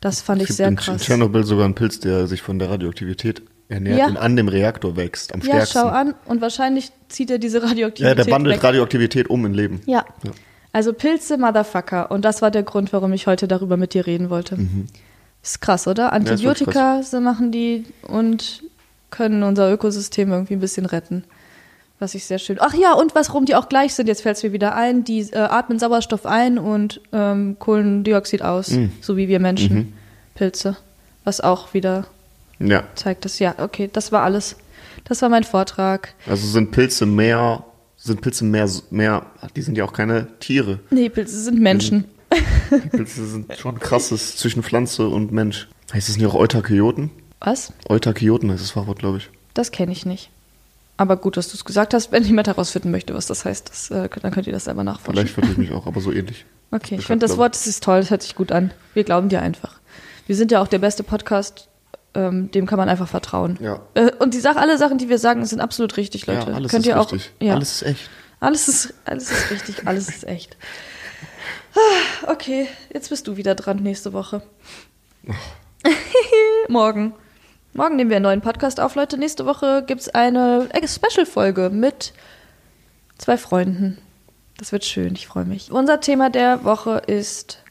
Das 0.00 0.20
fand 0.20 0.40
ich 0.42 0.44
Es 0.44 0.48
gibt 0.50 0.56
sehr 0.58 0.68
in 0.68 0.76
krass. 0.76 1.02
Tschernobyl 1.02 1.44
sogar 1.44 1.64
einen 1.64 1.74
Pilz, 1.74 1.98
der 1.98 2.28
sich 2.28 2.40
von 2.40 2.60
der 2.60 2.70
Radioaktivität 2.70 3.42
ernährt 3.68 3.98
Ja. 3.98 4.06
und 4.06 4.16
an 4.16 4.36
dem 4.36 4.46
Reaktor 4.48 4.96
wächst, 4.96 5.34
am 5.34 5.40
Ja, 5.40 5.46
stärksten. 5.46 5.78
schau 5.80 5.86
an 5.88 6.14
und 6.26 6.40
wahrscheinlich 6.40 6.92
zieht 7.08 7.30
er 7.32 7.38
diese 7.38 7.62
Radioaktivität 7.62 8.16
Ja, 8.18 8.24
der 8.24 8.32
wandelt 8.32 8.56
weg. 8.56 8.64
Radioaktivität 8.64 9.28
um 9.28 9.44
in 9.44 9.54
Leben. 9.54 9.80
Ja. 9.86 10.04
Ja. 10.22 10.30
Also 10.72 10.92
Pilze, 10.92 11.36
Motherfucker. 11.36 12.10
Und 12.12 12.24
das 12.24 12.42
war 12.42 12.50
der 12.52 12.62
Grund, 12.62 12.92
warum 12.92 13.12
ich 13.12 13.26
heute 13.26 13.48
darüber 13.48 13.76
mit 13.76 13.92
dir 13.94 14.06
reden 14.06 14.30
wollte. 14.30 14.56
Ist 15.42 15.60
krass, 15.60 15.88
oder? 15.88 16.06
Mhm. 16.08 16.12
Antibiotika 16.14 17.02
so 17.02 17.20
machen 17.20 17.50
die 17.50 17.84
und 18.02 18.62
können 19.10 19.42
unser 19.42 19.72
Ökosystem 19.72 20.30
irgendwie 20.32 20.54
ein 20.54 20.60
bisschen 20.60 20.86
retten. 20.86 21.24
Was 22.00 22.14
ich 22.14 22.24
sehr 22.26 22.38
schön. 22.38 22.58
Ach 22.60 22.74
ja, 22.74 22.92
und 22.92 23.14
was 23.16 23.34
rum 23.34 23.44
die 23.44 23.56
auch 23.56 23.68
gleich 23.68 23.94
sind, 23.94 24.06
jetzt 24.06 24.22
fällt 24.22 24.36
es 24.36 24.42
mir 24.44 24.52
wieder 24.52 24.74
ein, 24.76 25.02
die 25.02 25.20
äh, 25.32 25.36
atmen 25.38 25.80
Sauerstoff 25.80 26.26
ein 26.26 26.56
und 26.58 27.00
ähm, 27.12 27.56
Kohlendioxid 27.58 28.42
aus, 28.42 28.70
Mhm. 28.70 28.92
so 29.00 29.16
wie 29.16 29.26
wir 29.28 29.40
Menschen. 29.40 29.94
Pilze. 30.36 30.76
Was 31.24 31.40
auch 31.40 31.74
wieder 31.74 32.06
Ja, 32.60 32.84
zeigt, 32.94 33.24
dass 33.24 33.40
ja, 33.40 33.54
okay, 33.58 33.90
das 33.92 34.12
war 34.12 34.22
alles. 34.22 34.56
Das 35.04 35.22
war 35.22 35.28
mein 35.28 35.42
Vortrag. 35.44 36.14
also 36.26 36.46
sind 36.46 36.70
Pilze 36.70 37.04
mehr, 37.04 37.64
sind 37.96 38.20
Pilze 38.20 38.44
mehr, 38.44 38.68
mehr, 38.90 39.26
die 39.56 39.62
sind 39.62 39.76
ja 39.76 39.84
auch 39.84 39.92
keine 39.92 40.28
Tiere. 40.38 40.78
Nee, 40.90 41.08
Pilze 41.08 41.40
sind 41.42 41.58
Menschen. 41.60 42.04
Pilze 42.92 43.26
sind 43.26 43.56
schon 43.58 43.80
krasses 43.80 44.36
zwischen 44.36 44.62
Pflanze 44.62 45.08
und 45.08 45.32
Mensch. 45.32 45.66
Heißt 45.92 46.08
es 46.08 46.16
nicht 46.16 46.26
auch 46.26 46.34
Eutakioten? 46.34 47.10
Was? 47.40 47.72
Eutakioten 47.88 48.50
heißt 48.50 48.62
das 48.62 48.70
Fachwort, 48.72 48.98
glaube 48.98 49.18
ich. 49.18 49.30
Das 49.54 49.70
kenne 49.70 49.92
ich 49.92 50.04
nicht. 50.06 50.30
Aber 50.96 51.16
gut, 51.16 51.36
dass 51.36 51.48
du 51.48 51.54
es 51.56 51.64
gesagt 51.64 51.94
hast. 51.94 52.10
Wenn 52.10 52.24
jemand 52.24 52.48
herausfinden 52.48 52.90
möchte, 52.90 53.14
was 53.14 53.26
das 53.26 53.44
heißt, 53.44 53.68
das, 53.70 53.90
äh, 53.90 54.08
dann 54.20 54.32
könnt 54.32 54.46
ihr 54.48 54.52
das 54.52 54.64
selber 54.64 54.82
nachforschen. 54.84 55.14
Vielleicht 55.14 55.34
vertue 55.34 55.52
ich 55.52 55.58
mich 55.58 55.72
auch, 55.72 55.86
aber 55.86 56.00
so 56.00 56.10
ähnlich. 56.12 56.44
Okay, 56.70 56.94
ich 56.96 57.00
Ich 57.02 57.06
finde 57.06 57.26
das 57.26 57.36
Wort, 57.36 57.54
das 57.54 57.66
ist 57.66 57.82
toll, 57.84 58.00
das 58.00 58.10
hört 58.10 58.22
sich 58.22 58.34
gut 58.34 58.50
an. 58.52 58.72
Wir 58.94 59.04
glauben 59.04 59.28
dir 59.28 59.40
einfach. 59.40 59.78
Wir 60.26 60.36
sind 60.36 60.50
ja 60.50 60.60
auch 60.60 60.66
der 60.68 60.80
beste 60.80 61.02
Podcast, 61.04 61.68
ähm, 62.14 62.50
dem 62.50 62.66
kann 62.66 62.78
man 62.78 62.88
einfach 62.88 63.08
vertrauen. 63.08 63.56
Ja. 63.60 63.80
Äh, 63.94 64.10
und 64.18 64.34
die 64.34 64.40
Sache, 64.40 64.58
alle 64.58 64.76
Sachen, 64.76 64.98
die 64.98 65.08
wir 65.08 65.18
sagen, 65.18 65.44
sind 65.46 65.60
absolut 65.60 65.96
richtig, 65.96 66.26
Leute. 66.26 66.50
Ja, 66.50 66.56
alles 66.56 66.70
Könnt 66.70 66.84
ist 66.84 66.88
ihr 66.90 67.00
auch, 67.00 67.12
richtig. 67.12 67.32
Ja, 67.40 67.54
Alles 67.54 67.76
ist 67.76 67.82
echt. 67.82 68.10
alles 68.40 68.68
ist, 68.68 68.94
alles 69.04 69.30
ist 69.30 69.50
richtig, 69.50 69.86
alles 69.86 70.08
ist 70.08 70.24
echt. 70.26 70.56
Okay, 72.26 72.66
jetzt 72.92 73.10
bist 73.10 73.28
du 73.28 73.36
wieder 73.36 73.54
dran 73.54 73.76
nächste 73.82 74.12
Woche. 74.12 74.42
Morgen. 76.68 77.14
Morgen 77.78 77.94
nehmen 77.94 78.10
wir 78.10 78.16
einen 78.16 78.24
neuen 78.24 78.40
Podcast 78.40 78.80
auf, 78.80 78.96
Leute. 78.96 79.16
Nächste 79.18 79.46
Woche 79.46 79.84
gibt 79.86 80.00
es 80.00 80.08
eine 80.08 80.68
Special-Folge 80.84 81.70
mit 81.72 82.12
zwei 83.18 83.36
Freunden. 83.36 83.98
Das 84.56 84.72
wird 84.72 84.84
schön, 84.84 85.14
ich 85.14 85.28
freue 85.28 85.44
mich. 85.44 85.70
Unser 85.70 86.00
Thema 86.00 86.28
der 86.28 86.64
Woche 86.64 87.00
ist 87.06 87.62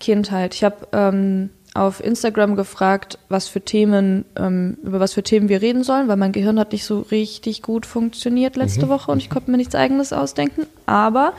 Kindheit. 0.00 0.56
Ich 0.56 0.64
habe 0.64 0.88
ähm, 0.90 1.50
auf 1.74 2.02
Instagram 2.02 2.56
gefragt, 2.56 3.20
was 3.28 3.46
für 3.46 3.60
Themen, 3.60 4.24
ähm, 4.34 4.78
über 4.82 4.98
was 4.98 5.12
für 5.12 5.22
Themen 5.22 5.48
wir 5.48 5.62
reden 5.62 5.84
sollen, 5.84 6.08
weil 6.08 6.16
mein 6.16 6.32
Gehirn 6.32 6.58
hat 6.58 6.72
nicht 6.72 6.84
so 6.84 6.98
richtig 7.12 7.62
gut 7.62 7.86
funktioniert 7.86 8.56
letzte 8.56 8.88
Woche 8.88 9.12
und 9.12 9.18
ich 9.18 9.30
konnte 9.30 9.52
mir 9.52 9.58
nichts 9.58 9.76
eigenes 9.76 10.12
ausdenken. 10.12 10.66
Aber 10.86 11.34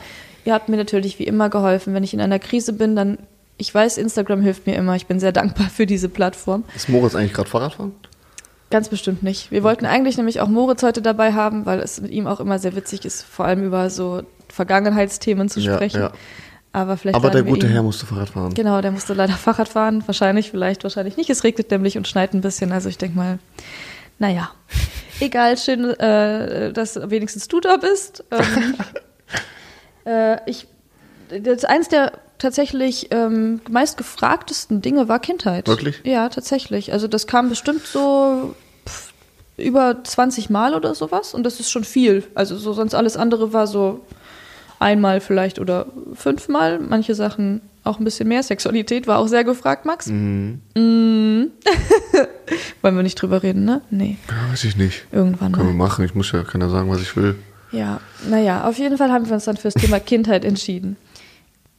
ihr 0.46 0.54
habt 0.54 0.70
mir 0.70 0.78
natürlich 0.78 1.18
wie 1.18 1.24
immer 1.24 1.50
geholfen. 1.50 1.92
Wenn 1.92 2.04
ich 2.04 2.14
in 2.14 2.22
einer 2.22 2.38
Krise 2.38 2.72
bin, 2.72 2.96
dann, 2.96 3.18
ich 3.58 3.74
weiß, 3.74 3.98
Instagram 3.98 4.40
hilft 4.40 4.66
mir 4.66 4.76
immer. 4.76 4.96
Ich 4.96 5.04
bin 5.04 5.20
sehr 5.20 5.32
dankbar 5.32 5.68
für 5.68 5.84
diese 5.84 6.08
Plattform. 6.08 6.64
Ist 6.74 6.88
Moritz 6.88 7.14
eigentlich 7.14 7.34
gerade 7.34 7.50
Fahrradfahren? 7.50 7.92
Ganz 8.74 8.88
bestimmt 8.88 9.22
nicht. 9.22 9.52
Wir 9.52 9.62
wollten 9.62 9.86
eigentlich 9.86 10.16
nämlich 10.16 10.40
auch 10.40 10.48
Moritz 10.48 10.82
heute 10.82 11.00
dabei 11.00 11.32
haben, 11.32 11.64
weil 11.64 11.78
es 11.78 12.00
mit 12.00 12.10
ihm 12.10 12.26
auch 12.26 12.40
immer 12.40 12.58
sehr 12.58 12.74
witzig 12.74 13.04
ist, 13.04 13.22
vor 13.22 13.44
allem 13.44 13.62
über 13.62 13.88
so 13.88 14.22
Vergangenheitsthemen 14.48 15.48
zu 15.48 15.60
Ja, 15.60 15.76
sprechen. 15.76 16.00
ja. 16.00 16.12
Aber 16.72 16.96
vielleicht 16.96 17.14
Aber 17.14 17.30
der 17.30 17.42
laden 17.42 17.46
wir 17.46 17.52
gute 17.54 17.66
ihn- 17.68 17.72
Herr 17.72 17.84
musste 17.84 18.04
Fahrrad 18.04 18.30
fahren. 18.30 18.52
Genau, 18.52 18.80
der 18.80 18.90
musste 18.90 19.14
leider 19.14 19.34
Fahrrad 19.46 19.68
fahren. 19.68 20.02
Wahrscheinlich, 20.06 20.50
vielleicht, 20.50 20.82
wahrscheinlich 20.82 21.16
nicht. 21.16 21.30
Es 21.30 21.44
regnet 21.44 21.70
nämlich 21.70 21.96
und 21.96 22.08
schneit 22.08 22.34
ein 22.34 22.40
bisschen. 22.40 22.72
Also 22.72 22.88
ich 22.88 22.98
denke 22.98 23.16
mal, 23.16 23.38
naja. 24.18 24.50
Egal, 25.20 25.56
schön, 25.56 25.84
äh, 26.00 26.72
dass 26.72 26.96
wenigstens 27.08 27.46
du 27.46 27.60
da 27.60 27.76
bist. 27.76 28.24
Ähm, 28.32 28.74
äh, 30.04 30.50
ich, 30.50 30.66
das 31.42 31.64
eins 31.64 31.88
der 31.90 32.10
tatsächlich 32.38 33.06
ähm, 33.12 33.60
meistgefragtesten 33.70 34.82
Dinge 34.82 35.08
war 35.08 35.20
Kindheit. 35.20 35.68
Wirklich? 35.68 36.00
Ja, 36.02 36.28
tatsächlich. 36.28 36.92
Also 36.92 37.06
das 37.06 37.28
kam 37.28 37.48
bestimmt 37.48 37.86
so 37.86 38.56
über 39.56 40.02
20 40.02 40.50
Mal 40.50 40.74
oder 40.74 40.94
sowas 40.94 41.34
und 41.34 41.44
das 41.44 41.60
ist 41.60 41.70
schon 41.70 41.84
viel. 41.84 42.24
Also 42.34 42.56
so 42.56 42.72
sonst 42.72 42.94
alles 42.94 43.16
andere 43.16 43.52
war 43.52 43.66
so 43.66 44.00
einmal 44.78 45.20
vielleicht 45.20 45.58
oder 45.58 45.86
fünfmal. 46.14 46.78
Manche 46.80 47.14
Sachen 47.14 47.60
auch 47.84 47.98
ein 47.98 48.04
bisschen 48.04 48.28
mehr. 48.28 48.42
Sexualität 48.42 49.06
war 49.06 49.18
auch 49.18 49.28
sehr 49.28 49.44
gefragt, 49.44 49.84
Max. 49.86 50.06
Mhm. 50.08 50.60
Mm. 50.74 51.50
Wollen 52.82 52.96
wir 52.96 53.02
nicht 53.02 53.20
drüber 53.20 53.42
reden, 53.42 53.64
ne? 53.64 53.80
Nee, 53.90 54.16
Ja, 54.28 54.52
weiß 54.52 54.64
ich 54.64 54.76
nicht. 54.76 55.06
irgendwann 55.12 55.52
Können 55.52 55.68
wir 55.68 55.74
mal. 55.74 55.84
machen. 55.86 56.04
Ich 56.04 56.14
muss 56.14 56.32
ja 56.32 56.42
keiner 56.42 56.68
sagen, 56.70 56.90
was 56.90 57.00
ich 57.00 57.16
will. 57.16 57.36
Ja, 57.72 58.00
naja, 58.28 58.68
auf 58.68 58.78
jeden 58.78 58.96
Fall 58.98 59.10
haben 59.10 59.26
wir 59.26 59.34
uns 59.34 59.44
dann 59.44 59.56
fürs 59.56 59.74
Thema 59.74 60.00
Kindheit 60.00 60.44
entschieden. 60.44 60.96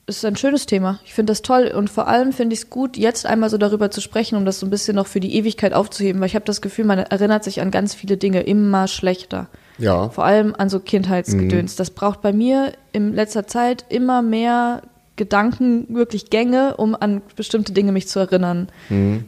Es 0.07 0.17
ist 0.17 0.25
ein 0.25 0.35
schönes 0.35 0.67
Thema. 0.67 0.99
Ich 1.03 1.15
finde 1.15 1.31
das 1.31 1.41
toll 1.41 1.71
und 1.75 1.89
vor 1.89 2.07
allem 2.07 2.31
finde 2.31 2.53
ich 2.53 2.59
es 2.59 2.69
gut, 2.69 2.95
jetzt 2.95 3.25
einmal 3.25 3.49
so 3.49 3.57
darüber 3.57 3.89
zu 3.89 4.01
sprechen, 4.01 4.35
um 4.35 4.45
das 4.45 4.59
so 4.59 4.67
ein 4.67 4.69
bisschen 4.69 4.95
noch 4.95 5.07
für 5.07 5.19
die 5.19 5.35
Ewigkeit 5.35 5.73
aufzuheben, 5.73 6.21
weil 6.21 6.27
ich 6.27 6.35
habe 6.35 6.45
das 6.45 6.61
Gefühl, 6.61 6.85
man 6.85 6.99
erinnert 6.99 7.43
sich 7.43 7.59
an 7.59 7.71
ganz 7.71 7.95
viele 7.95 8.15
Dinge 8.15 8.41
immer 8.41 8.87
schlechter. 8.87 9.47
Ja. 9.79 10.09
Vor 10.09 10.23
allem 10.23 10.53
an 10.55 10.69
so 10.69 10.79
Kindheitsgedöns. 10.79 11.75
Das 11.75 11.89
braucht 11.89 12.21
bei 12.21 12.33
mir 12.33 12.73
in 12.91 13.13
letzter 13.13 13.47
Zeit 13.47 13.85
immer 13.89 14.21
mehr 14.21 14.83
Gedanken, 15.15 15.87
wirklich 15.89 16.29
Gänge, 16.29 16.75
um 16.77 16.93
an 16.93 17.21
bestimmte 17.35 17.71
Dinge 17.71 17.91
mich 17.91 18.07
zu 18.07 18.19
erinnern. 18.19 18.67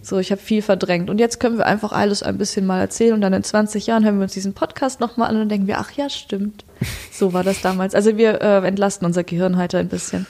So, 0.01 0.19
ich 0.19 0.31
habe 0.31 0.41
viel 0.41 0.61
verdrängt. 0.61 1.09
Und 1.09 1.17
jetzt 1.17 1.39
können 1.39 1.57
wir 1.57 1.65
einfach 1.65 1.91
alles 1.91 2.23
ein 2.23 2.37
bisschen 2.37 2.65
mal 2.65 2.79
erzählen 2.79 3.13
und 3.13 3.21
dann 3.21 3.33
in 3.33 3.43
20 3.43 3.87
Jahren 3.87 4.03
hören 4.03 4.17
wir 4.17 4.23
uns 4.23 4.33
diesen 4.33 4.53
Podcast 4.53 4.99
nochmal 4.99 5.29
an 5.29 5.41
und 5.41 5.49
denken 5.49 5.65
wir, 5.65 5.79
ach 5.79 5.91
ja, 5.93 6.09
stimmt. 6.09 6.65
So 7.11 7.33
war 7.33 7.43
das 7.43 7.61
damals. 7.61 7.95
Also 7.95 8.17
wir 8.17 8.41
äh, 8.41 8.67
entlasten 8.67 9.05
unser 9.07 9.23
Gehirn 9.23 9.57
heute 9.57 9.79
ein 9.79 9.87
bisschen. 9.87 10.27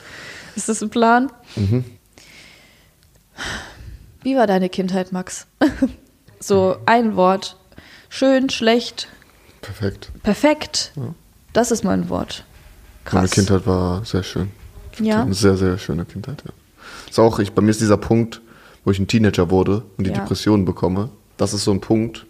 Ist 0.58 0.67
das 0.70 0.82
ein 0.82 0.89
Plan? 0.89 1.32
Wie 4.24 4.36
war 4.36 4.48
deine 4.48 4.70
Kindheit, 4.70 5.12
Max? 5.12 5.46
so 6.39 6.78
ein 6.86 7.15
Wort. 7.15 7.58
Schön, 8.10 8.50
schlecht, 8.50 9.08
Perfekt. 9.62 10.12
Perfekt. 10.24 10.93
Das 11.52 11.72
ist 11.72 11.84
mein 11.84 12.10
Wort. 12.10 12.46
Krass. 13.04 13.13
Meine 13.15 13.28
Kindheit 13.30 13.67
war 13.67 14.06
sehr 14.06 14.24
schön. 14.24 14.50
Ja. 15.00 15.24
Eine 15.24 15.34
sehr, 15.34 15.58
sehr 15.58 15.78
schöne 15.78 16.06
Kindheit, 16.06 16.43
ja. 16.46 16.52
Ist 17.10 17.20
auch, 17.20 17.39
ich, 17.39 17.52
bei 17.54 17.62
mir 17.62 17.72
ist 17.72 17.82
dieser 17.82 17.98
Punkt, 17.98 18.41
wo 18.86 18.91
ich 18.91 19.00
ein 19.00 19.08
Teenager 19.08 19.50
wurde 19.50 19.84
und 19.98 20.06
die 20.08 20.12
Ja. 20.12 20.20
Depressionen 20.20 20.63
bekomme. 20.63 21.10
Das 21.38 21.54
ist 21.54 21.65
so 21.65 21.72
ein 21.72 21.82
Punkt, 21.82 22.26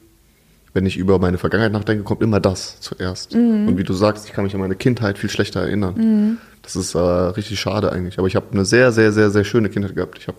wenn 0.77 0.85
ich 0.85 0.95
über 0.95 1.17
meine 1.17 1.39
Vergangenheit 1.39 1.71
nachdenke, 1.71 2.03
kommt 2.03 2.21
immer 2.21 2.39
das 2.39 2.79
zuerst. 2.81 3.33
Mhm. 3.33 3.67
Und 3.67 3.77
wie 3.79 3.83
du 3.83 3.93
sagst, 3.93 4.27
ich 4.27 4.33
kann 4.33 4.43
mich 4.43 4.53
an 4.53 4.59
meine 4.59 4.75
Kindheit 4.75 5.17
viel 5.17 5.29
schlechter 5.31 5.61
erinnern. 5.61 6.37
Das 6.61 6.75
ist 6.75 6.93
äh, 6.93 6.99
richtig 6.99 7.59
schade 7.59 7.91
eigentlich. 7.91 8.19
Aber 8.19 8.27
ich 8.27 8.35
habe 8.35 8.45
eine 8.51 8.63
sehr, 8.63 8.91
sehr, 8.91 9.11
sehr, 9.11 9.31
sehr 9.31 9.43
schöne 9.43 9.69
Kindheit 9.69 9.95
gehabt. 9.95 10.19
Ich, 10.19 10.27
hab, 10.27 10.35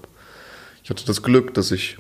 ich 0.84 0.90
hatte 0.90 1.04
das 1.04 1.24
Glück, 1.24 1.54
dass 1.54 1.72
ich 1.72 1.98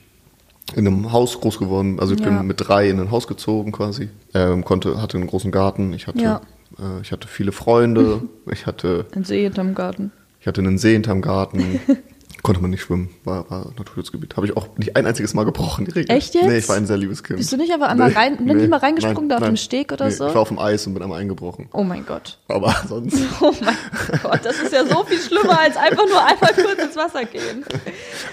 in 0.76 0.86
einem 0.86 1.10
Haus 1.10 1.40
groß 1.40 1.58
geworden 1.58 1.96
bin. 1.96 2.00
Also 2.00 2.14
ich 2.14 2.20
Ja. 2.20 2.26
bin 2.28 2.46
mit 2.46 2.60
drei 2.68 2.88
in 2.88 3.00
ein 3.00 3.10
Haus 3.10 3.26
gezogen 3.26 3.72
quasi. 3.72 4.08
Ähm, 4.34 4.64
konnte, 4.64 5.02
hatte 5.02 5.16
einen 5.16 5.26
großen 5.26 5.50
Garten. 5.50 5.92
Ich 5.92 6.06
hatte, 6.06 6.22
Ja. 6.22 6.40
äh, 6.78 7.00
ich 7.02 7.10
hatte 7.10 7.26
viele 7.26 7.50
Freunde. 7.50 8.22
ich 8.52 8.66
hatte 8.66 9.06
Ein 9.16 9.24
See 9.24 9.42
hinterm 9.42 9.74
Garten. 9.74 10.12
ich 10.40 10.46
hatte 10.46 10.60
einen 10.60 10.78
See 10.78 10.92
hinterm 10.92 11.22
Garten. 11.22 11.80
Konnte 12.42 12.60
man 12.62 12.70
nicht 12.70 12.82
schwimmen, 12.82 13.10
war, 13.24 13.50
war 13.50 13.66
Naturschutzgebiet. 13.76 14.36
Habe 14.36 14.46
ich 14.46 14.56
auch 14.56 14.68
nicht 14.78 14.96
ein 14.96 15.04
einziges 15.06 15.34
Mal 15.34 15.44
gebrochen, 15.44 15.84
die 15.86 15.90
Regel. 15.90 16.16
Echt 16.16 16.34
jetzt? 16.34 16.46
Nee, 16.46 16.58
ich 16.58 16.68
war 16.68 16.76
ein 16.76 16.86
sehr 16.86 16.96
liebes 16.96 17.22
Kind. 17.24 17.38
Bist 17.38 17.52
du 17.52 17.56
nicht 17.56 17.72
aber 17.72 17.88
einmal 17.88 18.12
rein- 18.12 18.36
nicht 18.44 18.68
mal 18.70 18.76
reingesprungen 18.78 19.28
da 19.28 19.38
auf 19.38 19.44
dem 19.44 19.56
Steg 19.56 19.92
oder 19.92 20.04
nee, 20.06 20.12
so? 20.12 20.28
Ich 20.28 20.34
war 20.34 20.42
auf 20.42 20.48
dem 20.48 20.58
Eis 20.58 20.86
und 20.86 20.94
bin 20.94 21.02
einmal 21.02 21.20
eingebrochen. 21.20 21.68
Oh 21.72 21.82
mein 21.82 22.06
Gott. 22.06 22.38
Aber 22.48 22.74
sonst. 22.88 23.18
Oh 23.40 23.52
mein 23.60 23.76
Gott, 24.22 24.40
das 24.44 24.60
ist 24.60 24.72
ja 24.72 24.84
so 24.86 25.04
viel 25.04 25.18
schlimmer, 25.18 25.58
als 25.60 25.76
einfach 25.76 26.06
nur 26.06 26.24
einmal 26.24 26.52
kurz 26.54 26.82
ins 26.82 26.96
Wasser 26.96 27.24
gehen. 27.24 27.64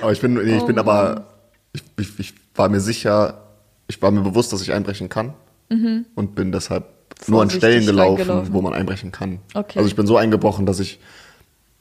Aber 0.01 0.11
ich 0.11 0.21
bin, 0.21 0.33
nee, 0.35 0.55
ich 0.57 0.63
Oh 0.63 0.65
bin 0.67 0.75
Mann. 0.75 0.87
aber. 0.87 1.25
Ich, 1.73 1.83
ich, 1.99 2.19
ich 2.19 2.33
war 2.55 2.69
mir 2.69 2.79
sicher, 2.79 3.41
ich 3.87 4.01
war 4.01 4.11
mir 4.11 4.21
bewusst, 4.21 4.53
dass 4.53 4.61
ich 4.61 4.71
einbrechen 4.71 5.09
kann 5.09 5.33
und 6.15 6.35
bin 6.35 6.51
deshalb 6.51 6.85
nur 7.27 7.41
an 7.41 7.49
Stellen 7.49 7.85
gelaufen, 7.85 8.49
wo 8.53 8.61
man 8.61 8.73
einbrechen 8.73 9.11
kann. 9.11 9.39
Okay. 9.53 9.79
Also 9.79 9.87
ich 9.89 9.95
bin 9.95 10.05
so 10.07 10.15
eingebrochen, 10.15 10.65
dass 10.65 10.79
ich, 10.79 10.99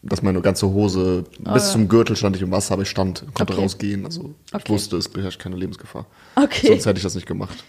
dass 0.06 0.22
meine 0.22 0.40
ganze 0.40 0.68
Hose 0.68 1.24
bis 1.38 1.66
ja. 1.66 1.72
zum 1.72 1.88
Gürtel 1.88 2.16
stand 2.16 2.36
ich 2.36 2.42
im 2.42 2.50
Wasser, 2.50 2.74
aber 2.74 2.82
ich 2.82 2.90
stand, 2.90 3.24
konnte 3.34 3.52
Okay. 3.54 3.62
rausgehen. 3.62 4.04
Also 4.04 4.34
ich 4.48 4.54
Okay. 4.54 4.72
wusste, 4.72 4.96
es 4.96 5.08
beherrscht 5.08 5.40
keine 5.40 5.56
Lebensgefahr. 5.56 6.06
Okay. 6.36 6.68
Sonst 6.68 6.86
hätte 6.86 6.98
ich 6.98 7.02
das 7.02 7.14
nicht 7.14 7.26
gemacht. 7.26 7.64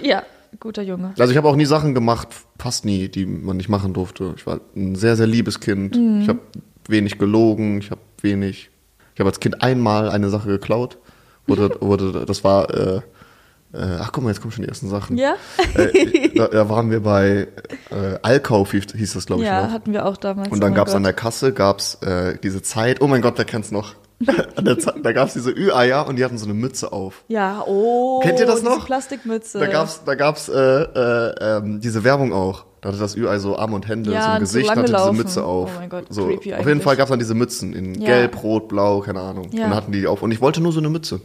Ja, 0.00 0.22
guter 0.58 0.82
Junge. 0.82 1.14
Also 1.18 1.30
ich 1.30 1.36
habe 1.36 1.48
auch 1.48 1.56
nie 1.56 1.66
Sachen 1.66 1.94
gemacht, 1.94 2.28
fast 2.58 2.84
nie, 2.84 3.08
die 3.08 3.26
man 3.26 3.56
nicht 3.56 3.68
machen 3.68 3.92
durfte. 3.92 4.34
Ich 4.36 4.46
war 4.46 4.60
ein 4.74 4.96
sehr, 4.96 5.16
sehr 5.16 5.26
liebes 5.26 5.60
Kind. 5.60 5.96
Mhm. 5.96 6.22
Ich 6.22 6.28
habe 6.28 6.40
wenig 6.88 7.18
gelogen, 7.18 7.78
ich 7.78 7.90
habe 7.90 8.00
wenig. 8.22 8.70
Ich 9.14 9.20
habe 9.20 9.28
als 9.30 9.40
Kind 9.40 9.62
einmal 9.62 10.08
eine 10.10 10.30
Sache 10.30 10.48
geklaut. 10.48 10.98
Wurde, 11.46 11.76
wurde, 11.80 12.24
das 12.26 12.42
war, 12.44 12.70
äh, 12.70 13.00
ach 13.72 14.10
guck 14.12 14.24
mal, 14.24 14.30
jetzt 14.30 14.40
kommen 14.40 14.52
schon 14.52 14.62
die 14.62 14.68
ersten 14.68 14.88
Sachen. 14.88 15.16
Ja? 15.16 15.34
Äh, 15.74 16.30
da, 16.36 16.48
da 16.48 16.68
waren 16.68 16.90
wir 16.90 17.00
bei 17.02 17.48
äh, 17.90 18.18
Alkauf, 18.22 18.72
hieß 18.72 19.12
das, 19.14 19.26
glaube 19.26 19.42
ich, 19.42 19.48
Ja, 19.48 19.66
noch. 19.66 19.72
hatten 19.72 19.92
wir 19.92 20.06
auch 20.06 20.16
damals. 20.16 20.48
Und 20.50 20.60
dann 20.60 20.72
oh 20.72 20.76
gab's 20.76 20.92
an 20.94 21.02
Gott. 21.02 21.06
der 21.06 21.12
Kasse 21.14 21.52
gab's 21.52 21.94
äh, 22.02 22.36
diese 22.42 22.62
Zeit, 22.62 23.00
oh 23.00 23.06
mein 23.06 23.22
Gott, 23.22 23.34
wer 23.36 23.44
kennt's 23.44 23.70
noch? 23.70 23.94
an 24.56 24.64
der 24.66 24.78
Zeit, 24.78 24.96
da 25.02 25.12
gab's 25.12 25.32
diese 25.32 25.50
Ü-Eier 25.50 26.06
und 26.06 26.16
die 26.16 26.24
hatten 26.24 26.36
so 26.36 26.44
eine 26.44 26.52
Mütze 26.52 26.92
auf. 26.92 27.24
Ja, 27.28 27.62
oh. 27.66 28.20
Kennt 28.20 28.38
ihr 28.38 28.44
das 28.46 28.60
diese 28.60 28.70
noch? 28.70 28.84
Plastikmütze. 28.84 29.58
Da 29.60 29.66
gab's, 29.66 30.02
da 30.04 30.14
gab's 30.14 30.48
äh, 30.50 30.52
äh, 30.60 31.34
ähm, 31.40 31.80
diese 31.80 32.04
Werbung 32.04 32.32
auch. 32.34 32.66
Da 32.82 32.88
hatte 32.90 32.98
das 32.98 33.16
Ü-Ei 33.16 33.38
so 33.38 33.56
Arme 33.58 33.76
und 33.76 33.88
Hände, 33.88 34.12
Ja, 34.12 34.22
so 34.22 34.28
ein 34.28 34.34
so 34.36 34.40
Gesicht, 34.40 34.66
lang 34.68 34.76
hatte 34.78 34.86
diese 34.88 34.96
gelaufen. 34.96 35.16
Mütze 35.16 35.44
auf. 35.44 35.70
Oh 35.74 35.78
mein 35.78 35.88
Gott, 35.88 36.04
so, 36.10 36.26
creepy 36.26 36.52
auf 36.52 36.58
jeden 36.60 36.68
eigentlich. 36.70 36.82
Fall 36.84 36.96
gab's 36.96 37.10
dann 37.10 37.18
diese 37.18 37.34
Mützen 37.34 37.72
in 37.72 37.94
Ja. 37.94 38.06
Gelb, 38.08 38.42
Rot, 38.42 38.68
Blau, 38.68 39.00
keine 39.00 39.20
Ahnung. 39.20 39.44
Ja. 39.52 39.64
Und 39.64 39.70
dann 39.70 39.74
hatten 39.74 39.92
die 39.92 40.06
auf. 40.06 40.22
Und 40.22 40.32
ich 40.32 40.40
wollte 40.40 40.60
nur 40.60 40.72
so 40.72 40.80
eine 40.80 40.88
Mütze. 40.90 41.20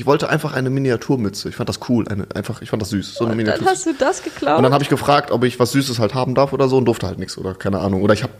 Ich 0.00 0.06
wollte 0.06 0.30
einfach 0.30 0.54
eine 0.54 0.70
Miniaturmütze. 0.70 1.50
Ich 1.50 1.56
fand 1.56 1.68
das 1.68 1.78
cool. 1.90 2.08
Eine, 2.08 2.26
einfach, 2.34 2.62
ich 2.62 2.70
fand 2.70 2.80
das 2.80 2.88
süß. 2.88 3.16
So 3.16 3.26
eine 3.26 3.32
Und 3.32 3.36
dann 3.36 3.36
Miniatur. 3.36 3.66
hast 3.66 3.84
du 3.84 3.92
das 3.92 4.22
geklaut? 4.22 4.56
Und 4.56 4.62
dann 4.62 4.72
habe 4.72 4.82
ich 4.82 4.88
gefragt, 4.88 5.30
ob 5.30 5.44
ich 5.44 5.60
was 5.60 5.72
Süßes 5.72 5.98
halt 5.98 6.14
haben 6.14 6.34
darf 6.34 6.54
oder 6.54 6.70
so 6.70 6.78
und 6.78 6.86
durfte 6.86 7.06
halt 7.06 7.18
nichts 7.18 7.36
oder 7.36 7.52
keine 7.52 7.80
Ahnung. 7.80 8.00
Oder 8.00 8.14
ich 8.14 8.22
habe, 8.22 8.32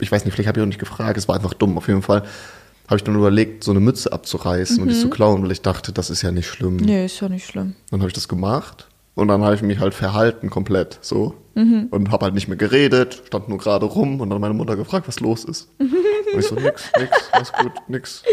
ich 0.00 0.10
weiß 0.10 0.24
nicht, 0.24 0.32
vielleicht 0.32 0.48
habe 0.48 0.58
ich 0.58 0.62
auch 0.62 0.66
nicht 0.66 0.78
gefragt, 0.78 1.18
es 1.18 1.28
war 1.28 1.36
einfach 1.36 1.52
dumm. 1.52 1.76
Auf 1.76 1.88
jeden 1.88 2.00
Fall 2.00 2.22
habe 2.88 2.96
ich 2.96 3.04
dann 3.04 3.14
überlegt, 3.16 3.64
so 3.64 3.72
eine 3.72 3.80
Mütze 3.80 4.14
abzureißen 4.14 4.80
und 4.80 4.88
die 4.88 4.98
zu 4.98 5.10
klauen, 5.10 5.42
weil 5.42 5.52
ich 5.52 5.60
dachte, 5.60 5.92
das 5.92 6.08
ist 6.08 6.22
ja 6.22 6.30
nicht 6.32 6.46
schlimm. 6.46 6.76
nee, 6.76 7.04
ist 7.04 7.20
ja 7.20 7.28
nicht 7.28 7.44
schlimm. 7.46 7.74
Dann 7.90 8.00
habe 8.00 8.08
ich 8.08 8.14
das 8.14 8.26
gemacht 8.26 8.86
und 9.14 9.28
dann 9.28 9.42
habe 9.44 9.54
ich 9.54 9.62
mich 9.62 9.78
halt 9.78 9.94
verhalten 9.94 10.50
komplett 10.50 10.98
so 11.02 11.34
und 11.54 12.10
habe 12.10 12.24
halt 12.24 12.34
nicht 12.34 12.48
mehr 12.48 12.56
geredet, 12.56 13.22
stand 13.28 13.48
nur 13.48 13.58
gerade 13.58 13.86
rum 13.86 14.20
und 14.20 14.28
dann 14.30 14.40
meine 14.40 14.54
Mutter 14.54 14.74
gefragt, 14.74 15.06
was 15.06 15.20
los 15.20 15.44
ist. 15.44 15.68
Und 15.78 15.92
ich 16.40 16.46
so 16.46 16.56
nix, 16.56 16.90
nix, 16.98 17.28
alles 17.30 17.52
gut, 17.52 17.72
nix. 17.86 18.24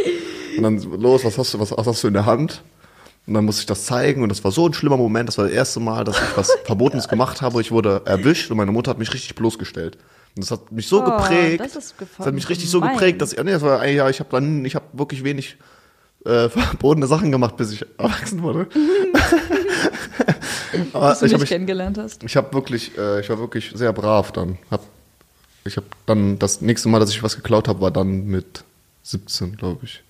Und 0.57 0.63
dann 0.63 0.79
so, 0.79 0.89
los, 0.95 1.23
was 1.23 1.37
hast 1.37 1.53
du, 1.53 1.59
was, 1.59 1.71
was 1.71 1.85
hast 1.85 2.03
du 2.03 2.07
in 2.07 2.15
der 2.15 2.25
Hand? 2.25 2.63
Und 3.27 3.35
dann 3.35 3.45
musste 3.45 3.59
ich 3.61 3.65
das 3.67 3.85
zeigen 3.85 4.23
und 4.23 4.29
das 4.29 4.43
war 4.43 4.51
so 4.51 4.65
ein 4.67 4.73
schlimmer 4.73 4.97
Moment. 4.97 5.29
Das 5.29 5.37
war 5.37 5.45
das 5.45 5.53
erste 5.53 5.79
Mal, 5.79 6.03
dass 6.03 6.17
ich 6.17 6.35
was 6.35 6.51
Verbotenes 6.65 7.07
gemacht 7.07 7.43
habe. 7.43 7.61
Ich 7.61 7.71
wurde 7.71 8.01
erwischt 8.05 8.49
und 8.49 8.57
meine 8.57 8.71
Mutter 8.71 8.89
hat 8.89 8.97
mich 8.97 9.13
richtig 9.13 9.35
bloßgestellt. 9.35 9.97
Und 10.35 10.43
das 10.43 10.49
hat 10.49 10.71
mich 10.71 10.87
so 10.87 11.01
Oh, 11.03 11.05
geprägt. 11.05 11.59
das 11.63 11.75
ist 11.75 11.93
das 12.17 12.25
hat 12.25 12.33
mich 12.33 12.49
richtig 12.49 12.71
so 12.71 12.79
gemein. 12.79 12.95
geprägt, 12.95 13.21
dass 13.21 13.33
ich, 13.33 13.43
nee, 13.43 13.51
das 13.51 13.61
war, 13.61 13.85
ja, 13.85 14.09
ich 14.09 14.19
habe 14.19 14.29
dann, 14.31 14.65
ich 14.65 14.73
habe 14.73 14.85
wirklich 14.93 15.23
wenig 15.23 15.57
äh, 16.25 16.49
verbotene 16.49 17.05
Sachen 17.05 17.31
gemacht, 17.31 17.55
bis 17.57 17.71
ich 17.71 17.85
erwachsen 17.99 18.41
wurde. 18.41 18.65
Dass 20.93 21.19
du 21.19 21.25
ich 21.25 21.31
mich 21.31 21.33
habe 21.33 21.41
mich 21.41 21.49
kennengelernt 21.49 21.97
hast. 21.97 22.23
ich 22.23 22.35
habe 22.35 22.53
wirklich, 22.53 22.97
äh, 22.97 23.19
ich 23.21 23.29
war 23.29 23.39
wirklich 23.39 23.71
sehr 23.75 23.93
brav 23.93 24.31
dann. 24.31 24.57
Hab, 24.69 24.81
ich 25.65 25.77
habe 25.77 25.87
dann 26.05 26.39
das 26.39 26.61
nächste 26.61 26.89
Mal, 26.89 26.99
dass 26.99 27.09
ich 27.11 27.21
was 27.23 27.35
geklaut 27.35 27.67
habe, 27.67 27.81
war 27.81 27.91
dann 27.91 28.25
mit 28.25 28.63
17, 29.03 29.57
glaube 29.57 29.81
ich. 29.83 30.03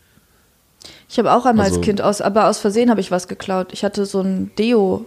Ich 1.10 1.20
habe 1.20 1.32
auch 1.34 1.46
einmal 1.46 1.66
Also- 1.66 1.78
als 1.78 1.86
Kind 1.86 2.02
aus, 2.02 2.22
aber 2.22 2.48
aus 2.48 2.60
Versehen 2.60 2.90
habe 2.90 3.02
ich 3.02 3.12
was 3.12 3.28
geklaut. 3.28 3.74
Ich 3.74 3.84
hatte 3.84 4.06
so 4.06 4.22
ein 4.22 4.52
Deo, 4.58 5.06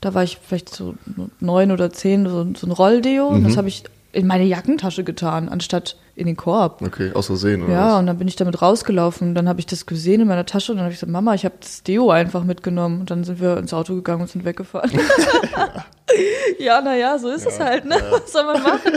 da 0.00 0.14
war 0.14 0.22
ich 0.22 0.38
vielleicht 0.46 0.74
so 0.74 0.94
neun 1.40 1.70
oder 1.72 1.90
zehn, 1.92 2.28
so, 2.28 2.46
so 2.56 2.66
ein 2.66 2.70
Rolldeo. 2.72 3.26
Und 3.28 3.40
Mhm. 3.42 3.48
das 3.48 3.56
habe 3.56 3.68
ich 3.68 3.82
in 4.16 4.26
meine 4.26 4.44
Jackentasche 4.44 5.04
getan, 5.04 5.48
anstatt 5.50 5.96
in 6.14 6.26
den 6.26 6.36
Korb. 6.36 6.80
Okay, 6.80 7.12
aus 7.12 7.26
Versehen 7.26 7.62
oder 7.62 7.72
Ja, 7.74 7.92
was? 7.92 7.98
und 8.00 8.06
dann 8.06 8.16
bin 8.18 8.26
ich 8.28 8.36
damit 8.36 8.62
rausgelaufen. 8.62 9.34
Dann 9.34 9.46
habe 9.48 9.60
ich 9.60 9.66
das 9.66 9.84
gesehen 9.84 10.22
in 10.22 10.28
meiner 10.28 10.46
Tasche 10.46 10.72
und 10.72 10.78
dann 10.78 10.84
habe 10.84 10.92
ich 10.94 10.98
gesagt, 11.00 11.12
Mama, 11.12 11.34
ich 11.34 11.44
habe 11.44 11.56
das 11.60 11.82
Deo 11.82 12.10
einfach 12.10 12.42
mitgenommen. 12.42 13.00
Und 13.00 13.10
dann 13.10 13.24
sind 13.24 13.40
wir 13.40 13.58
ins 13.58 13.74
Auto 13.74 13.94
gegangen 13.94 14.22
und 14.22 14.30
sind 14.30 14.46
weggefahren. 14.46 14.90
ja, 16.58 16.80
naja, 16.80 17.18
so 17.18 17.28
ist 17.30 17.46
es 17.46 17.60
halt, 17.60 17.84
ne? 17.84 17.96
Was 18.10 18.32
soll 18.32 18.44
man 18.44 18.62
machen? 18.62 18.92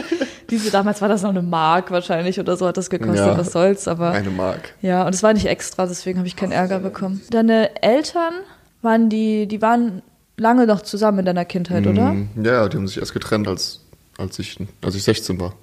Diese, 0.49 0.71
damals 0.71 1.01
war 1.01 1.10
das 1.10 1.21
noch 1.21 1.29
eine 1.32 1.41
Mark 1.41 1.91
wahrscheinlich 1.91 2.39
oder 2.39 2.55
so 2.58 2.67
hat 2.67 2.77
das 2.77 2.89
gekostet, 2.89 3.17
Ja. 3.17 3.38
was 3.38 3.51
soll's, 3.51 3.88
aber. 3.88 4.12
Eine 4.12 4.29
Mark. 4.32 4.73
Ja, 4.82 5.05
und 5.05 5.13
es 5.13 5.21
war 5.21 5.34
nicht 5.34 5.45
extra, 5.45 5.86
deswegen 5.86 6.17
habe 6.19 6.27
ich 6.27 6.36
keinen 6.36 6.51
Ärger 6.53 6.79
bekommen. 6.79 7.21
Deine 7.29 7.82
Eltern 7.84 8.34
waren 8.82 9.10
die, 9.10 9.45
die 9.47 9.62
waren 9.62 10.01
lange 10.38 10.65
noch 10.65 10.82
zusammen 10.82 11.19
in 11.19 11.25
deiner 11.25 11.45
Kindheit, 11.45 11.86
oder? 11.86 12.13
Mhm. 12.13 12.29
Ja, 12.43 12.67
die 12.69 12.77
haben 12.77 12.88
sich 12.88 12.97
erst 12.99 13.13
getrennt, 13.13 13.47
als, 13.47 13.82
als, 14.19 14.38
ich, 14.39 14.58
als 14.82 14.95
ich 14.95 15.03
16 15.03 15.39
war. 15.39 15.53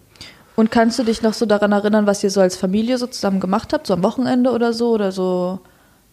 Und 0.56 0.70
kannst 0.70 0.98
du 0.98 1.04
dich 1.04 1.22
noch 1.22 1.34
so 1.34 1.44
daran 1.44 1.72
erinnern, 1.72 2.06
was 2.06 2.24
ihr 2.24 2.30
so 2.30 2.40
als 2.40 2.56
Familie 2.56 2.96
so 2.96 3.06
zusammen 3.06 3.40
gemacht 3.40 3.72
habt, 3.72 3.86
so 3.86 3.94
am 3.94 4.02
Wochenende 4.02 4.50
oder 4.50 4.72
so? 4.72 4.90
Oder 4.90 5.12
so 5.12 5.60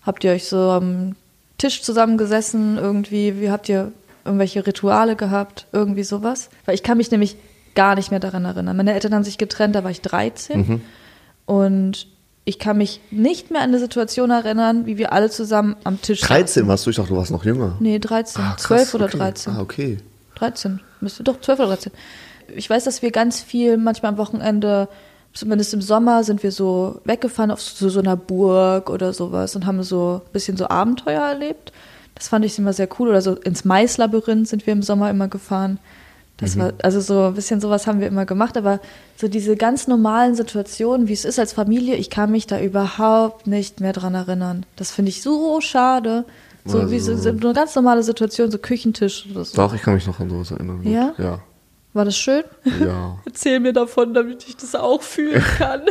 habt 0.02 0.24
ihr 0.24 0.32
euch 0.32 0.46
so 0.46 0.58
am 0.58 1.16
Tisch 1.58 1.82
zusammengesessen 1.82 2.78
irgendwie? 2.78 3.40
Wie 3.40 3.50
habt 3.50 3.70
ihr 3.70 3.94
irgendwelche 4.26 4.68
Rituale 4.68 5.16
gehabt? 5.16 5.68
Irgendwie 5.72 6.04
sowas? 6.04 6.50
Weil 6.66 6.76
ich 6.76 6.84
kann 6.84 6.98
mich 6.98 7.10
nämlich 7.10 7.38
gar 7.74 7.96
nicht 7.96 8.12
mehr 8.12 8.20
daran 8.20 8.44
erinnern. 8.44 8.76
Meine 8.76 8.94
Eltern 8.94 9.14
haben 9.16 9.24
sich 9.24 9.38
getrennt, 9.38 9.76
da 9.76 9.84
war 9.84 9.92
ich 9.92 10.02
13. 10.02 10.82
Und 11.46 12.08
ich 12.46 12.60
kann 12.60 12.78
mich 12.78 13.00
nicht 13.12 13.52
mehr 13.52 13.62
an 13.62 13.70
eine 13.70 13.80
Situation 13.80 14.30
erinnern, 14.30 14.86
wie 14.86 14.98
wir 14.98 15.14
alle 15.14 15.30
zusammen 15.30 15.78
am 15.86 16.02
Tisch 16.02 16.20
13 16.22 16.68
warst 16.68 16.86
du? 16.86 16.90
Ich 16.90 16.98
dachte, 16.98 17.10
du 17.10 17.16
warst 17.16 17.32
noch 17.32 17.46
jünger. 17.46 17.78
Nee, 17.80 18.00
13. 18.00 18.42
Ah, 18.44 18.50
krass, 18.56 18.64
12 18.64 18.94
oder 18.96 19.06
okay. 19.06 19.18
13. 19.18 19.54
Ah, 19.54 19.62
okay. 19.62 19.98
13. 20.36 20.82
Müsste 21.00 21.24
doch 21.24 21.40
12 21.40 21.60
oder 21.60 21.68
13. 21.70 21.94
Ich 22.56 22.70
weiß, 22.70 22.84
dass 22.84 23.02
wir 23.02 23.12
ganz 23.12 23.42
viel, 23.42 23.78
manchmal 23.78 24.12
am 24.12 24.18
Wochenende, 24.18 24.88
zumindest 25.34 25.74
im 25.74 25.82
Sommer, 25.82 26.24
sind 26.24 26.44
wir 26.44 26.52
so 26.52 27.02
weggefahren 27.06 27.52
auf 27.52 27.62
so, 27.62 27.90
so 27.90 28.00
einer 28.00 28.16
Burg 28.16 28.90
oder 28.90 29.14
sowas 29.14 29.56
und 29.56 29.66
haben 29.66 29.82
so 29.84 30.22
ein 30.26 30.32
bisschen 30.32 30.58
so 30.58 30.68
Abenteuer 30.68 31.22
erlebt. 31.22 31.72
Das 32.16 32.28
fand 32.28 32.46
ich 32.46 32.58
immer 32.60 32.74
sehr 32.74 32.88
cool. 33.00 33.10
Oder 33.10 33.22
so 33.22 33.36
ins 33.36 33.66
Maislabyrinth 33.66 34.48
sind 34.48 34.66
wir 34.66 34.74
im 34.74 34.84
Sommer 34.84 35.10
immer 35.10 35.28
gefahren. 35.28 35.80
Das 36.38 36.58
war, 36.58 36.74
also 36.82 37.00
so 37.00 37.28
ein 37.28 37.36
bisschen 37.36 37.62
sowas 37.62 37.88
haben 37.88 38.00
wir 38.00 38.08
immer 38.08 38.26
gemacht, 38.26 38.58
aber 38.58 38.80
so 39.16 39.28
diese 39.28 39.56
ganz 39.56 39.88
normalen 39.88 40.36
Situationen, 40.36 41.08
wie 41.08 41.14
es 41.14 41.26
ist 41.26 41.40
als 41.40 41.54
Familie, 41.54 41.96
ich 41.96 42.10
kann 42.10 42.32
mich 42.32 42.48
da 42.48 42.60
überhaupt 42.60 43.48
nicht 43.48 43.80
mehr 43.80 43.94
dran 43.94 44.16
erinnern. 44.16 44.66
Das 44.76 44.92
finde 44.92 45.10
ich 45.10 45.22
so 45.22 45.62
schade. 45.62 46.26
So 46.66 46.92
wie 46.92 47.00
so, 47.00 47.16
so 47.18 47.30
eine 47.30 47.54
ganz 47.54 47.76
normale 47.76 48.04
Situation, 48.04 48.50
so 48.50 48.58
Küchentisch 48.58 49.28
oder 49.30 49.44
so. 49.44 49.56
Doch, 49.56 49.74
ich 49.74 49.82
kann 49.82 49.96
mich 49.96 50.08
noch 50.08 50.20
an 50.20 50.30
sowas 50.30 50.52
erinnern. 50.52 50.82
Ja? 50.84 51.14
Ja. 51.18 51.40
War 51.94 52.06
das 52.06 52.18
schön? 52.18 52.44
Ja. 52.80 53.20
Erzähl 53.26 53.60
mir 53.60 53.74
davon, 53.74 54.14
damit 54.14 54.46
ich 54.48 54.58
das 54.58 54.74
auch 54.76 55.02
fühlen 55.04 55.44
kann. 55.58 55.82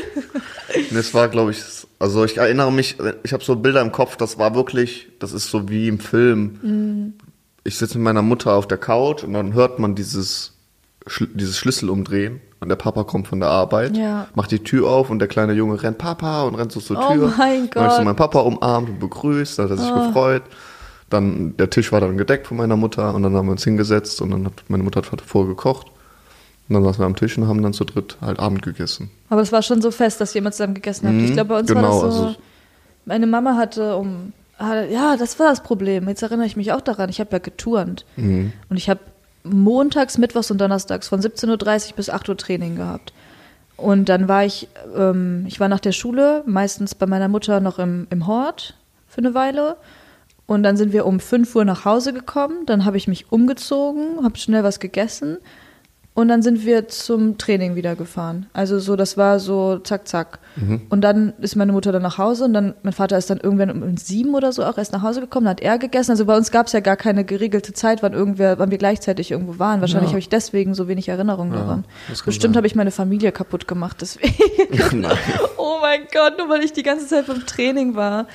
Und 0.91 0.97
es 0.97 1.15
war, 1.15 1.29
glaube 1.29 1.53
ich, 1.53 1.63
also 1.99 2.25
ich 2.25 2.39
erinnere 2.39 2.73
mich, 2.73 2.97
ich 3.23 3.33
habe 3.33 3.45
so 3.45 3.55
Bilder 3.57 3.81
im 3.81 3.93
Kopf, 3.93 4.17
das 4.17 4.39
war 4.39 4.55
wirklich, 4.55 5.09
das 5.21 5.33
ist 5.33 5.51
so 5.51 5.69
wie 5.69 5.87
im 5.89 6.01
Film. 6.01 6.59
Mhm. 6.63 7.15
Ich 7.65 7.79
sitze 7.79 7.99
mit 7.99 8.05
meiner 8.05 8.23
Mutter 8.23 8.53
auf 8.55 8.67
der 8.67 8.79
Couch 8.79 9.23
und 9.23 9.33
dann 9.35 9.55
hört 9.55 9.79
man 9.79 9.95
dieses, 9.95 10.55
dieses 11.35 11.57
Schlüssel 11.57 11.89
umdrehen 11.91 12.41
und 12.59 12.69
der 12.69 12.77
Papa 12.77 13.05
kommt 13.05 13.29
von 13.29 13.39
der 13.39 13.51
Arbeit, 13.51 13.97
Ja. 13.97 14.27
macht 14.35 14.51
die 14.51 14.59
Tür 14.65 14.89
auf 14.89 15.11
und 15.11 15.21
der 15.21 15.29
kleine 15.29 15.53
Junge 15.53 15.81
rennt 15.81 15.99
Papa 15.99 16.43
und 16.43 16.57
rennt 16.57 16.73
so 16.73 16.81
zur 16.81 16.99
Oh 16.99 17.13
Tür. 17.13 17.33
mein 17.39 17.71
Dann 17.71 17.85
hab 17.85 17.91
ich 17.91 17.93
so 17.93 17.97
Gott. 17.99 18.05
meinen 18.07 18.17
Papa 18.17 18.41
umarmt 18.41 18.89
und 18.89 18.99
begrüßt, 18.99 19.59
dann 19.61 19.71
hat 19.71 19.79
er 19.79 19.85
sich 19.85 19.95
gefreut. 19.95 20.43
Dann, 21.13 21.57
der 21.57 21.69
Tisch 21.71 21.93
war 21.93 22.01
dann 22.01 22.17
gedeckt 22.17 22.47
von 22.47 22.57
meiner 22.57 22.77
Mutter 22.77 23.15
und 23.15 23.23
dann 23.23 23.35
haben 23.35 23.47
wir 23.47 23.53
uns 23.53 23.65
hingesetzt 23.65 24.21
und 24.23 24.31
dann 24.31 24.47
hat 24.47 24.53
meine 24.69 24.83
Mutter 24.83 25.03
hat 25.03 25.21
vorgekocht. 25.21 25.87
Und 26.69 26.75
dann 26.75 26.85
saßen 26.85 27.01
wir 27.01 27.07
am 27.07 27.17
Tisch 27.17 27.37
und 27.37 27.49
haben 27.49 27.63
dann 27.63 27.73
zu 27.73 27.85
dritt 27.85 28.17
halt 28.21 28.39
Abend 28.39 28.63
gegessen. 28.63 29.11
Aber 29.29 29.43
es 29.43 29.53
war 29.53 29.63
schon 29.63 29.83
so 29.83 29.91
fest, 29.91 30.21
dass 30.21 30.35
ihr 30.35 30.41
immer 30.41 30.53
zusammen 30.53 30.75
gegessen 30.75 31.07
ich 31.25 31.31
Mhm, 31.31 31.35
glaube, 31.35 31.49
bei 31.51 31.59
uns 31.59 31.69
genau, 31.69 31.83
war 31.83 32.07
das 32.07 32.15
so. 32.17 32.23
also- 32.27 32.37
meine 33.05 33.27
Mama 33.27 33.57
hatte 33.57 33.97
um. 33.97 34.33
hatte- 34.59 34.89
Ja, 34.93 35.17
das 35.17 35.39
war 35.41 35.49
das 35.51 35.63
Problem. 35.63 36.09
Jetzt 36.09 36.23
erinnere 36.23 36.47
ich 36.47 36.57
mich 36.57 36.73
auch 36.73 36.81
daran. 36.81 37.11
Ich 37.11 37.19
habe 37.21 37.31
ja 37.33 37.39
geturnt. 37.41 38.07
Mhm. 38.17 38.53
Und 38.71 38.77
ich 38.77 38.89
habe 38.89 39.01
montags, 39.45 40.19
mittwochs 40.19 40.51
und 40.51 40.59
donnerstags 40.61 41.09
von 41.09 41.21
17.30 41.21 41.91
Uhr 41.91 41.97
bis 41.97 42.11
8 42.11 42.29
Uhr 42.29 42.37
Training 42.37 42.77
gehabt. 42.77 43.13
Und 43.77 44.09
dann 44.09 44.29
war 44.29 44.45
ich, 44.45 44.69
ähm, 44.97 45.45
ich 45.49 45.59
war 45.59 45.69
nach 45.69 45.81
der 45.81 45.91
Schule, 45.93 46.45
meistens 46.47 46.95
bei 46.95 47.07
meiner 47.07 47.27
Mutter 47.29 47.59
noch 47.61 47.81
im, 47.81 48.07
im 48.11 48.27
Hort 48.29 48.77
für 49.09 49.19
eine 49.19 49.35
Weile. 49.35 49.77
Und 50.47 50.63
dann 50.63 50.77
sind 50.77 50.93
wir 50.93 51.07
um 51.07 51.21
5 51.21 51.55
Uhr 51.57 51.65
nach 51.65 51.85
Hause 51.85 52.13
gekommen. 52.13 52.67
Dann 52.67 52.85
habe 52.85 52.97
ich 52.97 53.09
mich 53.09 53.31
umgezogen, 53.33 54.23
habe 54.25 54.37
schnell 54.39 54.65
was 54.65 54.81
gegessen. 54.81 55.39
Und 56.15 56.29
dann 56.29 56.43
sind 56.43 56.67
wir 56.67 56.89
zum 56.89 57.39
Training 57.39 57.75
wieder 57.75 57.97
gefahren. 57.97 58.45
Also 58.53 58.79
so, 58.79 58.97
das 58.97 59.17
war 59.17 59.41
so 59.41 59.79
zack, 59.79 60.07
zack. 60.07 60.41
Und 60.91 61.01
dann 61.01 61.33
ist 61.41 61.57
meine 61.57 61.73
Mutter 61.73 61.91
dann 61.91 62.03
nach 62.03 62.19
Hause 62.19 62.45
und 62.45 62.53
dann, 62.53 62.75
mein 62.83 62.93
Vater 62.93 63.17
ist 63.17 63.31
dann 63.31 63.39
irgendwann 63.41 63.71
um 63.83 63.97
sieben 63.97 64.35
oder 64.35 64.53
so 64.53 64.63
auch 64.63 64.77
erst 64.77 64.93
nach 64.93 65.01
Hause 65.01 65.23
gekommen, 65.23 65.47
dann 65.47 65.53
hat 65.53 65.63
er 65.63 65.79
gegessen. 65.79 66.11
Also 66.11 66.27
bei 66.27 66.37
uns 66.37 66.51
gab 66.51 66.67
es 66.67 66.75
ja 66.75 66.81
gar 66.81 66.97
keine 66.97 67.25
geregelte 67.25 67.73
Zeit, 67.73 68.03
wann 68.03 68.13
irgendwer, 68.13 68.59
wann 68.59 68.71
wir 68.71 68.77
gleichzeitig 68.77 69.31
irgendwo 69.31 69.59
waren. 69.59 69.81
Wahrscheinlich 69.81 70.11
Ja. 70.11 70.13
habe 70.13 70.19
ich 70.19 70.29
deswegen 70.29 70.75
so 70.75 70.87
wenig 70.87 71.09
Erinnerung 71.09 71.51
Ja, 71.51 71.61
daran. 71.61 71.85
Bestimmt 72.27 72.57
habe 72.59 72.67
ich 72.67 72.75
meine 72.75 72.91
Familie 72.91 73.33
kaputt 73.33 73.67
gemacht, 73.67 73.97
deswegen. 74.03 74.35
Oh 75.57 75.79
mein 75.81 76.03
Gott, 76.13 76.37
nur 76.37 76.51
weil 76.51 76.63
ich 76.63 76.75
die 76.75 76.83
ganze 76.83 77.07
Zeit 77.07 77.27
beim 77.27 77.47
Training 77.47 77.95
war. 77.95 78.27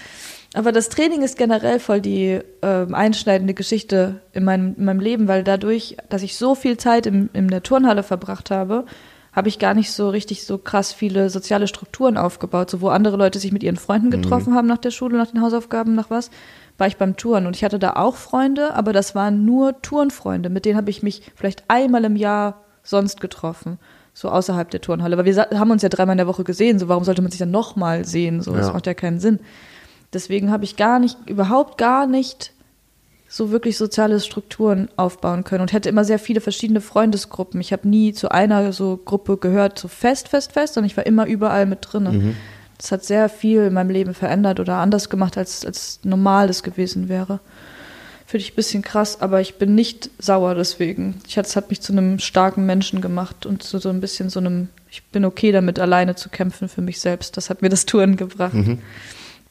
Aber 0.53 0.71
das 0.71 0.89
Training 0.89 1.21
ist 1.21 1.37
generell 1.37 1.79
voll 1.79 2.01
die 2.01 2.39
ähm, 2.61 2.95
einschneidende 2.95 3.53
Geschichte 3.53 4.21
in 4.33 4.43
meinem, 4.43 4.75
in 4.77 4.85
meinem 4.85 4.99
Leben, 4.99 5.27
weil 5.27 5.43
dadurch, 5.43 5.97
dass 6.09 6.23
ich 6.23 6.37
so 6.37 6.55
viel 6.55 6.77
Zeit 6.77 7.05
im, 7.05 7.29
in 7.33 7.49
der 7.49 7.63
Turnhalle 7.63 8.01
verbracht 8.03 8.49
habe, 8.49 8.85
habe 9.33 9.49
ich 9.49 9.59
gar 9.59 9.75
nicht 9.75 9.91
so 9.91 10.09
richtig 10.09 10.45
so 10.45 10.57
krass 10.57 10.93
viele 10.93 11.29
soziale 11.29 11.67
Strukturen 11.67 12.17
aufgebaut, 12.17 12.71
so 12.71 12.81
wo 12.81 12.87
andere 12.89 13.17
Leute 13.17 13.37
sich 13.37 13.51
mit 13.51 13.61
ihren 13.61 13.75
Freunden 13.75 14.09
getroffen 14.09 14.55
haben 14.55 14.67
nach 14.67 14.79
der 14.79 14.89
Schule, 14.89 15.15
nach 15.17 15.29
den 15.29 15.41
Hausaufgaben, 15.41 15.93
nach 15.93 16.09
was, 16.09 16.31
war 16.79 16.87
ich 16.87 16.97
beim 16.97 17.17
Touren. 17.17 17.45
Und 17.45 17.55
ich 17.55 17.63
hatte 17.63 17.77
da 17.77 17.97
auch 17.97 18.15
Freunde, 18.15 18.73
aber 18.73 18.93
das 18.93 19.13
waren 19.13 19.45
nur 19.45 19.79
Turnfreunde, 19.83 20.49
mit 20.49 20.65
denen 20.65 20.77
habe 20.77 20.89
ich 20.89 21.03
mich 21.03 21.21
vielleicht 21.35 21.65
einmal 21.67 22.03
im 22.05 22.15
Jahr 22.15 22.61
sonst 22.81 23.21
getroffen, 23.21 23.77
so 24.13 24.29
außerhalb 24.29 24.71
der 24.71 24.81
Turnhalle, 24.81 25.17
weil 25.17 25.25
wir 25.25 25.35
haben 25.35 25.69
uns 25.69 25.83
ja 25.83 25.89
dreimal 25.89 26.13
in 26.13 26.19
der 26.19 26.27
Woche 26.27 26.43
gesehen, 26.43 26.79
so 26.79 26.87
warum 26.87 27.03
sollte 27.03 27.21
man 27.21 27.29
sich 27.29 27.39
dann 27.39 27.51
nochmal 27.51 28.05
sehen, 28.05 28.41
so 28.41 28.55
das 28.55 28.67
Ja. 28.67 28.73
macht 28.73 28.87
ja 28.87 28.95
keinen 28.95 29.19
Sinn. 29.19 29.39
Deswegen 30.13 30.51
habe 30.51 30.63
ich 30.63 30.75
gar 30.75 30.99
nicht, 30.99 31.17
überhaupt 31.29 31.77
gar 31.77 32.07
nicht 32.07 32.53
so 33.29 33.51
wirklich 33.51 33.77
soziale 33.77 34.19
Strukturen 34.19 34.87
aufbauen 34.95 35.43
können 35.43 35.61
und 35.61 35.73
hätte 35.73 35.89
immer 35.89 36.05
sehr 36.05 36.19
viele 36.19 36.39
verschiedene 36.39 36.79
Freundesgruppen. 36.79 37.59
Ich 37.59 37.73
habe 37.73 37.87
nie 37.87 38.13
zu 38.13 38.31
einer 38.31 38.71
so 38.71 38.97
Gruppe 39.03 39.37
gehört, 39.37 39.77
so 39.77 39.87
fest, 39.87 40.29
fest, 40.29 40.53
fest, 40.53 40.75
sondern 40.75 40.89
ich 40.89 40.97
war 40.97 41.05
immer 41.05 41.25
überall 41.27 41.65
mit 41.65 41.79
drin. 41.81 42.05
Das 42.77 42.91
hat 42.91 43.03
sehr 43.03 43.27
viel 43.27 43.63
in 43.63 43.73
meinem 43.73 43.89
Leben 43.89 44.13
verändert 44.13 44.59
oder 44.59 44.75
anders 44.75 45.09
gemacht, 45.09 45.37
als, 45.37 45.65
als 45.65 45.99
normal 46.03 46.47
das 46.47 46.63
gewesen 46.63 47.09
wäre. 47.09 47.39
Finde 48.25 48.43
ich 48.43 48.51
ein 48.51 48.55
bisschen 48.55 48.81
krass, 48.83 49.21
aber 49.21 49.41
ich 49.41 49.55
bin 49.55 49.73
nicht 49.73 50.09
sauer 50.19 50.53
deswegen. 50.53 51.15
Ich, 51.27 51.37
es 51.37 51.55
hat 51.55 51.69
mich 51.69 51.81
zu 51.81 51.93
einem 51.93 52.19
starken 52.19 52.65
Menschen 52.65 53.01
gemacht 53.01 53.45
und 53.45 53.63
zu 53.63 53.79
so 53.79 53.89
ein 53.89 54.01
bisschen 54.01 54.29
so 54.29 54.39
einem, 54.39 54.69
ich 54.91 55.03
bin 55.03 55.25
okay 55.25 55.51
damit, 55.51 55.79
alleine 55.79 56.15
zu 56.15 56.29
kämpfen 56.29 56.69
für 56.69 56.81
mich 56.81 56.99
selbst. 56.99 57.35
Das 57.37 57.49
hat 57.49 57.61
mir 57.61 57.69
das 57.69 57.85
Touren 57.85 58.15
gebracht. 58.15 58.53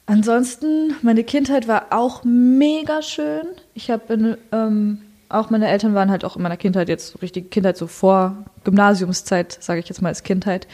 Ansonsten, 0.07 0.95
meine 1.03 1.25
Kindheit 1.25 1.67
war 1.67 1.87
auch 1.91 2.23
mega 2.25 3.03
schön. 3.03 3.47
Ich 3.75 3.91
habe 3.91 4.39
ähm, 4.53 5.03
auch 5.29 5.51
meine 5.51 5.69
Eltern 5.69 5.95
waren 5.95 6.11
halt 6.11 6.25
auch 6.25 6.37
in 6.37 6.43
meiner 6.43 6.57
Kindheit 6.57 6.89
jetzt 6.89 7.09
so 7.09 7.19
richtige 7.19 7.49
Kindheit 7.49 7.77
so 7.77 7.89
vor 7.89 8.37
Gymnasiumszeit, 8.63 9.59
sage 9.61 9.81
ich 9.81 9.89
jetzt 9.89 10.01
mal 10.01 10.11
als 10.11 10.23
Kindheit, 10.23 10.69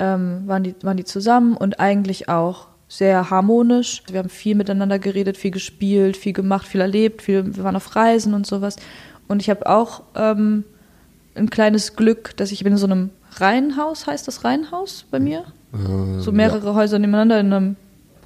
ähm, 0.00 0.42
waren 0.46 0.64
die 0.64 0.74
waren 0.82 0.96
die 0.96 1.04
zusammen 1.04 1.56
und 1.56 1.78
eigentlich 1.78 2.28
auch 2.28 2.66
sehr 2.88 3.30
harmonisch. 3.30 4.02
Wir 4.10 4.18
haben 4.18 4.28
viel 4.28 4.56
miteinander 4.56 4.98
geredet, 4.98 5.36
viel 5.36 5.52
gespielt, 5.52 6.16
viel 6.16 6.32
gemacht, 6.32 6.66
viel 6.66 6.80
erlebt, 6.80 7.22
viel, 7.22 7.56
wir 7.56 7.64
waren 7.64 7.76
auf 7.76 7.94
Reisen 7.96 8.34
und 8.34 8.46
sowas. 8.46 8.76
Und 9.28 9.40
ich 9.40 9.48
habe 9.48 9.66
auch 9.66 10.02
ähm, 10.14 10.64
ein 11.34 11.48
kleines 11.48 11.96
Glück, 11.96 12.36
dass 12.36 12.52
ich 12.52 12.64
bin 12.64 12.72
in 12.72 12.78
so 12.78 12.86
einem 12.86 13.10
Reihenhaus, 13.36 14.06
heißt 14.06 14.28
das 14.28 14.44
Reihenhaus 14.44 15.06
bei 15.10 15.20
mir? 15.20 15.44
Äh, 15.72 16.20
so 16.20 16.32
mehrere 16.32 16.74
Häuser 16.74 16.98
nebeneinander 16.98 17.40
in 17.40 17.52
einem 17.52 17.76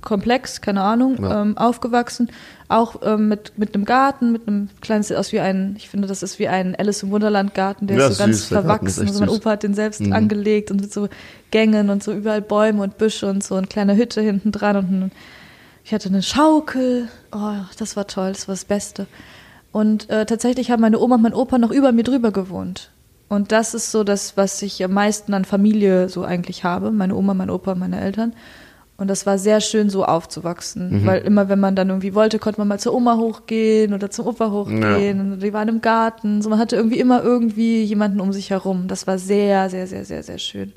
Komplex, 0.07 0.61
keine 0.63 0.81
Ahnung, 0.83 1.23
Ja. 1.23 1.43
ähm, 1.43 1.59
aufgewachsen. 1.59 2.31
Auch 2.69 3.03
ähm, 3.05 3.29
mit, 3.29 3.53
mit 3.59 3.75
einem 3.75 3.85
Garten, 3.85 4.33
mit 4.33 4.49
einem 4.49 4.71
kleinen, 4.81 5.03
sieht 5.03 5.17
aus 5.19 5.33
wie 5.33 5.41
ein, 5.41 5.75
ich 5.77 5.89
finde, 5.91 6.09
das 6.09 6.23
ist 6.23 6.39
wie 6.39 6.49
ein 6.49 6.75
Alice 6.77 7.03
im 7.03 7.11
Wunderland 7.11 7.55
Garten, 7.55 7.87
der 7.87 7.99
Ja, 7.99 8.07
ist 8.09 8.17
so 8.17 8.25
ganz 8.25 8.39
süß, 8.39 8.49
verwachsen. 8.49 9.07
Also 9.07 9.21
mein. 9.21 9.29
Opa 9.29 9.51
hat 9.51 9.63
den 9.65 9.75
selbst 9.75 10.01
Mhm. 10.01 10.13
angelegt 10.15 10.71
und 10.71 10.81
mit 10.81 10.93
so 10.93 11.09
Gängen 11.51 11.91
und 11.91 12.03
so 12.03 12.13
überall 12.13 12.41
Bäume 12.41 12.83
und 12.83 12.97
Büsche 12.99 13.27
und 13.29 13.45
so 13.45 13.57
eine 13.57 13.67
kleine 13.67 13.97
Hütte 13.97 14.21
hinten 14.23 14.51
dran 14.53 14.77
und 14.77 14.91
ein, 14.93 15.13
ich 15.85 15.93
hatte 15.93 16.09
eine 16.09 16.23
Schaukel. 16.23 17.09
Oh, 17.33 17.53
das 17.79 17.97
war 17.97 18.07
toll, 18.07 18.33
das 18.33 18.49
war 18.49 18.55
das 18.55 18.65
Beste. 18.65 19.07
Und 19.73 20.09
äh, 20.09 20.25
tatsächlich 20.25 20.71
haben 20.71 20.81
meine 20.81 20.99
Oma 21.01 21.17
und 21.17 21.23
mein 21.23 21.35
Opa 21.35 21.59
noch 21.59 21.71
über 21.71 21.93
mir 21.93 22.05
drüber 22.05 22.31
gewohnt. 22.31 22.91
Und 23.29 23.51
das 23.53 23.75
ist 23.75 23.91
so 23.91 24.05
das, 24.05 24.37
was 24.37 24.63
ich 24.63 24.83
am 24.85 24.93
meisten 24.93 25.35
an 25.35 25.45
Familie 25.45 26.09
so 26.09 26.25
eigentlich 26.25 26.63
habe. 26.65 26.93
Meine 26.93 27.15
Oma, 27.17 27.35
mein 27.35 27.51
Opa, 27.51 27.75
meine 27.75 28.01
Eltern. 28.01 28.33
Und 28.99 29.09
das 29.09 29.27
war 29.27 29.37
sehr 29.39 29.61
schön, 29.61 29.91
so 29.91 30.05
aufzuwachsen. 30.07 30.91
Weil 31.07 31.21
immer, 31.23 31.49
wenn 31.51 31.61
man 31.61 31.77
dann 31.77 31.89
irgendwie 31.91 32.15
wollte, 32.15 32.39
konnte 32.39 32.59
man 32.61 32.69
mal 32.69 32.81
zur 32.81 32.95
Oma 32.95 33.17
hochgehen 33.17 33.93
oder 33.93 34.11
zum 34.11 34.27
Opa 34.27 34.51
hochgehen. 34.51 35.21
Und 35.33 35.41
die 35.41 35.53
waren 35.53 35.69
im 35.69 35.83
Garten. 35.83 36.41
So, 36.41 36.49
man 36.49 36.59
hatte 36.59 36.77
irgendwie 36.77 36.99
immer 36.99 37.23
irgendwie 37.23 37.83
jemanden 37.85 38.21
um 38.21 38.33
sich 38.33 38.51
herum. 38.51 38.89
Das 38.89 39.07
war 39.07 39.19
sehr, 39.19 39.69
sehr, 39.69 39.87
sehr, 39.87 40.05
sehr, 40.07 40.23
sehr 40.23 40.39
schön. 40.39 40.73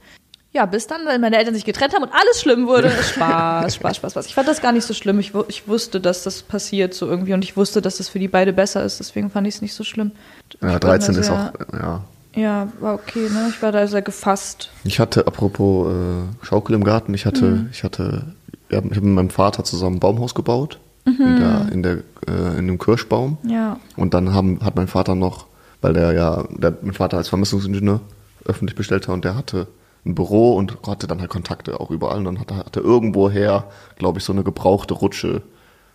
Ja, 0.52 0.66
bis 0.66 0.88
dann, 0.88 1.06
weil 1.06 1.20
meine 1.20 1.38
Eltern 1.38 1.54
sich 1.54 1.64
getrennt 1.64 1.94
haben 1.94 2.04
und 2.04 2.12
alles 2.12 2.42
schlimm 2.42 2.68
wurde. 2.68 2.90
Spaß, 3.14 3.76
Spaß, 3.76 3.98
Spaß, 3.98 4.12
Spaß. 4.14 4.26
Ich 4.26 4.34
fand 4.34 4.48
das 4.48 4.62
gar 4.62 4.72
nicht 4.72 4.86
so 4.86 4.94
schlimm. 4.94 5.20
Ich, 5.20 5.32
ich 5.48 5.68
wusste, 5.68 6.02
dass 6.02 6.24
das 6.24 6.42
passiert 6.42 6.94
so 6.94 7.08
irgendwie 7.08 7.34
und 7.34 7.44
ich 7.44 7.56
wusste, 7.56 7.82
dass 7.82 7.98
das 7.98 8.10
für 8.10 8.20
die 8.20 8.28
beide 8.28 8.52
besser 8.52 8.84
ist. 8.84 9.00
Deswegen 9.00 9.30
fand 9.30 9.48
ich 9.48 9.56
es 9.56 9.62
nicht 9.62 9.76
so 9.76 9.84
schlimm. 9.84 10.12
Ja, 10.62 10.70
war 10.70 10.80
13 10.80 11.14
da 11.14 11.22
ist 11.22 11.30
auch, 11.30 11.52
ja. 11.72 12.02
Ja, 12.40 12.68
war 12.80 12.94
okay, 12.96 13.28
ne? 13.30 13.48
Ich 13.50 13.62
war 13.62 13.72
da 13.72 13.86
sehr 13.88 14.02
gefasst. 14.02 14.70
Ich 14.84 15.00
hatte, 15.00 15.28
apropos 15.28 15.88
äh, 15.94 16.46
Schaukel 16.46 16.76
im 16.76 16.84
Garten, 16.84 17.14
ich 17.14 17.26
hatte, 17.26 17.46
Mhm. 17.46 17.70
ich 17.72 17.84
hatte, 17.84 18.34
ich 18.70 18.76
habe 18.78 18.88
mit 18.88 19.04
meinem 19.04 19.30
Vater 19.30 19.64
zusammen 19.64 19.98
ein 19.98 20.00
Baumhaus 20.00 20.36
gebaut. 20.36 20.80
Mhm. 21.06 21.22
In, 21.22 21.36
der, 21.38 21.70
in, 21.72 21.84
der, 21.84 21.98
äh, 22.28 22.60
in 22.60 22.68
dem 22.68 22.78
Kirschbaum. 22.78 23.38
Ja. 23.44 23.80
Und 23.96 24.14
dann 24.14 24.34
haben, 24.34 24.60
hat 24.64 24.76
mein 24.76 24.88
Vater 24.88 25.16
noch, 25.16 25.48
weil 25.82 25.94
der 25.94 26.12
ja, 26.14 26.44
der, 26.50 26.78
mein 26.82 26.94
Vater 26.94 27.18
als 27.18 27.30
Vermessungsingenieur 27.30 28.02
öffentlich 28.46 28.76
bestellter 28.76 29.14
und 29.14 29.24
der 29.26 29.36
hatte 29.36 29.68
ein 30.06 30.14
Büro 30.16 30.56
und 30.56 30.78
hatte 30.88 31.08
dann 31.08 31.20
halt 31.20 31.30
Kontakte 31.30 31.80
auch 31.80 31.90
überall. 31.90 32.18
Und 32.20 32.26
dann 32.26 32.40
hat 32.40 32.52
er 32.52 32.58
hatte 32.58 32.80
irgendwoher, 32.82 33.66
glaube 33.98 34.20
ich, 34.20 34.26
so 34.26 34.34
eine 34.34 34.44
gebrauchte 34.44 34.94
Rutsche 34.94 35.42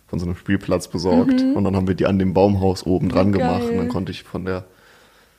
von 0.07 0.19
so 0.19 0.25
einem 0.25 0.35
Spielplatz 0.35 0.87
besorgt. 0.87 1.41
Und 1.41 1.63
dann 1.63 1.75
haben 1.75 1.87
wir 1.87 1.95
die 1.95 2.05
an 2.07 2.19
dem 2.19 2.33
Baumhaus 2.33 2.85
oben 2.85 3.09
dran 3.09 3.31
gemacht. 3.31 3.63
Und 3.63 3.77
dann 3.77 3.89
konnte 3.89 4.11
ich 4.11 4.23
von 4.23 4.45
der, 4.45 4.65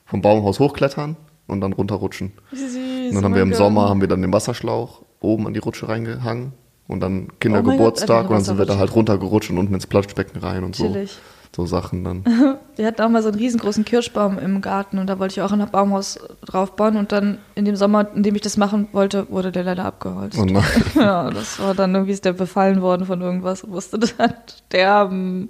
vom 0.06 0.22
Baumhaus 0.22 0.58
hochklettern 0.58 1.16
und 1.46 1.60
dann 1.60 1.72
runterrutschen. 1.72 2.32
Süß, 2.52 2.76
Und 3.08 3.14
dann 3.14 3.24
haben 3.24 3.34
wir 3.34 3.42
im 3.42 3.54
Sommer 3.54 3.88
haben 3.88 4.00
wir 4.00 4.08
dann 4.08 4.22
den 4.22 4.32
Wasserschlauch 4.32 5.02
oben 5.20 5.46
an 5.46 5.52
die 5.54 5.60
Rutsche 5.60 5.88
reingehangen 5.88 6.52
und 6.88 7.00
dann 7.00 7.14
Oh 7.14 7.26
Gott, 7.26 7.40
Kindergeburtstag 7.40 8.18
einfach 8.18 8.30
und 8.30 8.36
dann 8.36 8.44
sind 8.44 8.58
wir 8.58 8.66
da 8.66 8.78
halt 8.78 8.94
runtergerutscht 8.94 9.50
und 9.50 9.58
unten 9.58 9.74
ins 9.74 9.86
Planschbecken 9.86 10.40
rein 10.40 10.64
und 10.64 10.76
so. 10.76 10.84
Chillig. 10.84 11.18
So 11.56 11.64
Sachen 11.64 12.04
dann. 12.04 12.22
Wir 12.76 12.86
hatten 12.86 13.00
auch 13.00 13.08
mal 13.08 13.22
so 13.22 13.28
einen 13.30 13.38
riesengroßen 13.38 13.86
Kirschbaum 13.86 14.38
im 14.38 14.60
Garten 14.60 14.98
und 14.98 15.06
da 15.06 15.18
wollte 15.18 15.32
ich 15.32 15.40
auch 15.40 15.52
ein 15.52 15.66
Baumhaus 15.70 16.18
draufbauen 16.44 16.98
und 16.98 17.12
dann 17.12 17.38
in 17.54 17.64
dem 17.64 17.76
Sommer, 17.76 18.14
in 18.14 18.22
dem 18.22 18.34
ich 18.34 18.42
das 18.42 18.58
machen 18.58 18.88
wollte, 18.92 19.30
wurde 19.30 19.52
der 19.52 19.64
leider 19.64 19.86
abgeholzt. 19.86 20.36
Oh 20.38 20.44
nein. 20.44 20.62
Ja, 20.94 21.30
das 21.30 21.58
war 21.58 21.74
dann 21.74 21.94
irgendwie 21.94 22.12
ist 22.12 22.26
der 22.26 22.34
befallen 22.34 22.82
worden 22.82 23.06
von 23.06 23.22
irgendwas 23.22 23.64
und 23.64 23.70
musste 23.70 23.98
dann 24.18 24.34
sterben. 24.68 25.48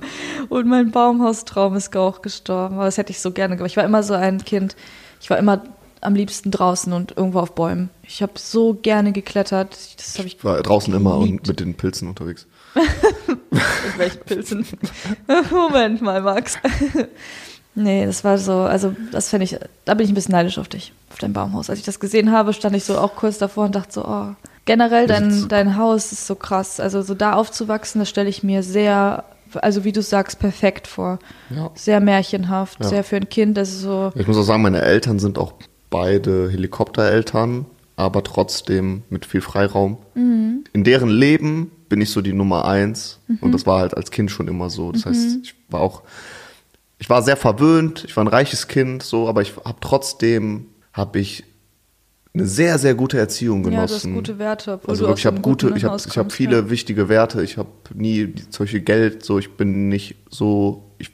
Und 0.48 0.68
mein 0.68 0.92
Baumhaustraum 0.92 1.74
ist 1.74 1.96
auch 1.96 2.22
gestorben. 2.22 2.76
Aber 2.76 2.84
das 2.84 2.98
hätte 2.98 3.10
ich 3.10 3.18
so 3.18 3.32
gerne 3.32 3.56
gemacht. 3.56 3.72
Ich 3.72 3.76
war 3.76 3.82
immer 3.82 4.04
so 4.04 4.14
ein 4.14 4.44
Kind. 4.44 4.76
Ich 5.20 5.28
war 5.28 5.38
immer 5.38 5.64
am 6.02 6.14
liebsten 6.14 6.52
draußen 6.52 6.92
und 6.92 7.16
irgendwo 7.16 7.40
auf 7.40 7.56
Bäumen. 7.56 7.90
Ich 8.04 8.22
habe 8.22 8.34
so 8.36 8.74
gerne 8.74 9.10
geklettert. 9.10 9.76
Das 9.98 10.18
habe 10.18 10.28
ich 10.28 10.36
Ich 10.36 10.44
war 10.44 10.62
draußen 10.62 10.94
immer 10.94 11.18
geliebt. 11.18 11.40
und 11.40 11.48
mit 11.48 11.58
den 11.58 11.74
Pilzen 11.74 12.06
unterwegs. 12.06 12.46
Mit 13.50 13.98
welchen 13.98 14.20
Pilzen? 14.20 14.66
Moment 15.50 16.02
mal, 16.02 16.20
Max. 16.22 16.56
nee, 17.74 18.04
das 18.06 18.24
war 18.24 18.38
so, 18.38 18.52
also 18.60 18.94
das 19.12 19.30
fände 19.30 19.44
ich, 19.44 19.58
da 19.84 19.94
bin 19.94 20.04
ich 20.04 20.12
ein 20.12 20.14
bisschen 20.14 20.32
neidisch 20.32 20.58
auf 20.58 20.68
dich, 20.68 20.92
auf 21.10 21.18
dein 21.18 21.32
Baumhaus. 21.32 21.70
Als 21.70 21.78
ich 21.78 21.84
das 21.84 22.00
gesehen 22.00 22.32
habe, 22.32 22.52
stand 22.52 22.76
ich 22.76 22.84
so 22.84 22.98
auch 22.98 23.14
kurz 23.16 23.38
davor 23.38 23.64
und 23.66 23.74
dachte 23.74 23.92
so, 23.92 24.04
oh, 24.04 24.28
generell 24.64 25.06
dein, 25.06 25.48
dein 25.48 25.76
Haus 25.76 26.12
ist 26.12 26.26
so 26.26 26.34
krass. 26.34 26.80
Also 26.80 27.02
so 27.02 27.14
da 27.14 27.32
aufzuwachsen, 27.34 28.00
das 28.00 28.08
stelle 28.08 28.28
ich 28.28 28.42
mir 28.42 28.62
sehr, 28.62 29.24
also 29.54 29.84
wie 29.84 29.92
du 29.92 30.02
sagst, 30.02 30.38
perfekt 30.38 30.86
vor. 30.86 31.18
Ja. 31.50 31.70
Sehr 31.74 32.00
märchenhaft, 32.00 32.80
Ja. 32.82 32.88
sehr 32.88 33.04
für 33.04 33.16
ein 33.16 33.28
Kind, 33.28 33.56
das 33.56 33.70
ist 33.70 33.80
so, 33.82 34.12
Ich 34.14 34.26
muss 34.26 34.36
auch 34.36 34.42
sagen, 34.42 34.62
meine 34.62 34.82
Eltern 34.82 35.18
sind 35.18 35.38
auch 35.38 35.54
beide 35.90 36.50
Helikoptereltern, 36.50 37.66
aber 37.96 38.22
trotzdem 38.22 39.02
mit 39.10 39.26
viel 39.26 39.40
Freiraum. 39.40 39.98
Mhm. 40.14 40.64
In 40.72 40.84
deren 40.84 41.08
Leben 41.08 41.70
bin 41.88 42.00
ich 42.00 42.10
so 42.10 42.20
die 42.20 42.32
Nummer 42.32 42.66
eins 42.66 43.20
und 43.40 43.52
das 43.52 43.66
war 43.66 43.80
halt 43.80 43.96
als 43.96 44.10
Kind 44.10 44.30
schon 44.30 44.48
immer 44.48 44.70
so. 44.70 44.88
Mhm. 44.88 44.92
Das 44.92 45.06
heißt, 45.06 45.38
ich 45.42 45.54
war 45.68 45.80
auch, 45.80 46.02
ich 46.98 47.08
war 47.08 47.22
sehr 47.22 47.36
verwöhnt, 47.36 48.04
ich 48.04 48.16
war 48.16 48.24
ein 48.24 48.28
reiches 48.28 48.68
Kind, 48.68 49.02
so, 49.02 49.28
aber 49.28 49.42
ich 49.42 49.54
habe 49.64 49.78
trotzdem, 49.80 50.66
habe 50.92 51.18
ich 51.18 51.44
eine 52.34 52.46
sehr, 52.46 52.78
sehr 52.78 52.94
gute 52.94 53.18
Erziehung 53.18 53.64
ja, 53.64 53.70
genossen. 53.70 54.12
du 54.12 54.18
hast 54.18 54.26
gute 54.26 54.38
Werte. 54.38 54.80
Also 54.86 55.04
du 55.04 55.08
wirklich, 55.08 55.24
ich 55.24 55.26
habe 55.26 55.40
gute, 55.40 55.72
ich 55.74 55.84
habe 55.84 55.96
ich 56.06 56.18
hab 56.18 56.32
viele 56.32 56.56
ja. 56.56 56.70
wichtige 56.70 57.08
Werte. 57.08 57.42
Ich 57.42 57.56
habe 57.56 57.70
nie 57.94 58.34
solche 58.50 58.80
Geld, 58.80 59.24
so 59.24 59.38
ich 59.38 59.52
bin 59.52 59.88
nicht 59.88 60.16
so, 60.28 60.90
ich 60.98 61.10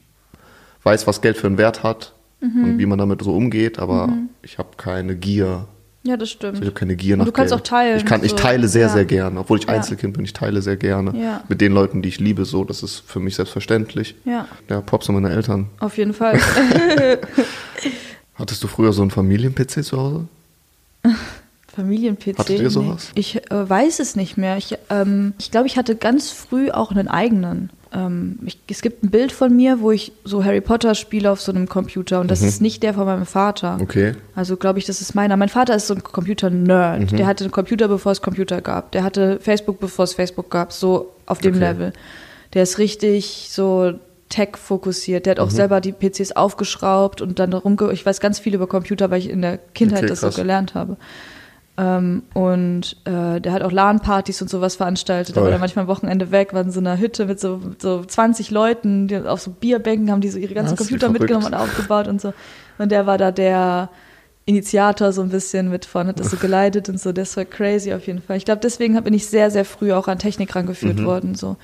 weiß, 0.82 1.06
was 1.06 1.20
Geld 1.20 1.36
für 1.36 1.46
einen 1.46 1.58
Wert 1.58 1.84
hat 1.84 2.14
Mhm. 2.42 2.64
und 2.64 2.78
wie 2.78 2.86
man 2.86 2.98
damit 2.98 3.22
so 3.22 3.32
umgeht, 3.32 3.78
aber 3.78 4.12
ich 4.42 4.58
habe 4.58 4.70
keine 4.76 5.16
Gier. 5.16 5.68
Ja, 6.04 6.16
das 6.16 6.30
stimmt. 6.30 6.58
Ich 6.58 6.62
habe 6.64 6.72
keine 6.72 6.96
Gier 6.96 7.14
Und 7.14 7.20
nach 7.20 7.26
du 7.26 7.32
kannst 7.32 7.52
Geld. 7.52 7.60
auch 7.60 7.64
teilen, 7.64 7.96
Ich 7.98 8.04
kann, 8.04 8.24
ich 8.24 8.30
so. 8.32 8.36
teile 8.36 8.66
sehr, 8.66 8.88
Ja. 8.88 8.92
sehr 8.92 9.04
gerne, 9.04 9.38
obwohl 9.38 9.58
ich 9.58 9.66
Ja. 9.66 9.70
Einzelkind 9.74 10.14
bin. 10.16 10.24
Ich 10.24 10.32
teile 10.32 10.60
sehr 10.60 10.76
gerne 10.76 11.16
Ja. 11.16 11.44
mit 11.48 11.60
den 11.60 11.72
Leuten, 11.72 12.02
die 12.02 12.08
ich 12.08 12.18
liebe. 12.18 12.44
So, 12.44 12.64
das 12.64 12.82
ist 12.82 13.04
für 13.06 13.20
mich 13.20 13.36
selbstverständlich. 13.36 14.16
Ja, 14.24 14.48
Ja, 14.68 14.80
Props 14.80 15.08
an 15.08 15.14
meine 15.14 15.30
Eltern. 15.30 15.68
auf 15.78 15.96
jeden 15.98 16.12
Fall. 16.12 16.40
Hattest 18.34 18.62
du 18.64 18.66
früher 18.68 18.92
so 18.92 19.02
einen 19.02 19.10
Familien-PC 19.10 19.84
zu 19.84 19.96
Hause? 19.98 20.26
Familien-PC. 21.74 22.38
Hattet 22.38 22.60
ihr 22.60 22.70
sowas? 22.70 23.10
Ich 23.14 23.36
äh, 23.50 23.68
weiß 23.70 24.00
es 24.00 24.16
nicht 24.16 24.36
mehr. 24.36 24.56
Ich 24.56 24.76
ähm, 24.90 25.32
ich 25.38 25.50
glaube, 25.50 25.66
ich 25.66 25.76
hatte 25.76 25.96
ganz 25.96 26.30
früh 26.30 26.70
auch 26.70 26.90
einen 26.90 27.08
eigenen. 27.08 27.70
Ähm, 27.94 28.38
ich, 28.46 28.58
es 28.70 28.80
gibt 28.82 29.02
ein 29.04 29.10
Bild 29.10 29.32
von 29.32 29.54
mir, 29.54 29.80
wo 29.80 29.90
ich 29.90 30.12
so 30.24 30.44
Harry 30.44 30.60
Potter 30.60 30.94
spiele 30.94 31.30
auf 31.30 31.40
so 31.40 31.52
einem 31.52 31.68
Computer 31.68 32.20
und 32.20 32.30
das 32.30 32.40
ist 32.42 32.62
nicht 32.62 32.82
der 32.82 32.94
von 32.94 33.04
meinem 33.04 33.26
Vater. 33.26 33.76
Mhm. 33.76 33.82
Okay. 33.82 34.12
Also 34.34 34.56
glaube 34.56 34.78
ich, 34.78 34.86
das 34.86 35.00
ist 35.00 35.14
meiner. 35.14 35.36
Mein 35.36 35.48
Vater 35.50 35.74
ist 35.76 35.86
so 35.88 35.94
ein 35.94 36.02
Computer-Nerd. 36.02 37.12
Mhm. 37.12 37.16
Der 37.16 37.26
hatte 37.26 37.44
einen 37.44 37.50
Computer, 37.52 37.88
bevor 37.88 38.12
es 38.12 38.22
Computer 38.22 38.60
gab. 38.60 38.92
Der 38.92 39.04
hatte 39.04 39.38
Facebook, 39.40 39.78
bevor 39.80 40.04
es 40.04 40.14
Facebook 40.14 40.50
gab. 40.50 40.72
So 40.72 41.12
auf 41.26 41.38
dem 41.38 41.54
Okay. 41.54 41.60
Level. 41.64 41.92
Der 42.54 42.62
ist 42.62 42.78
richtig 42.78 43.48
so 43.50 43.92
Tech-fokussiert. 44.30 45.26
Der 45.26 45.32
hat 45.32 45.40
auch 45.40 45.46
Mhm. 45.50 45.56
selber 45.56 45.80
die 45.82 45.92
PCs 45.92 46.32
aufgeschraubt 46.32 47.20
und 47.20 47.38
dann 47.38 47.52
rumge... 47.52 47.92
Ich 47.92 48.04
weiß 48.06 48.20
ganz 48.20 48.38
viel 48.38 48.54
über 48.54 48.66
Computer, 48.66 49.10
weil 49.10 49.18
ich 49.18 49.28
in 49.28 49.42
der 49.42 49.58
Kindheit 49.58 50.00
Okay, 50.00 50.08
das 50.08 50.20
so 50.20 50.30
gelernt 50.30 50.74
habe. 50.74 50.96
Ähm, 51.84 52.22
und 52.34 52.96
äh, 53.06 53.40
der 53.40 53.52
hat 53.52 53.62
auch 53.62 53.72
LAN-Partys 53.72 54.40
und 54.42 54.48
sowas 54.48 54.76
veranstaltet. 54.76 55.36
Da 55.36 55.42
war 55.42 55.50
er 55.50 55.58
manchmal 55.58 55.84
am 55.84 55.88
Wochenende 55.88 56.30
weg, 56.30 56.52
war 56.54 56.60
in 56.60 56.70
so 56.70 56.78
einer 56.80 56.98
Hütte 56.98 57.26
mit 57.26 57.40
so, 57.40 57.60
so 57.78 58.04
20 58.04 58.50
Leuten, 58.52 59.08
die 59.08 59.16
auf 59.16 59.40
so 59.40 59.50
Bierbänken 59.50 60.10
haben 60.10 60.20
die 60.20 60.28
so 60.28 60.38
ihre 60.38 60.54
ganzen 60.54 60.74
wie 60.74 60.76
Computer 60.78 61.08
mitgenommen 61.08 61.46
und 61.46 61.54
aufgebaut 61.54 62.06
und 62.08 62.20
so. 62.20 62.32
Und 62.78 62.92
der 62.92 63.06
war 63.06 63.18
da 63.18 63.32
der 63.32 63.88
Initiator 64.44 65.12
so 65.12 65.22
ein 65.22 65.28
bisschen 65.30 65.70
mit 65.70 65.84
von, 65.84 66.06
hat 66.08 66.20
das 66.20 66.30
so 66.30 66.36
geleitet 66.36 66.88
und 66.88 67.00
so. 67.00 67.12
Das 67.12 67.36
war 67.36 67.44
crazy 67.44 67.92
auf 67.94 68.06
jeden 68.06 68.20
Fall. 68.22 68.36
Ich 68.36 68.44
glaube, 68.44 68.60
deswegen 68.62 69.00
bin 69.02 69.14
ich 69.14 69.26
sehr, 69.26 69.50
sehr 69.50 69.64
früh 69.64 69.92
auch 69.92 70.08
an 70.08 70.18
Technik 70.18 70.54
rangeführt 70.54 70.98
Mhm. 70.98 71.04
worden. 71.04 71.34
So. 71.34 71.56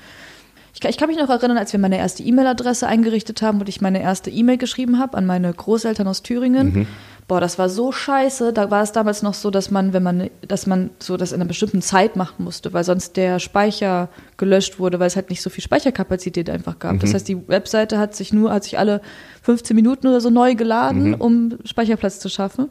Ich, 0.73 0.79
kann- 0.79 0.89
ich 0.89 0.97
kann 0.97 1.09
mich 1.09 1.17
noch 1.17 1.29
erinnern, 1.29 1.57
als 1.57 1.73
wir 1.73 1.79
meine 1.79 1.97
erste 1.97 2.23
E-Mail-Adresse 2.23 2.87
eingerichtet 2.87 3.41
haben 3.41 3.59
und 3.59 3.67
ich 3.69 3.81
meine 3.81 4.01
erste 4.01 4.29
E-Mail 4.29 4.57
geschrieben 4.57 4.97
habe 4.97 5.17
an 5.17 5.25
meine 5.25 5.53
Großeltern 5.53 6.07
aus 6.07 6.23
Thüringen. 6.23 6.73
Mhm. 6.73 6.87
Boah, 7.29 7.39
das 7.39 7.57
war 7.59 7.69
so 7.69 7.91
scheiße. 7.93 8.51
Da 8.51 8.71
war 8.71 8.81
es 8.83 8.91
damals 8.91 9.21
noch 9.21 9.33
so, 9.35 9.51
dass 9.51 9.69
man, 9.71 9.93
wenn 9.93 10.03
man, 10.03 10.29
dass 10.47 10.65
man 10.67 10.89
so 10.99 11.15
das 11.15 11.31
in 11.31 11.35
einer 11.39 11.47
bestimmten 11.47 11.81
Zeit 11.81 12.15
machen 12.17 12.43
musste, 12.43 12.73
weil 12.73 12.83
sonst 12.83 13.15
der 13.17 13.39
Speicher 13.39 14.09
gelöscht 14.35 14.79
wurde, 14.79 14.99
weil 14.99 15.07
es 15.07 15.15
halt 15.15 15.29
nicht 15.29 15.41
so 15.41 15.49
viel 15.51 15.63
Speicherkapazität 15.63 16.49
einfach 16.49 16.79
gab. 16.79 16.93
Mhm. 16.93 16.99
Das 16.99 17.13
heißt, 17.13 17.27
die 17.27 17.47
Webseite 17.47 17.99
hat 17.99 18.15
sich 18.15 18.33
nur, 18.33 18.51
hat 18.51 18.63
sich 18.63 18.77
alle 18.79 18.99
15 19.43 19.75
Minuten 19.75 20.07
oder 20.07 20.19
so 20.21 20.29
neu 20.29 20.55
geladen, 20.55 21.11
Mhm. 21.11 21.13
um 21.21 21.57
Speicherplatz 21.65 22.19
zu 22.19 22.29
schaffen. 22.29 22.69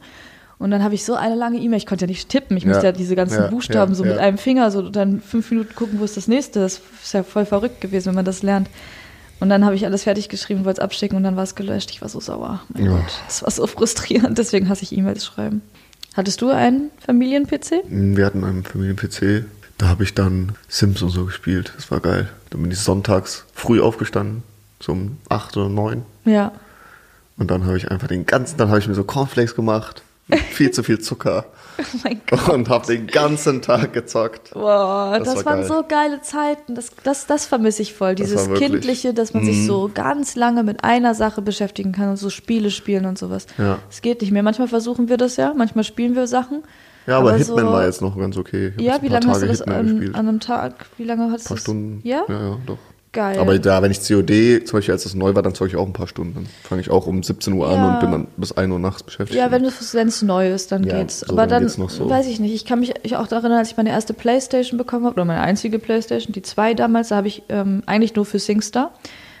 Und 0.57 0.71
dann 0.71 0.83
habe 0.83 0.93
ich 0.93 1.05
so 1.05 1.13
eine 1.15 1.35
lange 1.35 1.57
E-Mail, 1.57 1.77
ich 1.77 1.85
konnte 1.85 2.03
ja 2.03 2.09
nicht 2.09 2.27
tippen, 2.27 2.57
ich 2.57 2.63
Ja. 2.63 2.69
musste 2.71 2.85
ja 2.87 2.91
diese 2.91 3.15
ganzen 3.15 3.43
Ja, 3.43 3.47
Buchstaben 3.47 3.93
ja, 3.93 3.95
so 3.95 4.03
mit 4.03 4.17
einem 4.17 4.37
Finger, 4.37 4.71
so 4.71 4.89
dann 4.89 5.21
fünf 5.21 5.49
Minuten 5.51 5.73
gucken, 5.73 6.01
wo 6.01 6.03
ist 6.03 6.17
das 6.17 6.27
nächste. 6.27 6.59
Das 6.59 6.81
ist 7.01 7.13
ja 7.13 7.23
voll 7.23 7.45
verrückt 7.45 7.79
gewesen, 7.79 8.07
wenn 8.09 8.15
man 8.15 8.25
das 8.25 8.43
lernt. 8.43 8.69
Und 9.39 9.49
dann 9.49 9.63
habe 9.65 9.75
ich 9.75 9.85
alles 9.85 10.03
fertig 10.03 10.27
geschrieben, 10.29 10.65
wollte 10.65 10.81
es 10.81 10.83
abschicken 10.83 11.15
und 11.17 11.23
dann 11.23 11.35
war 11.35 11.43
es 11.43 11.55
gelöscht. 11.55 11.91
Ich 11.91 12.01
war 12.01 12.09
so 12.09 12.19
sauer. 12.19 12.61
Mein 12.69 12.85
Ja. 12.85 12.91
Gott, 12.97 13.11
das 13.27 13.41
war 13.43 13.51
so 13.51 13.65
frustrierend. 13.67 14.37
Deswegen 14.37 14.67
hasse 14.69 14.83
ich 14.83 14.95
E-Mails 14.97 15.25
schreiben. 15.25 15.61
Hattest 16.15 16.41
du 16.41 16.49
einen 16.49 16.91
Familien-PC? 16.99 17.83
Wir 17.87 18.25
hatten 18.25 18.43
einen 18.43 18.63
Familien-PC. 18.63 19.45
Da 19.77 19.87
habe 19.87 20.03
ich 20.03 20.13
dann 20.13 20.53
Sims 20.67 21.01
und 21.01 21.09
so 21.09 21.25
gespielt. 21.25 21.71
Das 21.77 21.89
war 21.89 22.01
geil. 22.01 22.27
Dann 22.49 22.61
bin 22.61 22.71
ich 22.71 22.79
sonntags 22.79 23.45
früh 23.53 23.79
aufgestanden, 23.79 24.43
so 24.81 24.91
um 24.91 25.17
8 25.29 25.55
oder 25.55 25.69
9. 25.69 26.03
Ja. 26.25 26.51
Und 27.37 27.49
dann 27.49 27.65
habe 27.65 27.77
ich 27.77 27.89
einfach 27.89 28.09
den 28.09 28.25
ganzen, 28.25 28.57
dann 28.57 28.67
habe 28.67 28.79
ich 28.79 28.87
mir 28.89 28.95
so 28.95 29.05
Cornflakes 29.05 29.55
gemacht. 29.55 30.03
Viel 30.51 30.71
zu 30.71 30.83
viel 30.83 30.99
Zucker. 30.99 31.45
Oh 31.81 31.97
mein 32.03 32.19
Gott. 32.29 32.49
Und 32.49 32.67
habe 32.67 32.85
den 32.87 33.07
ganzen 33.07 33.61
Tag 33.61 33.93
gezockt. 33.93 34.51
Boah, 34.53 35.15
Das 35.17 35.29
das, 35.33 35.35
war 35.37 35.45
waren 35.45 35.59
geil. 35.61 35.67
so 35.69 35.83
geile 35.87 36.21
Zeiten. 36.21 36.75
Das, 36.75 36.91
das, 37.05 37.25
das 37.25 37.45
vermisse 37.45 37.81
ich 37.83 37.93
voll. 37.93 38.15
Dieses 38.15 38.51
Kindliche, 38.53 39.13
dass 39.13 39.33
man 39.33 39.45
sich 39.45 39.59
Mhm. 39.59 39.65
so 39.65 39.89
ganz 39.93 40.35
lange 40.35 40.63
mit 40.63 40.83
einer 40.83 41.15
Sache 41.15 41.41
beschäftigen 41.41 41.93
kann 41.93 42.09
und 42.09 42.17
so 42.17 42.29
Spiele 42.29 42.69
spielen 42.69 43.05
und 43.05 43.17
sowas. 43.17 43.45
Ja. 43.57 43.79
Es 43.89 44.01
geht 44.01 44.19
nicht 44.19 44.31
mehr. 44.31 44.43
Manchmal 44.43 44.67
versuchen 44.67 45.07
wir 45.07 45.15
das 45.15 45.37
ja, 45.37 45.53
manchmal 45.55 45.85
spielen 45.85 46.15
wir 46.17 46.27
Sachen. 46.27 46.63
Ja, 47.07 47.17
aber, 47.19 47.29
Aber 47.29 47.37
Hitman 47.37 47.59
so- 47.65 47.71
war 47.71 47.85
jetzt 47.85 48.01
noch 48.01 48.17
ganz 48.17 48.35
okay. 48.35 48.73
Ja, 48.77 49.01
wie 49.01 49.05
ein 49.07 49.11
paar 49.13 49.21
lange 49.21 49.27
hast 49.29 49.41
du 49.41 49.45
Tage 49.47 49.57
das 49.57 49.61
an, 49.61 50.09
an 50.13 50.27
einem 50.27 50.39
Tag? 50.41 50.85
Wie 50.97 51.05
lange 51.05 51.23
Ein 51.23 51.29
paar 51.29 51.37
du 51.37 51.53
das? 51.53 51.61
Stunden. 51.61 52.01
Ja? 52.03 52.23
Ja, 52.27 52.41
ja, 52.49 52.57
doch. 52.65 52.77
Geil. 53.11 53.39
Aber 53.39 53.57
da, 53.57 53.81
wenn 53.81 53.89
ich 53.89 53.99
COD, 54.07 54.67
zum 54.67 54.77
Beispiel 54.77 54.91
als 54.93 55.01
das 55.03 55.15
neu 55.15 55.33
war, 55.33 55.41
dann 55.41 55.55
zocke 55.55 55.69
ich 55.71 55.75
auch 55.75 55.85
ein 55.87 55.93
paar 55.93 56.07
Stunden. 56.07 56.35
Dann 56.35 56.45
fange 56.63 56.81
ich 56.81 56.91
auch 56.91 57.07
um 57.07 57.23
17 57.23 57.53
Uhr 57.53 57.67
an 57.67 57.75
Ja. 57.77 57.87
und 57.89 57.99
bin 58.01 58.11
dann 58.11 58.27
bis 58.37 58.51
1 58.51 58.71
Uhr 58.71 58.77
nachts 58.77 59.01
beschäftigt. 59.01 59.39
Ja, 59.39 59.49
wenn 59.49 59.65
es 59.65 59.93
wenn 59.95 60.07
es 60.09 60.21
neu 60.21 60.51
ist, 60.53 60.71
dann 60.71 60.83
Ja, 60.83 60.99
geht's. 60.99 61.21
so, 61.21 61.33
Aber 61.33 61.47
dann 61.47 61.63
dann, 61.67 61.89
so. 61.89 62.07
weiß 62.09 62.27
ich 62.27 62.39
nicht. 62.39 62.53
Ich 62.53 62.65
kann 62.65 62.79
mich 62.81 62.93
ich 63.01 63.15
auch 63.15 63.25
daran 63.27 63.45
erinnern, 63.45 63.59
als 63.59 63.71
ich 63.71 63.77
meine 63.77 63.89
erste 63.89 64.13
Playstation 64.13 64.77
bekommen 64.77 65.05
habe, 65.05 65.13
oder 65.15 65.25
meine 65.25 65.41
einzige 65.41 65.79
Playstation, 65.79 66.33
die 66.33 66.43
zwei 66.43 66.75
damals, 66.75 67.07
da 67.09 67.15
habe 67.15 67.27
ich 67.27 67.41
ähm, 67.49 67.81
eigentlich 67.87 68.13
nur 68.15 68.25
für 68.25 68.37
SingStar. 68.37 68.91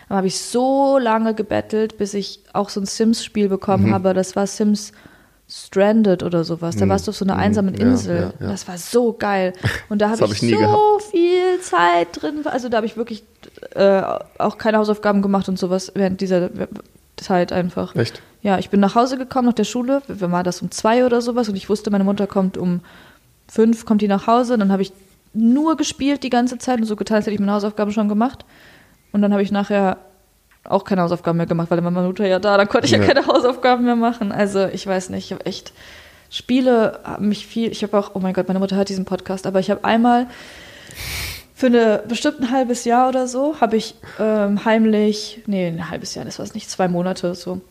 Da 0.07 0.15
habe 0.15 0.25
ich 0.25 0.39
so 0.39 0.97
lange 0.97 1.35
gebettelt, 1.35 1.99
bis 1.99 2.15
ich 2.15 2.39
auch 2.53 2.69
so 2.69 2.79
ein 2.81 2.87
Sims-Spiel 2.87 3.49
bekommen 3.49 3.87
Mhm. 3.89 3.93
habe. 3.93 4.15
Das 4.15 4.35
war 4.35 4.47
Sims 4.47 4.93
Stranded 5.51 6.21
oder 6.23 6.43
sowas. 6.43 6.75
Da 6.75 6.85
Mhm. 6.85 6.89
warst 6.89 7.07
du 7.07 7.09
auf 7.11 7.17
so 7.17 7.25
einer 7.25 7.33
Mhm. 7.35 7.39
einsamen 7.39 7.73
Insel. 7.73 8.33
ja, 8.39 8.45
ja. 8.45 8.51
Das 8.51 8.67
war 8.67 8.77
so 8.77 9.13
geil. 9.13 9.53
Und 9.89 9.99
da 10.01 10.09
habe 10.11 10.21
hab 10.21 10.27
ich, 10.29 10.35
ich 10.37 10.41
nie 10.43 10.51
so 10.51 10.57
gehabt. 10.59 11.03
viel 11.11 11.59
Zeit 11.61 12.07
drin. 12.21 12.41
Also 12.45 12.69
da 12.69 12.77
habe 12.77 12.85
ich 12.85 12.95
wirklich 12.97 13.23
äh, 13.75 14.01
auch 14.37 14.57
keine 14.59 14.77
Hausaufgaben 14.77 15.21
gemacht 15.21 15.49
und 15.49 15.57
sowas 15.57 15.91
während 15.95 16.21
dieser 16.21 16.49
Zeit 17.17 17.51
einfach. 17.51 17.95
Echt? 17.95 18.21
Ja, 18.41 18.59
ich 18.59 18.69
bin 18.69 18.79
nach 18.79 18.95
Hause 18.95 19.17
gekommen 19.17 19.47
nach 19.47 19.53
der 19.53 19.63
Schule, 19.65 20.01
wann 20.07 20.31
war 20.31 20.43
das 20.43 20.61
um 20.61 20.71
zwei 20.71 21.05
oder 21.05 21.19
sowas 21.21 21.49
und 21.49 21.55
ich 21.55 21.67
wusste, 21.69 21.89
meine 21.91 22.03
Mutter 22.05 22.27
kommt 22.27 22.57
um 22.57 22.81
fünf, 23.47 23.85
kommt 23.85 24.01
die 24.01 24.07
nach 24.07 24.27
Hause 24.27 24.53
und 24.53 24.59
dann 24.59 24.71
habe 24.71 24.83
ich 24.83 24.93
nur 25.33 25.75
gespielt 25.77 26.23
die 26.23 26.29
ganze 26.29 26.57
Zeit 26.59 26.79
und 26.79 26.85
so 26.85 26.95
getan, 26.95 27.17
als 27.17 27.25
hätte 27.25 27.33
ich 27.33 27.39
meine 27.39 27.51
Hausaufgaben 27.53 27.91
schon 27.91 28.07
gemacht. 28.07 28.45
Und 29.11 29.21
dann 29.21 29.31
habe 29.33 29.41
ich 29.43 29.51
nachher 29.51 29.97
auch 30.63 30.83
keine 30.83 31.01
Hausaufgaben 31.01 31.37
mehr 31.37 31.45
gemacht, 31.47 31.69
weil 31.71 31.77
dann 31.77 31.85
war 31.85 31.91
meine 31.91 32.07
Mutter 32.07 32.27
ja 32.27 32.39
da, 32.39 32.57
dann 32.57 32.67
konnte 32.69 32.85
ich 32.85 32.91
ja, 32.91 32.99
Ja. 32.99 33.05
keine 33.05 33.25
Hausaufgaben 33.27 33.85
mehr 33.85 33.95
machen. 33.95 34.31
Also 34.31 34.65
ich 34.67 34.85
weiß 34.85 35.09
nicht, 35.09 35.25
ich 35.25 35.31
habe 35.31 35.45
echt 35.45 35.73
Spiele 36.29 36.99
haben 37.03 37.27
mich 37.29 37.47
viel, 37.47 37.71
ich 37.71 37.81
habe 37.81 37.97
auch, 37.97 38.11
oh 38.13 38.19
mein 38.19 38.33
Gott, 38.33 38.47
meine 38.47 38.59
Mutter 38.59 38.75
hört 38.75 38.89
diesen 38.89 39.05
Podcast, 39.05 39.47
aber 39.47 39.59
ich 39.59 39.71
habe 39.71 39.83
einmal 39.83 40.27
für 41.55 41.65
eine 41.67 42.03
bestimmt 42.07 42.39
ein 42.39 42.51
halbes 42.51 42.85
Jahr 42.85 43.09
oder 43.09 43.27
so 43.27 43.55
habe 43.59 43.77
ich 43.77 43.95
ähm, 44.19 44.63
heimlich, 44.63 45.41
nee, 45.47 45.67
ein 45.67 45.89
halbes 45.89 46.13
Jahr, 46.15 46.25
das 46.25 46.37
war 46.39 46.45
es 46.45 46.53
nicht, 46.53 46.69
zwei 46.69 46.87
Monate 46.87 47.33
so, 47.35 47.61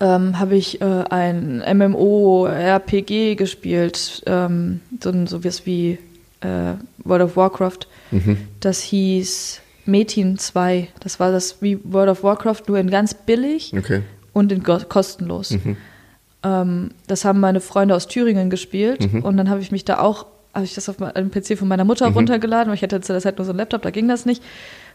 ähm, 0.00 0.38
habe 0.38 0.54
ich 0.56 0.80
äh, 0.80 0.84
ein 1.10 1.62
MMO-RPG 1.66 3.34
gespielt, 3.34 4.22
ähm, 4.26 4.80
so, 5.02 5.12
so 5.26 5.44
wie 5.44 5.98
äh, 6.42 6.74
World 7.04 7.22
of 7.24 7.36
Warcraft. 7.36 7.80
Mhm. 8.10 8.38
Das 8.60 8.80
hieß 8.82 9.60
Metin 9.90 10.38
2. 10.38 10.88
Das 11.00 11.20
war 11.20 11.32
das 11.32 11.60
wie 11.60 11.78
World 11.84 12.10
of 12.10 12.22
Warcraft, 12.22 12.62
nur 12.68 12.78
in 12.78 12.90
ganz 12.90 13.14
billig 13.14 13.72
Okay. 13.76 14.02
und 14.32 14.52
in 14.52 14.62
kostenlos. 14.62 15.50
Mhm. 15.50 15.76
Ähm, 16.42 16.90
das 17.06 17.24
haben 17.24 17.40
meine 17.40 17.60
Freunde 17.60 17.94
aus 17.94 18.06
Thüringen 18.08 18.48
gespielt 18.50 19.12
Mhm. 19.12 19.22
und 19.22 19.36
dann 19.36 19.50
habe 19.50 19.60
ich 19.60 19.70
mich 19.72 19.84
da 19.84 19.98
auch, 19.98 20.26
habe 20.54 20.64
ich 20.64 20.74
das 20.74 20.88
auf 20.88 21.00
einem 21.02 21.30
PC 21.30 21.56
von 21.58 21.68
meiner 21.68 21.84
Mutter 21.84 22.08
Mhm. 22.08 22.14
runtergeladen, 22.16 22.68
weil 22.68 22.76
ich 22.76 22.82
hatte 22.82 23.00
zu 23.00 23.12
der 23.12 23.20
Zeit 23.20 23.36
nur 23.38 23.44
so 23.44 23.50
einen 23.52 23.58
Laptop, 23.58 23.82
da 23.82 23.90
ging 23.90 24.08
das 24.08 24.24
nicht. 24.26 24.42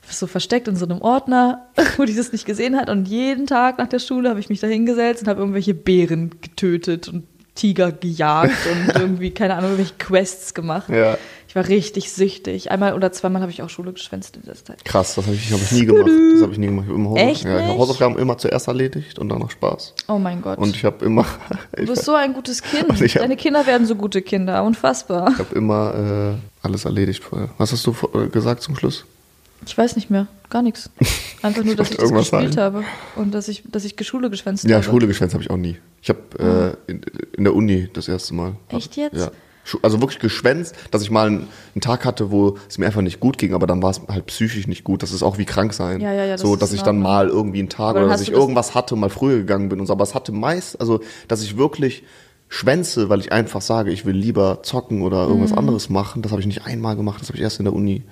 So 0.09 0.27
versteckt 0.27 0.67
in 0.67 0.75
so 0.75 0.85
einem 0.85 1.01
Ordner, 1.01 1.65
wo 1.97 2.05
die 2.05 2.15
das 2.15 2.31
nicht 2.31 2.45
gesehen 2.45 2.75
hat. 2.75 2.89
Und 2.89 3.07
jeden 3.07 3.45
Tag 3.47 3.77
nach 3.77 3.87
der 3.87 3.99
Schule 3.99 4.29
habe 4.29 4.39
ich 4.39 4.49
mich 4.49 4.59
da 4.59 4.67
hingesetzt 4.67 5.21
und 5.23 5.27
habe 5.29 5.39
irgendwelche 5.41 5.73
Bären 5.73 6.31
getötet 6.41 7.07
und 7.09 7.23
Tiger 7.55 7.91
gejagt 7.91 8.51
und 8.71 8.95
irgendwie, 9.01 9.31
keine 9.31 9.55
Ahnung, 9.55 9.71
irgendwelche 9.71 9.95
Quests 9.97 10.53
gemacht. 10.53 10.89
Ja. 10.89 11.17
Ich 11.47 11.55
war 11.55 11.69
richtig 11.69 12.11
süchtig. 12.11 12.69
Einmal 12.69 12.93
oder 12.95 13.13
zweimal 13.13 13.41
habe 13.41 13.49
ich 13.49 13.61
auch 13.61 13.69
Schule 13.69 13.93
geschwänzt 13.93 14.35
in 14.35 14.41
der 14.43 14.55
Zeit. 14.55 14.83
Krass, 14.83 15.15
das 15.15 15.25
habe 15.25 15.37
ich, 15.37 15.53
hab 15.53 15.61
ich 15.61 15.71
nie 15.71 15.85
gemacht. 15.85 16.09
Das 16.33 16.41
habe 16.41 16.51
ich 16.51 16.57
nie 16.57 16.65
gemacht. 16.67 16.85
Ich 16.89 16.93
immer 16.93 17.09
Hausauf- 17.11 17.29
Echt 17.29 17.43
ja, 17.45 17.49
ich 17.55 17.61
hab 17.61 17.69
nicht? 17.69 17.79
Hausaufgaben 17.79 18.17
immer 18.17 18.37
zuerst 18.37 18.67
erledigt 18.67 19.19
und 19.19 19.29
dann 19.29 19.39
noch 19.39 19.51
Spaß. 19.51 19.93
Oh 20.09 20.17
mein 20.19 20.41
Gott. 20.41 20.57
Und 20.57 20.75
ich 20.75 20.83
habe 20.83 21.05
immer, 21.05 21.25
du 21.73 21.81
ich 21.83 21.89
bist 21.89 22.03
so 22.03 22.13
ein 22.13 22.33
gutes 22.33 22.61
Kind. 22.61 22.99
Ich 23.01 23.15
hab- 23.15 23.21
Deine 23.21 23.37
Kinder 23.37 23.65
werden 23.65 23.87
so 23.87 23.95
gute 23.95 24.21
Kinder. 24.21 24.61
Unfassbar. 24.65 25.37
habe 25.37 25.55
immer 25.55 26.35
äh, 26.35 26.65
alles 26.67 26.83
erledigt 26.83 27.23
vorher. 27.23 27.47
Was 27.57 27.71
hast 27.71 27.87
du 27.87 27.95
äh, 28.15 28.27
gesagt 28.27 28.61
zum 28.61 28.75
Schluss? 28.75 29.05
Ich 29.65 29.77
weiß 29.77 29.95
nicht 29.95 30.09
mehr. 30.09 30.27
Gar 30.49 30.61
nichts. 30.61 30.89
Einfach 31.41 31.63
nur, 31.63 31.75
dass 31.75 31.89
ich 31.91 31.97
das 31.97 32.11
gespielt 32.11 32.53
sagen. 32.53 32.57
habe. 32.57 32.83
Und 33.15 33.33
dass 33.33 33.47
ich, 33.47 33.63
dass 33.71 33.83
ich 33.85 33.95
Schule 34.05 34.29
geschwänzt 34.29 34.63
Ja, 34.65 34.75
habe. 34.77 34.85
Schule 34.85 35.07
geschwänzt 35.07 35.33
habe 35.33 35.43
ich 35.43 35.49
auch 35.49 35.57
nie. 35.57 35.77
Ich 36.01 36.09
habe 36.09 36.77
äh, 36.87 36.91
in, 36.91 37.01
in 37.37 37.43
der 37.43 37.55
Uni 37.55 37.89
das 37.93 38.07
erste 38.07 38.33
Mal. 38.35 38.55
Echt 38.69 38.95
jetzt? 38.95 39.15
Ja. 39.17 39.31
Also 39.81 39.99
wirklich 39.99 40.19
geschwänzt, 40.19 40.75
dass 40.91 41.01
ich 41.01 41.09
mal 41.09 41.25
einen, 41.25 41.47
einen 41.73 41.81
Tag 41.81 42.05
hatte, 42.05 42.29
wo 42.29 42.57
es 42.69 42.77
mir 42.77 42.85
einfach 42.85 43.01
nicht 43.01 43.19
gut 43.19 43.39
ging, 43.39 43.55
aber 43.55 43.65
dann 43.65 43.81
war 43.81 43.89
es 43.89 43.99
halt 44.07 44.27
psychisch 44.27 44.67
nicht 44.67 44.83
gut. 44.83 45.01
Das 45.01 45.11
ist 45.11 45.23
auch 45.23 45.39
wie 45.39 45.45
krank 45.45 45.73
sein. 45.73 46.01
Ja, 46.01 46.13
ja, 46.13 46.23
ja, 46.25 46.33
das 46.33 46.41
so, 46.41 46.55
dass 46.55 46.71
ich 46.71 46.83
dann 46.83 46.99
mal 46.99 47.29
irgendwie 47.29 47.57
einen 47.59 47.69
Tag 47.69 47.95
oder 47.95 48.07
dass 48.07 48.21
ich 48.21 48.29
das- 48.29 48.37
irgendwas 48.37 48.75
hatte, 48.75 48.95
mal 48.95 49.09
früher 49.09 49.37
gegangen 49.37 49.69
bin 49.69 49.79
und 49.79 49.87
so. 49.87 49.93
Aber 49.93 50.03
es 50.03 50.13
hatte 50.13 50.31
meist, 50.31 50.79
also 50.79 50.99
dass 51.27 51.41
ich 51.41 51.57
wirklich 51.57 52.03
schwänze, 52.47 53.09
weil 53.09 53.19
ich 53.21 53.31
einfach 53.31 53.61
sage, 53.61 53.89
ich 53.91 54.05
will 54.05 54.15
lieber 54.15 54.59
zocken 54.61 55.01
oder 55.01 55.23
irgendwas 55.25 55.51
Mhm. 55.53 55.57
anderes 55.57 55.89
machen. 55.89 56.21
Das 56.21 56.31
habe 56.31 56.41
ich 56.41 56.47
nicht 56.47 56.65
einmal 56.67 56.95
gemacht, 56.95 57.19
das 57.21 57.29
habe 57.29 57.37
ich 57.37 57.43
erst 57.43 57.57
in 57.59 57.65
der 57.65 57.73
Uni. 57.73 58.03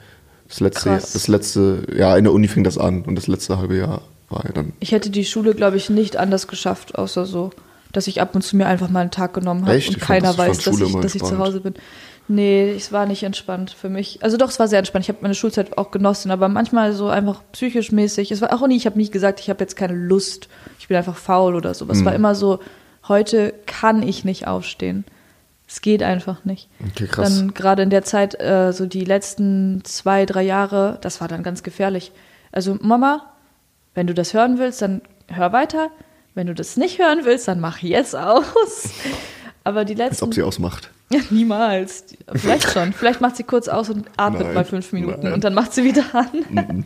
Das 0.53 0.59
letzte, 0.59 0.89
Krass. 0.89 1.13
das 1.13 1.27
letzte, 1.27 1.87
ja, 1.97 2.15
in 2.15 2.25
der 2.25 2.33
Uni 2.33 2.47
fing 2.47 2.63
das 2.63 2.77
an 2.77 3.01
und 3.01 3.15
das 3.15 3.25
letzte 3.25 3.57
halbe 3.57 3.75
Jahr 3.75 4.01
war 4.29 4.45
ja 4.45 4.51
dann. 4.51 4.73
Ich 4.79 4.91
hätte 4.91 5.09
die 5.09 5.25
Schule, 5.25 5.55
glaube 5.55 5.77
ich, 5.77 5.89
nicht 5.89 6.15
anders 6.17 6.47
geschafft, 6.47 6.93
außer 6.95 7.25
so, 7.25 7.49
dass 7.91 8.05
ich 8.05 8.21
ab 8.21 8.35
und 8.35 8.43
zu 8.43 8.55
mir 8.55 8.67
einfach 8.67 8.87
mal 8.89 8.99
einen 9.01 9.09
Tag 9.11 9.33
genommen 9.33 9.61
habe 9.63 9.71
und 9.73 9.77
Ich 9.79 9.99
keiner 9.99 10.27
fand 10.33 10.49
weiß, 10.49 10.59
dass 10.63 10.79
ich, 10.79 10.93
dass 10.95 11.15
ich 11.15 11.23
zu. 11.23 11.39
Hause 11.39 11.59
bin. 11.61 11.73
Nee, 12.27 12.71
es 12.77 12.91
war 12.91 13.07
nicht 13.07 13.23
entspannt 13.23 13.71
für 13.71 13.89
mich. 13.89 14.19
Also 14.23 14.37
doch, 14.37 14.49
es 14.49 14.59
war 14.59 14.67
sehr 14.67 14.77
entspannt. 14.79 15.05
Ich 15.05 15.09
habe 15.09 15.19
meine 15.21 15.33
Schulzeit 15.35 15.75
auch 15.77 15.89
genossen, 15.91 16.29
aber 16.29 16.47
manchmal 16.49 16.93
so 16.93 17.07
einfach 17.07 17.41
psychisch 17.51 17.91
mäßig. 17.91 18.31
Es 18.31 18.39
war 18.41 18.53
auch 18.53 18.65
nie, 18.67 18.77
ich 18.77 18.85
habe 18.85 18.97
nicht 18.97 19.11
gesagt, 19.11 19.39
ich 19.39 19.49
habe 19.49 19.59
jetzt 19.59 19.75
keine 19.75 19.93
Lust, 19.95 20.47
ich 20.79 20.87
bin 20.87 20.95
einfach 20.97 21.17
faul 21.17 21.55
oder 21.55 21.73
so. 21.73 21.85
Es 21.89 21.99
Mhm. 21.99 22.05
war 22.05 22.13
immer 22.15 22.35
so, 22.35 22.59
heute 23.07 23.53
kann 23.65 24.03
ich 24.03 24.23
nicht 24.23 24.47
aufstehen. 24.47 25.03
Es 25.73 25.81
geht 25.81 26.03
einfach 26.03 26.45
nicht. 26.45 26.69
Okay, 26.87 27.07
krass. 27.07 27.35
Dann 27.39 27.55
gerade 27.55 27.81
in 27.81 27.89
der 27.89 28.03
Zeit, 28.03 28.39
äh, 28.39 28.71
so 28.73 28.85
die 28.85 29.05
letzten 29.05 29.81
zwei, 29.83 30.27
drei 30.27 30.43
Jahre, 30.43 30.99
das 31.01 31.19
war 31.19 31.27
dann 31.27 31.41
ganz 31.41 31.63
gefährlich. 31.63 32.11
Also 32.51 32.77
Mama, 32.79 33.33
wenn 33.95 34.05
du 34.05 34.13
das 34.13 34.35
hören 34.35 34.59
willst, 34.59 34.83
dann 34.83 35.01
hör 35.29 35.51
weiter. 35.51 35.89
Wenn 36.35 36.45
du 36.45 36.53
das 36.53 36.77
nicht 36.77 36.99
hören 36.99 37.21
willst, 37.23 37.47
dann 37.47 37.59
mach 37.59 37.79
jetzt 37.79 38.15
aus. 38.15 38.91
Aber 39.63 39.83
die 39.83 39.93
Als 39.93 40.11
letzten. 40.11 40.25
ob 40.25 40.35
sie 40.35 40.43
ausmacht. 40.43 40.91
Ja, 41.11 41.21
niemals. 41.31 42.05
Vielleicht 42.31 42.69
schon. 42.69 42.93
Vielleicht 42.93 43.19
macht 43.21 43.37
sie 43.37 43.43
kurz 43.43 43.67
aus 43.67 43.89
und 43.89 44.05
atmet 44.15 44.43
Nein, 44.43 44.53
mal 44.53 44.65
fünf 44.65 44.91
Minuten 44.91 45.23
nein. 45.23 45.33
und 45.33 45.43
dann 45.43 45.55
macht 45.55 45.73
sie 45.73 45.83
wieder 45.83 46.05
an. 46.13 46.85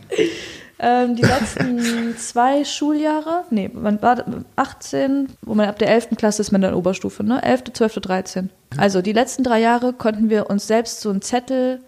ähm, 0.78 1.16
die 1.16 1.22
letzten 1.22 2.16
zwei 2.18 2.64
Schuljahre, 2.64 3.44
nee, 3.50 3.70
man 3.72 4.00
war 4.00 4.24
18, 4.56 5.28
wo 5.42 5.54
man 5.54 5.68
ab 5.68 5.78
der 5.78 5.88
11. 5.90 6.10
Klasse 6.16 6.42
ist 6.42 6.52
man 6.52 6.60
dann 6.60 6.74
Oberstufe, 6.74 7.24
ne? 7.24 7.42
11., 7.42 7.72
12., 7.72 7.94
13. 7.94 8.50
Also 8.76 9.02
die 9.02 9.12
letzten 9.12 9.42
drei 9.42 9.60
Jahre 9.60 9.92
konnten 9.92 10.30
wir 10.30 10.50
uns 10.50 10.66
selbst 10.66 11.00
so 11.00 11.10
einen 11.10 11.22
Zettel, 11.22 11.80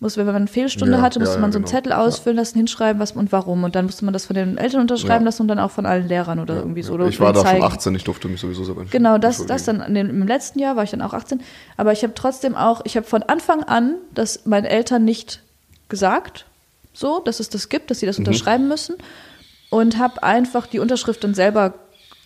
muss, 0.00 0.16
wenn 0.18 0.26
man 0.26 0.34
eine 0.34 0.46
Fehlstunde 0.48 0.96
Ja, 0.96 1.00
hatte, 1.02 1.18
musste 1.20 1.36
ja, 1.36 1.40
man 1.40 1.52
so 1.52 1.58
einen 1.58 1.64
genau. 1.64 1.76
Zettel 1.76 1.92
ausfüllen 1.92 2.36
lassen, 2.36 2.58
hinschreiben, 2.58 3.00
was 3.00 3.12
und 3.12 3.32
warum. 3.32 3.64
Und 3.64 3.74
dann 3.74 3.86
musste 3.86 4.04
man 4.04 4.12
das 4.12 4.26
von 4.26 4.34
den 4.34 4.58
Eltern 4.58 4.82
unterschreiben 4.82 5.22
Ja. 5.24 5.26
lassen 5.26 5.42
und 5.42 5.48
dann 5.48 5.58
auch 5.60 5.70
von 5.70 5.86
allen 5.86 6.08
Lehrern 6.08 6.40
oder 6.40 6.56
irgendwie 6.56 6.82
so. 6.82 6.92
Oder 6.92 7.06
ich 7.06 7.20
war 7.20 7.32
da 7.32 7.40
schon 7.40 7.48
zeigen. 7.48 7.64
18, 7.64 7.94
ich 7.94 8.04
durfte 8.04 8.28
mich 8.28 8.40
sowieso 8.40 8.64
selber 8.64 8.82
entscheiden. 8.82 9.02
Genau, 9.04 9.16
das, 9.18 9.46
das 9.46 9.64
dann 9.64 9.80
in 9.80 9.94
dem, 9.94 10.10
im 10.10 10.26
letzten 10.26 10.58
Jahr 10.58 10.76
war 10.76 10.82
ich 10.82 10.90
dann 10.90 11.00
auch 11.00 11.14
18. 11.14 11.40
Aber 11.78 11.92
ich 11.92 12.02
habe 12.02 12.12
trotzdem 12.14 12.54
auch, 12.54 12.82
ich 12.84 12.96
habe 12.98 13.06
von 13.06 13.22
Anfang 13.22 13.62
an 13.62 13.94
das 14.14 14.44
meinen 14.44 14.66
Eltern 14.66 15.04
nicht 15.06 15.42
gesagt, 15.88 16.44
so, 16.94 17.18
dass 17.20 17.40
es 17.40 17.50
das 17.50 17.68
gibt, 17.68 17.90
dass 17.90 17.98
sie 18.00 18.06
das 18.06 18.18
Mhm. 18.18 18.24
unterschreiben 18.26 18.68
müssen. 18.68 18.94
Und 19.70 19.98
habe 19.98 20.22
einfach 20.22 20.66
die 20.68 20.78
Unterschrift 20.78 21.24
dann 21.24 21.34
selber 21.34 21.74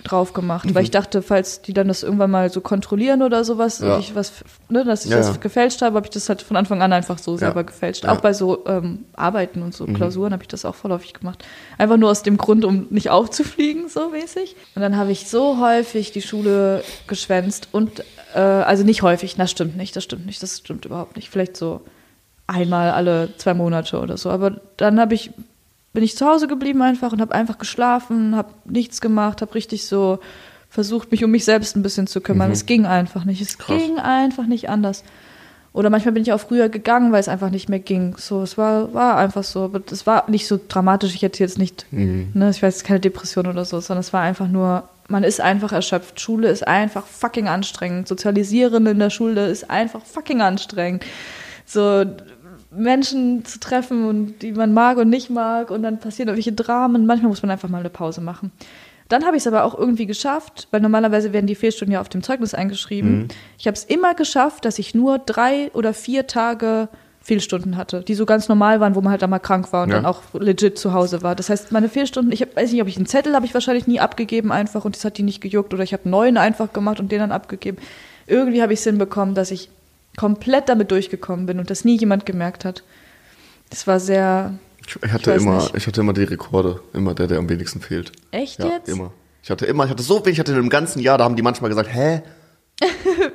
drauf 0.05 0.33
gemacht, 0.33 0.73
weil 0.75 0.85
ich 0.85 0.93
dachte, 0.93 1.23
falls 1.23 1.61
die 1.61 1.73
dann 1.73 1.89
das 1.89 2.05
irgendwann 2.05 2.31
mal 2.31 2.51
so 2.51 2.61
kontrollieren 2.61 3.21
oder 3.23 3.43
sowas, 3.43 3.81
Mhm. 3.81 3.87
Ja. 3.89 3.99
ich 3.99 4.15
was, 4.15 4.33
ne, 4.69 4.85
dass 4.85 5.05
ich 5.05 5.11
Ja, 5.11 5.17
das 5.17 5.29
ja. 5.29 5.37
gefälscht 5.39 5.83
habe, 5.83 5.97
habe 5.97 6.07
ich 6.07 6.11
das 6.11 6.29
halt 6.29 6.41
von 6.43 6.57
Anfang 6.57 6.83
an 6.83 6.93
einfach 6.93 7.19
so 7.19 7.37
selber 7.37 7.65
gefälscht. 7.65 8.05
Mhm. 8.05 8.11
Auch 8.11 8.21
bei 8.21 8.33
so 8.33 8.65
ähm, 8.67 9.07
Arbeiten 9.15 9.61
und 9.63 9.75
so 9.75 9.87
Klausuren 9.87 10.33
habe 10.33 10.43
ich 10.45 10.49
das 10.49 10.65
auch 10.65 10.77
vorläufig 10.77 11.15
gemacht. 11.15 11.45
Einfach 11.79 11.97
nur 11.97 12.11
aus 12.11 12.23
dem 12.23 12.37
Grund, 12.37 12.65
um 12.65 12.87
nicht 12.91 13.11
aufzufliegen, 13.11 13.89
so 13.89 14.11
mäßig. 14.11 14.55
Und 14.77 14.83
dann 14.83 14.97
habe 14.97 15.11
ich 15.11 15.27
so 15.29 15.59
häufig 15.59 16.13
die 16.13 16.23
Schule 16.23 16.85
geschwänzt 17.09 17.69
und, 17.73 18.05
äh, 18.35 18.39
also 18.41 18.85
nicht 18.85 19.03
häufig, 19.03 19.35
das 19.37 19.51
stimmt 19.51 19.77
nicht, 19.77 19.97
das 19.97 20.05
stimmt 20.05 20.27
nicht, 20.27 20.41
das 20.43 20.59
stimmt 20.59 20.85
überhaupt 20.85 21.17
nicht. 21.17 21.29
Vielleicht 21.29 21.57
so 21.57 21.81
einmal 22.49 22.91
alle 22.91 23.29
zwei 23.37 23.55
Monate 23.55 24.01
oder 24.01 24.17
so. 24.17 24.31
Aber 24.31 24.61
dann 24.77 24.99
habe 24.99 25.15
ich, 25.15 25.31
bin 25.93 26.03
ich 26.03 26.17
zu 26.17 26.27
Hause 26.27 26.49
geblieben 26.49 26.83
einfach 26.83 27.13
und 27.13 27.21
habe 27.21 27.35
einfach 27.35 27.59
geschlafen, 27.59 28.35
habe 28.35 28.53
nichts 28.65 29.01
gemacht, 29.01 29.41
habe 29.41 29.55
richtig 29.55 29.87
so 29.87 30.19
versucht, 30.69 31.11
mich 31.13 31.23
um 31.25 31.31
mich 31.31 31.45
selbst 31.45 31.77
ein 31.77 31.83
bisschen 31.83 32.07
zu 32.07 32.21
kümmern. 32.21 32.51
Es 32.51 32.67
ging 32.67 32.87
einfach 32.87 33.25
nicht. 33.25 33.41
Es 33.41 33.59
Krass. 33.59 33.79
ging 33.79 33.99
einfach 33.99 34.47
nicht 34.47 34.69
anders. 34.69 35.05
Oder 35.73 35.91
manchmal 35.91 36.13
bin 36.13 36.23
ich 36.23 36.33
auch 36.33 36.41
früher 36.41 36.69
gegangen, 36.69 37.13
weil 37.13 37.21
es 37.21 37.29
einfach 37.29 37.51
nicht 37.51 37.69
mehr 37.69 37.79
ging. 37.79 38.17
So, 38.19 38.43
es 38.43 38.59
war, 38.59 38.93
war 38.95 39.17
einfach 39.17 39.45
so. 39.45 39.65
Aber 39.65 39.81
es 39.91 40.07
war 40.07 40.29
nicht 40.29 40.47
so 40.47 40.59
dramatisch. 40.67 41.15
Ich 41.15 41.23
hätte 41.23 41.43
jetzt 41.43 41.59
nicht, 41.59 41.87
ne, 41.91 42.51
ich 42.51 42.63
weiß, 42.63 42.83
keine 42.85 43.01
Depression 43.01 43.47
oder 43.47 43.65
so, 43.65 43.79
sondern 43.81 44.01
es 44.01 44.13
war 44.13 44.23
einfach 44.23 44.49
nur, 44.49 44.89
man 45.09 45.25
ist 45.25 45.41
einfach 45.41 45.73
erschöpft. 45.73 46.21
Schule 46.21 46.49
ist 46.49 46.67
einfach 46.67 47.07
fucking 47.07 47.49
anstrengend. 47.49 48.09
Sozialisieren 48.09 48.87
in 48.87 48.99
der 48.99 49.11
Schule 49.11 49.47
ist 49.49 49.71
einfach 49.71 50.05
fucking 50.05 50.41
anstrengend. 50.41 51.05
So, 51.65 52.05
Menschen 52.79 53.45
zu 53.45 53.59
treffen 53.61 54.05
und 54.07 54.43
die 54.43 54.53
man 54.53 54.73
mag 54.73 54.97
und 54.99 55.09
nicht 55.09 55.31
mag 55.31 55.71
und 55.71 55.83
dann 55.83 55.99
passieren 55.99 56.29
irgendwelche 56.29 56.53
Dramen. 56.53 57.07
Manchmal 57.07 57.29
muss 57.29 57.43
man 57.43 57.51
einfach 57.51 57.69
mal 57.69 57.79
eine 57.81 57.91
Pause 57.91 58.21
machen. 58.21 58.53
Dann 59.09 59.25
habe 59.25 59.37
ich 59.37 59.43
es 59.43 59.47
aber 59.47 59.65
auch 59.65 59.77
irgendwie 59.77 60.05
geschafft, 60.07 60.69
weil 60.71 60.81
normalerweise 60.81 61.33
werden 61.33 61.47
die 61.47 61.55
Fehlstunden 61.55 61.95
ja 61.95 62.01
auf 62.01 62.11
dem 62.11 62.23
Zeugnis 62.23 62.53
eingeschrieben. 62.53 63.29
Ich 63.59 63.67
habe 63.67 63.75
es 63.75 63.85
immer 63.85 64.15
geschafft, 64.15 64.65
dass 64.67 64.79
ich 64.79 64.95
nur 64.95 65.19
drei 65.19 65.71
oder 65.73 65.95
vier 65.95 66.27
Tage 66.27 66.89
Fehlstunden 67.21 67.77
hatte, 67.77 68.03
die 68.03 68.15
so 68.15 68.25
ganz 68.27 68.49
normal 68.49 68.81
waren, 68.81 68.95
wo 68.95 69.01
man 69.01 69.11
halt 69.11 69.23
einmal 69.23 69.41
krank 69.41 69.73
war 69.73 69.83
und 69.85 69.91
Ja. 69.91 69.97
dann 69.97 70.07
auch 70.07 70.23
legit 70.35 70.79
zu 70.79 70.93
Hause 70.95 71.23
war. 71.23 71.35
Das 71.35 71.51
heißt, 71.51 71.73
meine 71.73 71.89
Fehlstunden, 71.89 72.33
ich 72.33 72.41
hab, 72.43 72.57
weiß 72.57 72.73
nicht, 72.73 72.81
ob 72.81 72.89
ich 72.89 72.97
einen 72.97 73.07
Zettel 73.07 73.35
habe 73.35 73.45
ich 73.45 73.53
wahrscheinlich 73.55 73.87
nie 73.87 74.01
abgegeben 74.01 74.51
einfach 74.53 74.85
und 74.85 74.95
das 74.97 75.05
hat 75.05 75.19
die 75.19 75.23
nicht 75.23 75.41
gejuckt 75.41 75.73
oder 75.75 75.83
ich 75.83 75.93
habe 75.93 76.09
neuen 76.09 76.37
einfach 76.39 76.73
gemacht 76.73 77.01
und 77.01 77.11
den 77.13 77.19
dann 77.19 77.33
abgegeben. 77.33 77.79
Irgendwie 78.27 78.63
habe 78.63 78.73
ich 78.73 78.79
es 78.81 78.85
hinbekommen, 78.85 79.35
dass 79.35 79.51
ich 79.51 79.69
komplett 80.19 80.69
damit 80.69 80.91
durchgekommen 80.91 81.47
bin 81.47 81.59
und 81.61 81.71
das 81.71 81.85
nie 81.85 81.97
jemand 81.97 82.27
gemerkt 82.27 82.65
hat. 82.65 82.83
Das 83.71 83.87
war 83.87 84.01
sehr 84.01 84.55
Ich 84.87 85.13
hatte, 85.13 85.31
weiß 85.35 85.43
immer, 85.43 85.57
nicht. 85.57 85.75
ich 85.77 85.87
hatte 85.87 86.01
immer 86.01 86.13
die 86.13 86.25
Rekorde. 86.25 86.81
Immer 86.93 87.15
der, 87.15 87.29
der 87.29 87.39
am 87.39 87.49
wenigsten 87.49 87.81
fehlt. 87.81 88.13
echt 88.33 88.59
Ja, 88.59 88.67
jetzt? 88.67 88.89
immer. 88.89 89.13
Ich 89.43 89.51
hatte 89.51 89.65
immer, 89.67 89.85
ich 89.85 89.91
hatte 89.91 90.03
so 90.03 90.17
wenig, 90.25 90.35
ich 90.35 90.41
hatte 90.41 90.53
im 90.53 90.69
ganzen 90.69 90.99
Jahr, 91.01 91.17
da 91.19 91.25
haben 91.25 91.37
die 91.37 91.43
manchmal 91.43 91.71
gesagt, 91.71 91.89
hä? 91.93 92.23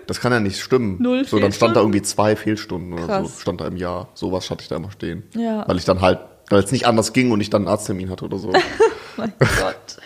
Das 0.08 0.20
kann 0.20 0.32
ja 0.34 0.40
nicht 0.42 0.60
stimmen. 0.60 0.98
Null 1.02 1.26
so, 1.26 1.40
dann 1.40 1.54
stand 1.54 1.76
da 1.76 1.80
irgendwie 1.80 2.02
zwei 2.02 2.36
Fehlstunden 2.36 2.94
oder 2.94 3.06
Krass. 3.08 3.36
so, 3.36 3.42
stand 3.42 3.62
da 3.62 3.68
im 3.68 3.78
Jahr. 3.78 4.10
Sowas 4.14 4.50
hatte 4.50 4.62
ich 4.64 4.68
da 4.68 4.76
immer 4.76 4.92
stehen. 4.92 5.24
Ja. 5.36 5.66
Weil 5.68 5.78
ich 5.78 5.86
dann 5.86 6.02
halt, 6.02 6.20
weil 6.50 6.62
es 6.64 6.72
nicht 6.74 6.86
anders 6.88 7.14
ging 7.14 7.32
und 7.32 7.40
ich 7.40 7.50
dann 7.50 7.62
einen 7.64 7.70
Arzttermin 7.70 8.10
hatte 8.10 8.26
oder 8.26 8.38
so. 8.38 8.52
Mein 9.18 9.32
Gott. 9.40 9.98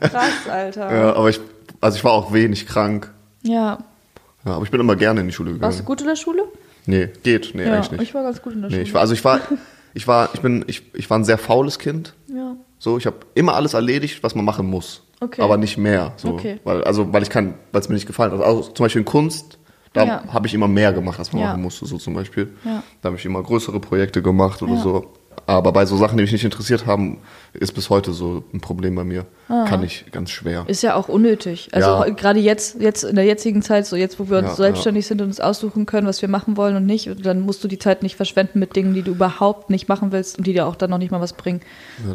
Krass, 0.00 0.48
Alter. 0.48 0.94
ja, 0.94 1.12
aber 1.14 1.28
ich, 1.30 1.40
also 1.80 1.96
ich 1.96 2.04
war 2.04 2.12
auch 2.12 2.32
wenig 2.32 2.66
krank. 2.66 3.12
Ja. 3.42 3.78
Ja, 4.44 4.52
aber 4.54 4.64
ich 4.64 4.70
bin 4.70 4.80
immer 4.80 4.96
gerne 4.96 5.20
in 5.20 5.26
die 5.28 5.32
Schule 5.32 5.52
gegangen. 5.52 5.62
Warst 5.70 5.80
du 5.80 5.84
gut 5.84 6.00
in 6.00 6.06
der 6.08 6.16
Schule? 6.16 6.44
Nee, 6.86 7.08
geht, 7.22 7.52
nee, 7.54 7.64
ja, 7.64 7.74
eigentlich 7.74 7.92
nicht. 7.92 8.02
ich 8.02 8.14
war 8.14 8.22
ganz 8.24 8.42
gut 8.42 8.54
in 8.54 8.60
der 8.62 8.70
nee, 8.70 8.76
Schule. 8.76 8.82
ich 8.88 8.94
war, 8.94 9.00
also 9.02 9.14
ich 9.14 9.24
war, 9.24 9.40
ich 9.94 10.08
war, 10.08 10.30
ich 10.34 10.40
bin, 10.40 10.64
ich, 10.66 10.82
ich 10.94 11.08
war 11.10 11.18
ein 11.18 11.24
sehr 11.24 11.38
faules 11.38 11.78
Kind. 11.78 12.14
ja. 12.28 12.56
So, 12.78 12.98
ich 12.98 13.06
habe 13.06 13.18
immer 13.34 13.54
alles 13.54 13.74
erledigt, 13.74 14.24
was 14.24 14.34
man 14.34 14.44
machen 14.44 14.66
muss. 14.68 15.04
Okay. 15.20 15.40
Aber 15.40 15.56
nicht 15.56 15.78
mehr. 15.78 16.14
So. 16.16 16.30
Okay. 16.30 16.58
Weil, 16.64 16.82
also, 16.82 17.12
weil 17.12 17.22
ich 17.22 17.30
kann, 17.30 17.54
weil 17.70 17.80
es 17.80 17.88
mir 17.88 17.94
nicht 17.94 18.08
gefallen 18.08 18.32
hat. 18.32 18.40
Also, 18.40 18.62
zum 18.62 18.84
Beispiel 18.84 19.02
in 19.02 19.06
Kunst, 19.06 19.56
da 19.92 20.04
Ja. 20.04 20.24
habe 20.32 20.48
ich 20.48 20.54
immer 20.54 20.66
mehr 20.66 20.92
gemacht, 20.92 21.20
als 21.20 21.32
man 21.32 21.42
Ja. 21.42 21.48
machen 21.50 21.62
musste, 21.62 21.86
so 21.86 21.96
zum 21.98 22.14
Beispiel. 22.14 22.52
Ja. 22.64 22.82
Da 23.00 23.06
habe 23.06 23.16
ich 23.18 23.24
immer 23.24 23.40
größere 23.40 23.78
Projekte 23.78 24.20
gemacht 24.20 24.62
oder 24.62 24.78
so. 24.78 25.12
Aber 25.52 25.72
bei 25.72 25.84
so 25.86 25.96
Sachen, 25.96 26.16
die 26.16 26.22
mich 26.22 26.32
nicht 26.32 26.44
interessiert 26.44 26.86
haben, 26.86 27.18
ist 27.52 27.72
bis 27.72 27.90
heute 27.90 28.12
so 28.12 28.42
ein 28.54 28.60
Problem 28.60 28.94
bei 28.94 29.04
mir. 29.04 29.26
Kann 29.48 29.82
ich 29.82 30.06
ganz 30.12 30.30
schwer. 30.30 30.64
Ist 30.66 30.82
ja 30.82 30.94
auch 30.94 31.08
unnötig. 31.08 31.68
Also 31.72 31.90
Ja. 31.90 32.08
gerade 32.08 32.40
jetzt, 32.40 32.80
jetzt 32.80 33.04
in 33.04 33.16
der 33.16 33.24
jetzigen 33.26 33.60
Zeit, 33.60 33.86
so 33.86 33.96
jetzt, 33.96 34.18
wo 34.18 34.30
wir 34.30 34.38
uns 34.38 34.48
Ja, 34.48 34.54
selbstständig 34.54 35.06
sind 35.06 35.20
und 35.20 35.26
uns 35.28 35.40
aussuchen 35.40 35.84
können, 35.84 36.06
was 36.06 36.22
wir 36.22 36.28
machen 36.30 36.56
wollen 36.56 36.74
und 36.76 36.86
nicht, 36.86 37.08
und 37.08 37.26
dann 37.26 37.40
musst 37.40 37.62
du 37.62 37.68
die 37.68 37.78
Zeit 37.78 38.02
nicht 38.02 38.16
verschwenden 38.16 38.60
mit 38.60 38.74
Dingen, 38.76 38.94
die 38.94 39.02
du 39.02 39.10
überhaupt 39.12 39.68
nicht 39.68 39.88
machen 39.88 40.10
willst 40.10 40.38
und 40.38 40.46
die 40.46 40.54
dir 40.54 40.66
auch 40.66 40.74
dann 40.76 40.88
noch 40.88 40.96
nicht 40.98 41.10
mal 41.10 41.20
was 41.20 41.34
bringen. 41.34 41.60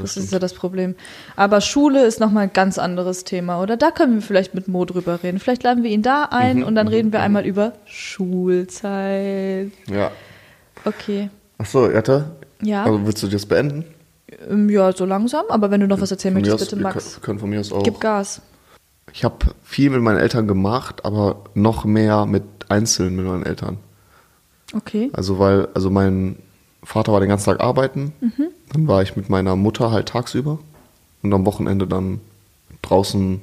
das 0.02 0.18
ist 0.18 0.32
ja 0.34 0.40
das 0.40 0.54
Problem. 0.54 0.96
Aber 1.36 1.62
Schule 1.62 2.04
ist 2.06 2.20
nochmal 2.20 2.44
ein 2.46 2.54
ganz 2.54 2.80
anderes 2.80 3.24
Thema, 3.24 3.62
oder? 3.62 3.78
Da 3.78 3.92
können 3.92 4.16
wir 4.16 4.22
vielleicht 4.24 4.56
mit 4.56 4.68
Mo 4.68 4.86
drüber 4.86 5.22
reden. 5.22 5.38
Vielleicht 5.40 5.62
laden 5.64 5.84
wir 5.84 5.92
ihn 5.92 6.02
da 6.02 6.30
ein 6.32 6.64
und 6.64 6.74
dann 6.74 6.88
reden 6.88 7.12
wir 7.12 7.22
einmal 7.22 7.46
über 7.46 7.74
Schulzeit. 7.86 9.72
Ja. 9.90 10.12
Okay. 10.86 11.30
Ach 11.60 11.66
so, 11.66 11.90
Jette? 11.90 12.37
Ja. 12.62 12.84
Also 12.86 13.06
willst 13.06 13.24
du 13.24 13.28
das 13.28 13.46
beenden? 13.46 13.86
Ähm, 14.50 14.70
Ja, 14.70 14.92
so 14.92 15.06
langsam, 15.06 15.46
aber 15.50 15.72
wenn 15.72 15.82
du 15.82 15.88
noch 15.88 16.02
was 16.02 16.12
erzählen 16.12 16.34
Von 16.34 16.42
möchtest, 16.42 16.62
aus, 16.64 16.70
bitte, 16.70 16.82
wir 16.82 16.84
Max. 16.84 17.14
können, 17.14 17.22
können 17.24 17.40
von 17.40 17.50
mir 17.50 17.60
aus 17.60 17.72
auch. 17.72 17.84
Gib 17.84 18.00
Gas. 18.00 18.42
Ich 19.14 19.24
habe 19.24 19.38
viel 19.64 19.90
mit 19.90 20.02
meinen 20.02 20.18
Eltern 20.20 20.48
gemacht, 20.48 21.06
aber 21.06 21.38
noch 21.54 21.86
mehr 21.86 22.26
mit 22.26 22.44
einzeln 22.70 23.16
mit 23.16 23.26
meinen 23.26 23.44
Eltern. 23.44 23.78
Okay. 24.76 25.10
Also 25.14 25.40
weil, 25.40 25.70
also 25.74 25.90
mein 25.90 26.38
Vater 26.84 27.14
war 27.14 27.20
den 27.22 27.30
ganzen 27.30 27.46
Tag 27.46 27.62
arbeiten, 27.62 28.14
dann 28.74 28.88
war 28.88 29.02
ich 29.02 29.16
mit 29.16 29.30
meiner 29.30 29.56
Mutter 29.56 29.92
halt 29.92 30.10
tagsüber 30.10 30.60
und 31.24 31.34
am 31.34 31.46
Wochenende 31.46 31.88
dann 31.88 32.20
draußen. 32.82 33.42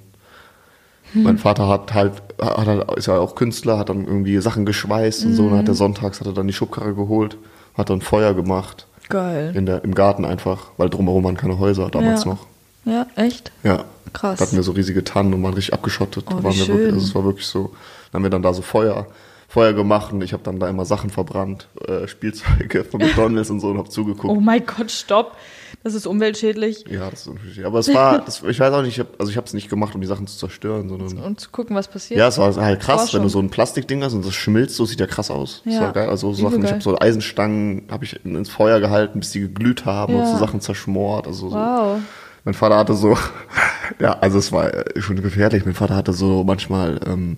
Mein 1.14 1.38
Vater 1.38 1.68
hat 1.68 1.94
halt, 1.94 2.12
hat 2.40 2.66
halt, 2.66 2.90
ist 2.96 3.06
ja 3.06 3.18
auch 3.18 3.34
Künstler, 3.36 3.78
hat 3.78 3.88
dann 3.88 4.06
irgendwie 4.06 4.38
Sachen 4.40 4.66
geschweißt 4.66 5.24
und 5.24 5.34
so, 5.34 5.44
und 5.44 5.50
dann 5.50 5.58
hat 5.60 5.68
er 5.68 5.74
sonntags 5.74 6.20
hat 6.20 6.26
er 6.26 6.32
dann 6.32 6.46
die 6.46 6.52
Schubkarre 6.52 6.94
geholt, 6.94 7.36
hat 7.74 7.88
dann 7.88 8.00
Feuer 8.00 8.34
gemacht 8.34 8.86
Geil. 9.08 9.52
in 9.54 9.66
der, 9.66 9.84
im 9.84 9.94
Garten 9.94 10.24
einfach, 10.24 10.68
weil 10.76 10.88
drumherum 10.90 11.24
waren 11.24 11.36
keine 11.36 11.58
Häuser 11.58 11.88
damals 11.90 12.24
Ja. 12.24 12.30
noch. 12.30 12.46
Ja, 12.84 13.06
echt? 13.16 13.50
Ja. 13.62 13.84
Krass. 14.12 14.38
Da 14.38 14.44
hatten 14.46 14.56
wir 14.56 14.62
so 14.62 14.72
riesige 14.72 15.02
Tannen 15.04 15.32
und 15.34 15.42
waren 15.42 15.54
richtig 15.54 15.74
abgeschottet. 15.74 16.26
Oh, 16.28 16.34
waren 16.34 16.44
wir 16.44 16.52
schön. 16.52 16.68
wirklich, 16.76 16.92
also 16.94 17.06
es 17.06 17.14
war 17.14 17.24
wirklich 17.24 17.46
so. 17.46 17.72
Dann 18.12 18.18
haben 18.20 18.22
wir 18.24 18.30
dann 18.30 18.42
da 18.42 18.52
so 18.54 18.62
Feuer, 18.62 19.06
Feuer 19.48 19.72
gemacht 19.72 20.12
und 20.12 20.22
ich 20.22 20.32
habe 20.32 20.42
dann 20.42 20.60
da 20.60 20.68
immer 20.68 20.84
Sachen 20.84 21.10
verbrannt, 21.10 21.68
äh, 21.88 22.06
Spielzeuge 22.06 22.84
von 22.90 23.00
McDonalds 23.00 23.50
und 23.50 23.60
so 23.60 23.68
und 23.68 23.78
habe 23.78 23.88
zugeguckt. 23.88 24.32
Oh 24.32 24.40
mein 24.40 24.64
Gott, 24.66 24.90
stopp. 24.90 25.36
Das 25.84 25.92
ist 25.94 26.06
umweltschädlich. 26.06 26.86
Ja, 26.88 27.10
das 27.10 27.20
ist 27.20 27.26
natürlich. 27.34 27.64
Aber 27.64 27.78
es 27.78 27.92
war, 27.92 28.18
das, 28.24 28.42
ich 28.42 28.58
weiß 28.58 28.72
auch 28.72 28.80
nicht, 28.82 28.94
ich 28.94 29.00
hab, 29.00 29.20
also 29.20 29.30
ich 29.30 29.36
habe 29.36 29.46
es 29.46 29.52
nicht 29.52 29.68
gemacht, 29.68 29.94
um 29.94 30.00
die 30.00 30.06
Sachen 30.06 30.26
zu 30.26 30.36
zerstören, 30.38 30.88
sondern. 30.88 31.18
Und 31.18 31.38
zu 31.38 31.50
gucken, 31.50 31.76
was 31.76 31.88
passiert. 31.88 32.18
Ja, 32.18 32.26
es 32.28 32.38
war 32.38 32.54
halt 32.56 32.80
krass, 32.80 33.02
Forschung. 33.02 33.18
wenn 33.20 33.22
du 33.24 33.28
so 33.28 33.38
ein 33.38 33.50
Plastikding 33.50 34.02
hast 34.02 34.14
und 34.14 34.24
das 34.26 34.34
schmilzt, 34.34 34.76
so 34.76 34.86
sieht 34.86 34.98
ja 34.98 35.06
krass 35.06 35.30
aus. 35.30 35.60
Das 35.66 35.74
Ja, 35.74 35.80
war 35.82 35.92
geil. 35.92 36.08
Also 36.08 36.32
so 36.32 36.42
Sachen, 36.44 36.56
ich 36.56 36.62
geil. 36.64 36.72
habe 36.72 36.82
so 36.82 36.98
Eisenstangen, 36.98 37.82
habe 37.90 38.04
ich 38.04 38.24
ins 38.24 38.48
Feuer 38.48 38.80
gehalten, 38.80 39.20
bis 39.20 39.30
die 39.32 39.40
geglüht 39.40 39.84
haben 39.84 40.14
und 40.14 40.20
Ja. 40.22 40.32
so 40.32 40.38
Sachen 40.38 40.60
zerschmort. 40.62 41.26
Also 41.26 41.50
so. 41.50 41.54
Wow. 41.56 42.00
Mein 42.44 42.54
Vater 42.54 42.76
hatte 42.78 42.94
so, 42.94 43.16
ja, 44.00 44.18
also 44.20 44.38
es 44.38 44.52
war 44.52 44.72
äh, 44.72 45.00
schon 45.02 45.20
gefährlich. 45.22 45.64
Mein 45.66 45.74
Vater 45.74 45.96
hatte 45.96 46.12
so 46.14 46.44
manchmal, 46.44 46.98
ähm, 47.06 47.36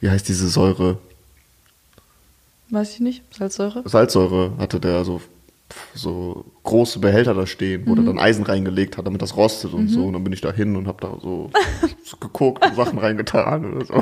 wie 0.00 0.10
heißt 0.10 0.28
diese 0.28 0.48
Säure? 0.48 0.98
Weiß 2.70 2.92
ich 2.94 3.00
nicht. 3.00 3.22
Salzsäure? 3.36 3.82
Salzsäure 3.84 4.52
hatte 4.58 4.80
der 4.80 5.04
so, 5.04 5.20
so 5.94 6.44
große 6.62 6.98
Behälter 6.98 7.34
da 7.34 7.46
stehen, 7.46 7.82
Mhm. 7.84 7.88
wo 7.90 7.94
der 7.94 8.04
dann 8.04 8.18
Eisen 8.18 8.44
reingelegt 8.44 8.96
hat, 8.96 9.06
damit 9.06 9.20
das 9.22 9.36
rostet 9.36 9.72
und 9.74 9.88
so. 9.88 10.06
Und 10.06 10.14
dann 10.14 10.24
bin 10.24 10.32
ich 10.32 10.40
da 10.40 10.52
hin 10.52 10.74
und 10.76 10.86
habe 10.88 10.98
da 11.00 11.16
so, 11.22 11.50
geguckt 12.20 12.64
und 12.64 12.74
Sachen 12.76 12.98
reingetan 12.98 13.74
oder 13.74 13.84
so. 13.86 13.94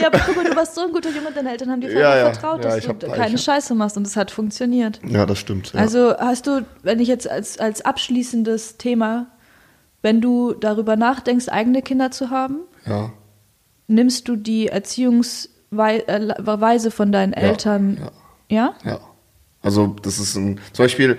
Ja, 0.00 0.06
aber 0.06 0.18
guck 0.26 0.36
mal, 0.36 0.44
du 0.44 0.56
warst 0.56 0.74
so 0.74 0.82
ein 0.82 0.92
guter 0.92 1.10
Junge, 1.10 1.30
deine 1.34 1.50
Eltern 1.50 1.70
haben 1.70 1.80
dir 1.80 1.92
Ja, 1.92 2.16
ja. 2.16 2.32
vertraut, 2.32 2.64
Ja, 2.64 2.70
dass 2.70 2.78
ich 2.78 2.86
du 2.86 3.06
ich 3.06 3.12
keine 3.12 3.32
hab- 3.34 3.38
Scheiße 3.40 3.74
machst 3.74 3.96
und 3.96 4.06
es 4.06 4.16
hat 4.16 4.30
funktioniert. 4.30 5.00
Ja, 5.06 5.26
das 5.26 5.38
stimmt. 5.38 5.72
Ja. 5.74 5.80
Also 5.80 6.16
hast 6.16 6.46
du, 6.46 6.64
wenn 6.82 7.00
ich 7.00 7.08
jetzt 7.08 7.28
als, 7.30 7.58
als 7.58 7.84
abschließendes 7.84 8.78
Thema, 8.78 9.26
wenn 10.02 10.20
du 10.22 10.54
darüber 10.54 10.96
nachdenkst, 10.96 11.48
eigene 11.50 11.82
Kinder 11.82 12.10
zu 12.10 12.30
haben, 12.30 12.60
nimmst 13.88 14.26
du 14.28 14.36
die 14.36 14.68
Erziehungsweise 14.68 16.90
von 16.90 17.12
deinen 17.12 17.32
Eltern? 17.34 18.00
Ja. 18.48 18.74
Ja? 18.84 19.00
Also 19.62 19.94
das 20.02 20.18
ist 20.18 20.36
ein, 20.36 20.58
zum 20.72 20.84
Beispiel, 20.84 21.18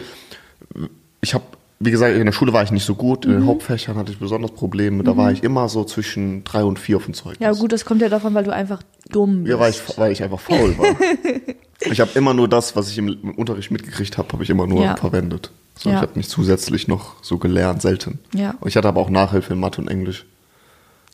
ich 1.21 1.33
habe, 1.33 1.43
wie 1.79 1.91
gesagt, 1.91 2.15
in 2.15 2.25
der 2.25 2.31
Schule 2.31 2.53
war 2.53 2.63
ich 2.63 2.71
nicht 2.71 2.85
so 2.85 2.95
gut, 2.95 3.25
Mhm. 3.25 3.31
in 3.33 3.39
den 3.41 3.47
Hauptfächern 3.47 3.95
hatte 3.97 4.11
ich 4.11 4.19
besonders 4.19 4.51
Probleme, 4.51 5.03
da 5.03 5.15
war 5.17 5.31
ich 5.31 5.43
immer 5.43 5.69
so 5.69 5.83
zwischen 5.83 6.43
drei 6.43 6.63
und 6.63 6.79
vier 6.79 6.97
auf 6.97 7.05
dem 7.05 7.13
Zeugnis. 7.13 7.39
Ja, 7.39 7.51
gut, 7.53 7.71
das 7.71 7.85
kommt 7.85 8.01
ja 8.01 8.09
davon, 8.09 8.33
weil 8.33 8.43
du 8.43 8.53
einfach 8.53 8.81
dumm 9.09 9.43
bist. 9.43 9.51
Ja, 9.51 9.59
weil 9.59 9.71
ich, 9.71 9.81
weil 9.97 10.11
ich 10.11 10.23
einfach 10.23 10.39
faul 10.39 10.77
war. 10.77 10.95
ich 11.91 11.99
habe 11.99 12.11
immer 12.15 12.33
nur 12.33 12.47
das, 12.47 12.75
was 12.75 12.89
ich 12.89 12.97
im, 12.97 13.09
im 13.21 13.31
Unterricht 13.35 13.71
mitgekriegt 13.71 14.17
habe, 14.17 14.29
habe 14.33 14.43
ich 14.43 14.49
immer 14.49 14.67
nur 14.67 14.83
Ja. 14.83 14.95
verwendet. 14.95 15.51
So, 15.77 15.89
Ja. 15.89 15.95
Ich 15.97 16.01
habe 16.01 16.17
nicht 16.17 16.29
zusätzlich 16.29 16.87
noch 16.87 17.23
so 17.23 17.37
gelernt, 17.37 17.81
selten. 17.81 18.19
Ja. 18.35 18.55
Und 18.59 18.67
ich 18.67 18.75
hatte 18.77 18.87
aber 18.87 19.01
auch 19.01 19.09
Nachhilfe 19.09 19.53
in 19.53 19.59
Mathe 19.59 19.81
und 19.81 19.87
Englisch. 19.87 20.25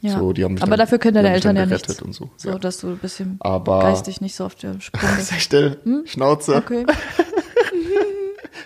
Ja. 0.02 0.18
So, 0.20 0.32
die 0.34 0.44
haben 0.44 0.54
mich 0.54 0.62
Aber 0.64 0.72
dann- 0.72 0.80
dafür 0.80 0.98
können 1.00 1.16
deine 1.16 1.32
Eltern 1.34 1.56
ja 1.56 1.66
nichts. 1.66 2.02
und 2.02 2.14
so. 2.14 2.30
So, 2.38 2.50
Ja. 2.50 2.60
dass 2.60 2.78
du 2.80 2.88
ein 2.90 2.98
bisschen 2.98 3.38
Aber- 3.40 3.80
geistig 3.80 4.22
nicht 4.22 4.36
so 4.36 4.46
auf 4.46 4.56
der 4.56 4.80
Sprung 4.80 5.02
bist. 5.18 5.28
Sei 5.30 5.40
still, 5.40 5.78
Schnauze. 6.06 6.56
Hm? 6.56 6.62
Okay. 6.64 6.86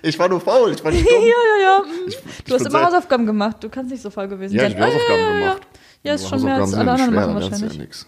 Ich 0.03 0.17
war 0.17 0.27
nur 0.29 0.41
faul, 0.41 0.71
ich 0.71 0.83
war 0.83 0.91
nicht 0.91 1.05
ja, 1.09 1.11
dumm. 1.15 1.23
ja, 1.23 1.63
ja. 1.63 1.83
Ich- 2.07 2.15
Du 2.15 2.21
ich 2.47 2.53
hast 2.53 2.63
bin 2.63 2.67
immer 2.71 2.85
Hausaufgaben 2.85 3.25
gemacht. 3.25 3.57
Du 3.63 3.69
kannst 3.69 3.91
nicht 3.91 4.01
so 4.01 4.09
faul 4.09 4.27
gewesen 4.27 4.55
Ja, 4.55 4.63
sein. 4.63 4.71
ich 4.71 4.77
habe 4.77 4.87
Hausaufgaben 4.87 5.19
ja, 5.19 5.27
ja, 5.27 5.33
ja. 5.33 5.39
gemacht. 5.39 5.61
Ja, 6.03 6.13
ist 6.15 6.27
schon 6.27 6.43
mehr 6.43 6.55
als 6.55 6.73
alle 6.73 6.91
anderen 6.91 7.13
machen 7.13 7.35
du 7.35 7.41
wahrscheinlich. 7.41 7.73
Ja 7.75 7.81
nix. 7.81 8.07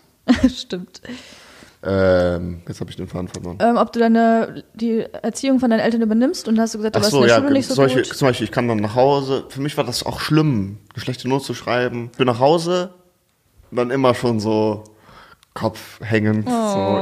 Stimmt. 0.58 1.02
Ähm, 1.84 2.62
jetzt 2.68 2.80
habe 2.80 2.90
ich 2.90 2.96
den 2.96 3.08
Faden 3.08 3.28
verloren. 3.28 3.58
Ähm, 3.60 3.76
ob 3.78 3.92
du 3.94 4.00
deine 4.00 4.64
die 4.74 5.02
Erziehung 5.02 5.60
von 5.60 5.70
deinen 5.70 5.82
Eltern 5.82 6.02
übernimmst 6.02 6.48
und 6.48 6.60
hast 6.60 6.74
du 6.74 6.78
gesagt, 6.80 6.96
du 6.96 7.00
Ach 7.00 7.04
warst 7.04 7.12
so, 7.12 7.18
in 7.22 7.28
der 7.28 7.36
ja, 7.38 7.42
Schule 7.42 7.54
nicht 7.54 7.68
so 7.70 7.76
Beispiel, 7.76 8.04
gut. 8.04 8.16
zum 8.16 8.28
Beispiel, 8.28 8.46
ich 8.46 8.52
kam 8.52 8.68
dann 8.70 8.78
nach 8.78 8.96
Hause. 8.96 9.46
Für 9.50 9.62
mich 9.62 9.76
war 9.78 9.84
das 9.84 10.04
auch 10.06 10.20
schlimm, 10.22 10.78
schlechte 10.96 11.28
Note 11.28 11.44
zu 11.46 11.54
schreiben. 11.54 12.10
Ich 12.14 12.18
bin 12.18 12.26
nach 12.26 12.40
Hause, 12.40 12.94
dann 13.76 13.92
immer 13.92 14.14
schon 14.16 14.40
so 14.40 14.84
Kopf 15.54 16.00
hängend, 16.02 16.50
so 16.50 16.54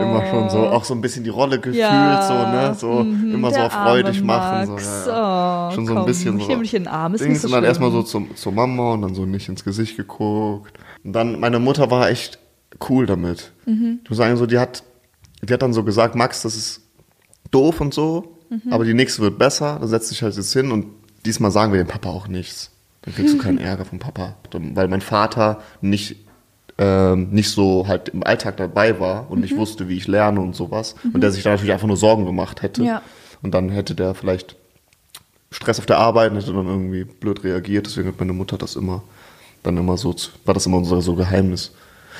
immer 0.02 0.26
schon 0.30 0.50
so, 0.50 0.58
auch 0.68 0.84
so 0.84 0.94
ein 0.94 1.00
bisschen 1.00 1.24
die 1.24 1.30
Rolle 1.30 1.58
gefühlt, 1.58 1.78
Ja, 1.78 2.22
so, 2.28 2.34
ne, 2.34 2.76
so 2.76 3.04
mhm, 3.06 3.34
immer 3.34 3.50
so 3.54 3.70
freudig 3.70 4.22
machen, 4.24 4.68
so, 4.78 5.10
ja. 5.10 5.70
Oh, 5.70 5.74
schon 5.74 5.86
so 5.88 5.94
komm, 5.94 6.02
ein 6.04 6.06
bisschen 6.06 6.38
ich 6.38 6.44
so. 6.44 6.50
nehm 6.50 6.62
dich 6.62 6.74
in 6.74 6.84
den 6.84 6.92
Arm, 6.92 7.14
ist 7.14 7.22
Dings, 7.22 7.32
nicht 7.34 7.42
so 7.44 7.48
und 7.48 7.54
dann 7.54 7.64
erstmal 7.64 7.92
so 7.92 8.04
zum, 8.04 8.36
zur 8.36 8.52
Mama 8.52 8.94
und 8.94 9.04
dann 9.04 9.16
so 9.16 9.26
nicht 9.26 9.48
ins 9.48 9.64
Gesicht 9.64 9.96
geguckt. 9.96 10.78
Und 11.04 11.14
dann, 11.14 11.40
meine 11.40 11.60
Mutter 11.60 11.90
war 11.92 12.10
echt 12.10 12.40
cool 12.90 13.06
damit. 13.06 13.54
Mhm. 13.66 14.02
Ich 14.04 14.10
muss 14.10 14.18
sagen, 14.18 14.36
so, 14.36 14.46
die 14.46 14.60
hat, 14.60 14.84
die 15.42 15.54
hat 15.54 15.62
dann 15.62 15.72
so 15.72 15.84
gesagt, 15.86 16.16
Max, 16.16 16.42
das 16.42 16.56
ist 16.58 16.82
doof 17.52 17.80
und 17.80 17.94
so, 17.94 18.38
Mhm. 18.50 18.74
aber 18.74 18.84
die 18.84 18.94
nächste 18.94 19.22
wird 19.22 19.38
besser, 19.38 19.78
da 19.80 19.88
setzt 19.88 20.12
dich 20.12 20.22
halt 20.24 20.36
jetzt 20.36 20.52
hin 20.52 20.74
und 20.74 20.88
diesmal 21.26 21.52
sagen 21.52 21.72
wir 21.72 21.82
dem 21.82 21.88
Papa 21.88 22.10
auch 22.10 22.28
nichts. 22.28 22.70
Dann 23.04 23.16
kriegst 23.16 23.34
du 23.36 23.38
keinen 23.38 23.60
Ärger 23.60 23.86
vom 23.90 24.00
Papa. 24.00 24.36
Weil 24.52 24.90
mein 24.90 25.00
Vater 25.00 25.62
nicht, 25.80 26.18
ähm, 26.78 27.30
nicht 27.32 27.50
so 27.52 27.88
halt 27.88 28.10
im 28.10 28.24
Alltag 28.24 28.58
dabei 28.58 29.00
war 29.00 29.30
und 29.30 29.38
Mhm. 29.38 29.42
nicht 29.44 29.58
wusste, 29.58 29.88
wie 29.90 29.98
ich 29.98 30.08
lerne 30.08 30.40
und 30.42 30.56
sowas. 30.56 30.96
Und 31.14 31.22
der 31.22 31.32
sich 31.32 31.44
da 31.44 31.52
natürlich 31.52 31.74
einfach 31.74 31.88
nur 31.88 31.98
Sorgen 31.98 32.26
gemacht 32.26 32.62
hätte. 32.62 32.84
Ja. 32.84 33.02
Und 33.42 33.54
dann 33.54 33.70
hätte 33.70 33.96
der 33.96 34.14
vielleicht 34.14 34.56
Stress 35.52 35.80
auf 35.80 35.86
der 35.86 35.98
Arbeit 35.98 36.32
und 36.32 36.38
hätte 36.38 36.54
dann 36.54 36.68
irgendwie 36.68 37.04
blöd 37.04 37.44
reagiert. 37.44 37.86
Deswegen 37.86 38.08
hat 38.08 38.20
meine 38.20 38.34
Mutter 38.34 38.58
das 38.58 38.76
immer, 38.76 39.04
dann 39.64 39.78
immer 39.78 39.98
so, 39.98 40.14
zu- 40.14 40.32
war 40.46 40.54
das 40.54 40.66
immer 40.66 40.78
unser 40.78 41.02
so 41.02 41.16
Geheimnis. 41.16 41.74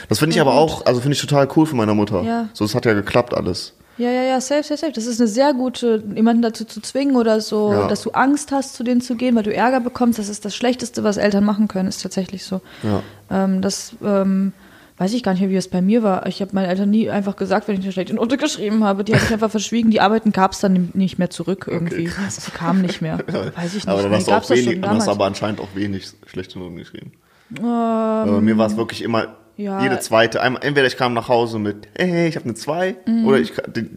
Das 0.10 0.20
finde 0.20 0.36
ich 0.36 0.42
aber 0.42 0.54
auch, 0.56 0.86
also 0.86 1.00
finde 1.00 1.14
ich 1.16 1.22
total 1.22 1.48
cool 1.56 1.66
von 1.66 1.78
meiner 1.78 1.94
Mutter. 1.94 2.22
Ja. 2.24 2.50
So, 2.54 2.66
es 2.66 2.76
hat 2.76 2.86
ja 2.86 2.94
geklappt 2.94 3.34
alles. 3.34 3.74
Ja, 3.98 4.10
ja, 4.10 4.24
ja, 4.24 4.42
safe, 4.42 4.64
safe, 4.64 4.78
safe. 4.78 4.92
Das 4.94 5.06
ist 5.06 5.20
eine 5.20 5.28
sehr 5.28 5.54
gute, 5.54 6.04
jemanden 6.16 6.42
dazu 6.42 6.66
zu 6.66 6.82
zwingen 6.82 7.16
oder 7.16 7.40
so, 7.42 7.72
Ja. 7.72 7.88
dass 7.88 8.02
du 8.02 8.12
Angst 8.12 8.52
hast, 8.52 8.74
zu 8.74 8.84
denen 8.84 9.02
zu 9.02 9.16
gehen, 9.16 9.36
weil 9.36 9.44
du 9.44 9.54
Ärger 9.54 9.80
bekommst. 9.80 10.18
Das 10.18 10.30
ist 10.30 10.46
das 10.46 10.56
Schlechteste, 10.56 11.04
was 11.04 11.18
Eltern 11.18 11.44
machen 11.44 11.68
können, 11.68 11.88
ist 11.90 12.02
tatsächlich 12.02 12.44
so. 12.44 12.62
Ja. 12.84 13.04
Ähm, 13.30 13.62
das 13.62 13.94
ähm, 14.04 14.54
weiß 14.98 15.14
ich 15.14 15.24
gar 15.24 15.34
nicht 15.34 15.42
mehr, 15.42 15.50
wie 15.50 15.56
es 15.56 15.68
bei 15.68 15.82
mir 15.82 16.04
war. 16.04 16.26
Ich 16.28 16.42
habe 16.42 16.52
meinen 16.56 16.70
Eltern 16.70 16.90
nie 16.90 17.10
einfach 17.10 17.36
gesagt, 17.36 17.68
wenn 17.68 17.76
ich 17.76 17.82
eine 17.84 17.92
schlechte 17.92 18.14
Note 18.16 18.38
geschrieben 18.38 18.84
habe. 18.84 19.04
Die 19.04 19.14
habe 19.14 19.24
ich 19.26 19.34
einfach 19.34 19.52
verschwiegen. 19.52 19.92
Die 19.92 20.00
Arbeiten 20.02 20.32
gab 20.32 20.54
es 20.54 20.60
dann 20.62 20.90
nicht 20.94 21.20
mehr 21.20 21.30
zurück 21.30 21.68
irgendwie. 21.70 22.06
krass. 22.06 22.38
Sie 22.38 22.52
kamen 22.52 22.82
nicht 22.82 23.02
mehr. 23.02 23.20
Weiß 23.56 23.68
ich 23.76 23.86
nicht. 23.86 23.88
Aber 23.88 24.02
dann 24.04 24.14
hast 24.14 24.28
du 24.28 24.32
auch 24.32 24.50
wenig, 24.50 24.80
hast 24.84 25.08
aber 25.10 25.26
anscheinend 25.26 25.60
auch 25.60 25.70
wenig 25.76 26.08
schlechte 26.28 26.60
Noten 26.60 26.78
geschrieben. 26.78 27.12
aber 27.60 28.32
bei 28.34 28.42
mir 28.42 28.58
war 28.58 28.68
es 28.68 28.78
wirklich 28.78 29.02
immer 29.02 29.36
ja. 29.58 29.82
jede 29.84 30.00
zweite. 30.00 30.42
Einmal, 30.42 30.64
entweder 30.64 30.88
ich 30.88 30.98
kam 30.98 31.14
nach 31.14 31.28
Hause 31.28 31.60
mit, 31.60 31.88
hey, 31.98 32.28
ich 32.28 32.36
habe 32.36 32.46
eine 32.46 32.56
2 32.56 32.96
Mhm. 33.06 33.26
oder 33.26 33.38
ich, 33.40 33.54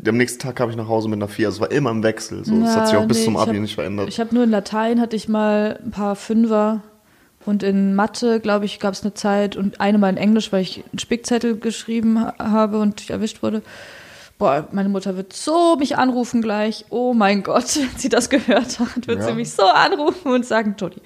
am 0.07 0.17
nächsten 0.17 0.39
Tag 0.41 0.57
kam 0.57 0.71
ich 0.71 0.77
nach 0.77 0.89
Hause 0.89 1.09
mit 1.09 1.19
einer 1.19 1.29
4. 1.29 1.47
Also 1.49 1.57
es 1.57 1.61
war 1.61 1.71
immer 1.71 1.91
im 1.91 2.03
Wechsel. 2.03 2.45
So. 2.45 2.59
das 2.61 2.75
Ja, 2.75 2.81
hat 2.81 2.89
sich 2.89 2.97
auch 2.97 3.07
bis 3.07 3.19
nee, 3.19 3.25
zum 3.25 3.35
ich 3.35 3.41
Abi 3.41 3.51
hab- 3.53 3.61
nicht 3.61 3.75
verändert. 3.75 4.09
Ich 4.09 4.21
habe 4.21 4.35
nur 4.35 4.45
in 4.45 4.51
Latein 4.51 5.01
hatte 5.01 5.17
ich 5.17 5.29
mal 5.29 5.79
ein 5.85 5.91
paar 5.91 6.17
Fünfer 6.17 6.83
und 7.47 7.63
in 7.63 7.95
Mathe, 7.95 8.41
glaube 8.41 8.65
ich, 8.65 8.81
gab 8.81 8.95
es 8.95 9.03
eine 9.03 9.15
Zeit 9.15 9.57
und 9.57 9.81
eine 9.81 9.99
mal 9.99 10.09
in 10.11 10.17
Englisch, 10.17 10.51
weil 10.53 10.63
ich 10.63 10.83
einen 10.91 10.99
Spickzettel 10.99 11.59
geschrieben 11.59 12.21
ha- 12.21 12.35
habe 12.39 12.79
und 12.81 13.01
ich 13.01 13.11
erwischt 13.11 13.43
wurde. 13.43 13.63
Boah, 14.39 14.67
meine 14.73 14.89
Mutter 14.89 15.17
wird 15.17 15.33
so 15.33 15.77
mich 15.77 15.97
anrufen 15.97 16.43
gleich. 16.43 16.87
Oh 16.91 17.15
mein 17.15 17.43
Gott, 17.45 17.77
wenn 17.77 17.97
sie 17.99 18.09
das 18.09 18.31
gehört 18.31 18.81
hat, 18.81 19.07
wird 19.07 19.21
Ja. 19.21 19.27
sie 19.27 19.33
mich 19.35 19.53
so 19.53 19.63
anrufen 19.63 20.33
und 20.33 20.45
sagen, 20.45 20.77
Toni. 20.77 20.97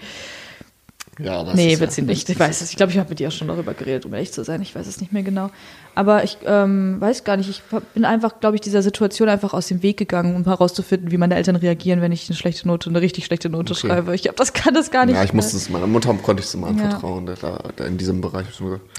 Ja, 1.19 1.41
aber 1.41 1.55
Nee, 1.55 1.79
wird 1.79 1.91
ja, 1.91 1.91
sie 1.91 2.03
nicht. 2.03 2.29
Ich 2.29 2.39
weiß 2.39 2.61
es. 2.61 2.71
Ich 2.71 2.77
glaube, 2.77 2.93
ich 2.93 2.99
habe 2.99 3.09
mit 3.09 3.21
ihr 3.21 3.29
auch 3.29 3.33
schon 3.33 3.49
darüber 3.49 3.75
geredet, 3.75 4.07
um 4.07 4.15
ehrlich 4.15 4.33
zu 4.33 4.45
sein. 4.45 4.63
Ich 4.63 4.75
weiß 4.75 4.87
es 4.87 5.01
nicht 5.01 5.13
mehr 5.13 5.23
genau. 5.23 5.51
Aber 5.99 6.23
ich 6.23 6.39
ähm, 6.47 7.01
weiß 7.01 7.25
gar 7.25 7.37
nicht. 7.37 7.51
Ich 7.51 7.61
bin 7.93 8.05
einfach, 8.05 8.39
glaube 8.39 8.55
ich, 8.55 8.61
dieser 8.61 8.83
Situation 8.83 9.29
einfach 9.29 9.53
aus 9.53 9.67
dem 9.67 9.83
Weg 9.83 9.97
gegangen, 9.97 10.37
um 10.37 10.45
herauszufinden, 10.45 11.11
wie 11.11 11.17
meine 11.19 11.35
Eltern 11.35 11.57
reagieren, 11.57 12.01
wenn 12.01 12.13
ich 12.13 12.29
eine 12.29 12.37
schlechte 12.37 12.69
Note, 12.69 12.89
eine 12.89 13.01
richtig 13.01 13.25
schlechte 13.25 13.51
Note 13.51 13.73
Okay. 13.73 13.89
schreibe. 13.89 14.15
Ich 14.15 14.23
glaube, 14.23 14.37
das 14.37 14.53
kann 14.53 14.75
das 14.75 14.93
gar 14.93 15.07
nicht. 15.07 15.17
Ja, 15.17 15.25
ich 15.25 15.33
musste 15.35 15.57
es, 15.57 15.69
meiner 15.69 15.89
Mutter 15.89 16.15
konnte 16.23 16.41
ich 16.41 16.47
es 16.47 16.55
immer 16.55 16.69
anvertrauen, 16.69 17.27
da, 17.27 17.59
der 17.77 17.87
in 17.87 17.99
diesem 17.99 18.21
Bereich. 18.21 18.47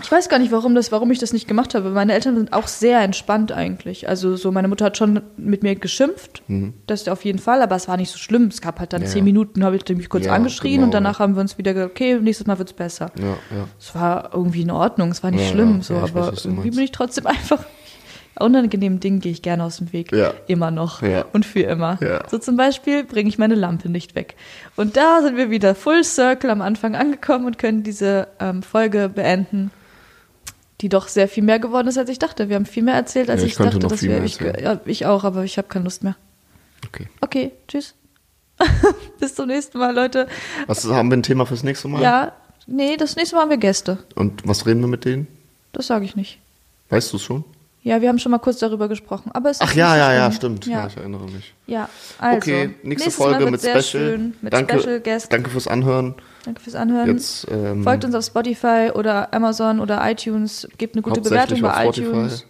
Ich 0.03 0.11
weiß 0.11 0.27
gar 0.27 0.39
nicht, 0.39 0.51
warum 0.51 0.75
das, 0.75 0.91
warum 0.91 1.09
ich 1.11 1.19
das 1.19 1.31
nicht 1.31 1.47
gemacht 1.47 1.73
habe. 1.73 1.89
Meine 1.91 2.11
Eltern 2.11 2.35
sind 2.35 2.51
auch 2.51 2.67
sehr 2.67 2.99
entspannt 2.99 3.53
eigentlich. 3.53 4.09
Also 4.09 4.35
so, 4.35 4.51
meine 4.51 4.67
Mutter 4.67 4.83
hat 4.83 4.97
schon 4.97 5.21
mit 5.37 5.63
mir 5.63 5.75
geschimpft, 5.75 6.43
das 6.85 7.07
auf 7.07 7.23
jeden 7.23 7.39
Fall, 7.39 7.61
aber 7.61 7.77
es 7.77 7.87
war 7.87 7.95
nicht 7.95 8.11
so 8.11 8.17
schlimm. 8.17 8.47
Es 8.47 8.59
gab 8.59 8.77
halt 8.79 8.91
dann 8.91 8.99
Mhm. 8.99 9.05
Ja. 9.05 9.11
zehn 9.13 9.23
Minuten, 9.23 9.63
habe 9.63 9.77
ich 9.77 9.87
mich 9.95 10.09
kurz 10.09 10.25
Ja, 10.25 10.33
angeschrien 10.33 10.73
genau, 10.73 10.85
und 10.87 10.93
danach 10.93 11.19
haben 11.19 11.35
wir 11.35 11.39
uns 11.41 11.57
wieder 11.57 11.73
gesagt, 11.73 11.91
okay, 11.91 12.19
nächstes 12.19 12.45
Mal 12.45 12.57
wird's 12.59 12.73
besser. 12.73 13.09
Ja, 13.17 13.25
ja. 13.55 13.67
Es 13.79 13.95
war 13.95 14.31
irgendwie 14.33 14.63
in 14.63 14.71
Ordnung, 14.71 15.11
es 15.11 15.23
war 15.23 15.31
nicht 15.31 15.49
schlimm, 15.49 15.81
so, 15.81 15.95
aber 15.95 16.33
irgendwie 16.43 16.71
bin 16.71 16.79
ich 16.79 16.88
trotzdem 16.91 17.27
einfach 17.27 17.63
unangenehmen 18.39 18.99
Dingen 18.99 19.19
gehe 19.19 19.31
ich 19.31 19.41
gerne 19.41 19.63
aus 19.63 19.77
dem 19.77 19.93
Weg. 19.93 20.11
Ja. 20.11 20.33
Immer 20.47 20.71
noch. 20.71 21.01
Ja. 21.01 21.25
Und 21.33 21.45
für 21.45 21.61
immer. 21.61 21.97
Ja. 22.01 22.27
So 22.29 22.37
zum 22.37 22.57
Beispiel 22.57 23.03
bringe 23.03 23.29
ich 23.29 23.37
meine 23.37 23.55
Lampe 23.55 23.89
nicht 23.89 24.15
weg. 24.15 24.35
Und 24.75 24.97
da 24.97 25.21
sind 25.21 25.37
wir 25.37 25.49
wieder 25.49 25.75
Full 25.75 26.03
Circle 26.03 26.49
am 26.49 26.61
Anfang 26.61 26.95
angekommen 26.95 27.45
und 27.45 27.57
können 27.57 27.83
diese 27.83 28.27
ähm, 28.39 28.63
Folge 28.63 29.09
beenden, 29.09 29.71
die 30.81 30.89
doch 30.89 31.07
sehr 31.07 31.27
viel 31.27 31.43
mehr 31.43 31.59
geworden 31.59 31.87
ist, 31.87 31.97
als 31.97 32.09
ich 32.09 32.19
dachte. 32.19 32.49
Wir 32.49 32.55
haben 32.55 32.65
viel 32.65 32.83
mehr 32.83 32.95
erzählt, 32.95 33.29
als 33.29 33.43
ich, 33.43 33.51
ich 33.51 33.57
dachte, 33.57 33.79
dass 33.79 34.01
wir. 34.01 34.23
Ich, 34.23 34.39
ich 34.85 35.05
auch, 35.05 35.23
aber 35.23 35.43
ich 35.43 35.57
habe 35.57 35.67
keine 35.67 35.85
Lust 35.85 36.03
mehr. 36.03 36.15
Okay. 36.87 37.07
Okay, 37.21 37.51
tschüss. 37.67 37.95
Bis 39.19 39.35
zum 39.35 39.47
nächsten 39.47 39.77
Mal, 39.77 39.93
Leute. 39.93 40.27
Was 40.67 40.85
haben 40.85 41.09
wir 41.09 41.17
ein 41.17 41.23
Thema 41.23 41.45
fürs 41.45 41.63
nächste 41.63 41.87
Mal? 41.87 42.01
Ja, 42.01 42.33
nee, 42.67 42.97
das 42.97 43.15
nächste 43.15 43.35
Mal 43.35 43.43
haben 43.43 43.49
wir 43.49 43.57
Gäste. 43.57 43.99
Und 44.15 44.47
was 44.47 44.65
reden 44.65 44.81
wir 44.81 44.87
mit 44.87 45.05
denen? 45.05 45.27
Das 45.71 45.87
sage 45.87 46.05
ich 46.05 46.15
nicht. 46.15 46.39
Weißt 46.89 47.11
du 47.13 47.17
es 47.17 47.23
schon? 47.23 47.43
Ja, 47.81 48.01
wir 48.01 48.09
haben 48.09 48.19
schon 48.19 48.31
mal 48.31 48.39
kurz 48.39 48.59
darüber 48.59 48.89
gesprochen. 48.89 49.31
Aber 49.33 49.49
es 49.49 49.61
Ach 49.61 49.69
ist 49.69 49.75
ja, 49.75 49.95
ja, 49.95 50.13
ja, 50.13 50.31
stimmt. 50.31 50.65
Ja, 50.65 50.79
Ja, 50.79 50.87
ich 50.87 50.97
erinnere 50.97 51.23
mich. 51.25 51.53
ja. 51.65 51.87
also. 52.17 52.37
okay, 52.37 52.75
nächste 52.83 53.09
Folge 53.09 53.49
mit 53.49 53.61
Special. 53.61 53.81
Schön, 53.83 54.35
mit 54.41 54.51
danke, 54.51 54.79
Special 54.79 54.99
Guest. 54.99 55.31
danke 55.31 55.49
fürs 55.49 55.67
Anhören. 55.67 56.15
Danke 56.43 56.61
fürs 56.61 56.75
Anhören. 56.75 57.07
Jetzt 57.07 57.47
ähm, 57.49 57.83
Folgt 57.83 58.03
uns 58.03 58.15
auf 58.15 58.25
Spotify 58.25 58.91
oder 58.93 59.33
Amazon 59.33 59.79
oder 59.79 60.01
iTunes. 60.09 60.67
Gebt 60.77 60.95
eine 60.95 61.01
gute 61.03 61.21
Bewertung 61.21 61.61
bei 61.61 61.87
auf 61.87 61.97
iTunes. 61.97 62.45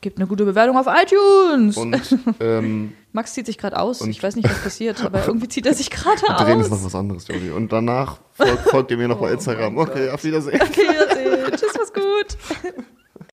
Gebt 0.00 0.18
eine 0.18 0.26
gute 0.26 0.44
Bewertung 0.44 0.76
auf 0.76 0.86
iTunes. 0.88 1.76
und 1.76 2.18
ähm, 2.40 2.92
Max 3.12 3.34
zieht 3.34 3.46
sich 3.46 3.58
gerade 3.58 3.78
aus. 3.78 4.00
Und- 4.00 4.10
ich 4.10 4.20
weiß 4.20 4.34
nicht, 4.34 4.50
was 4.50 4.58
passiert, 4.64 5.04
aber 5.04 5.24
irgendwie 5.28 5.46
zieht 5.48 5.64
er 5.64 5.74
sich 5.74 5.90
gerade 5.90 6.20
wir 6.22 6.40
reden 6.46 6.58
jetzt 6.58 6.70
noch 6.70 6.78
aus. 6.78 6.86
was 6.86 6.94
anderes, 6.96 7.28
Jody. 7.28 7.50
Und 7.50 7.70
danach 7.72 8.18
folgt, 8.32 8.68
folgt 8.68 8.90
ihr 8.90 8.96
mir 8.96 9.06
noch 9.06 9.20
bei 9.20 9.30
Oh 9.30 9.34
Instagram. 9.34 9.74
mein 9.76 9.86
Okay, 9.88 10.10
auf 10.10 10.24
Wiedersehen. 10.24 10.60
Okay, 10.60 10.88
Wiedersehen. 10.88 11.52
Tschüss, 11.52 11.74
was 11.78 11.92
gut. 11.92 12.36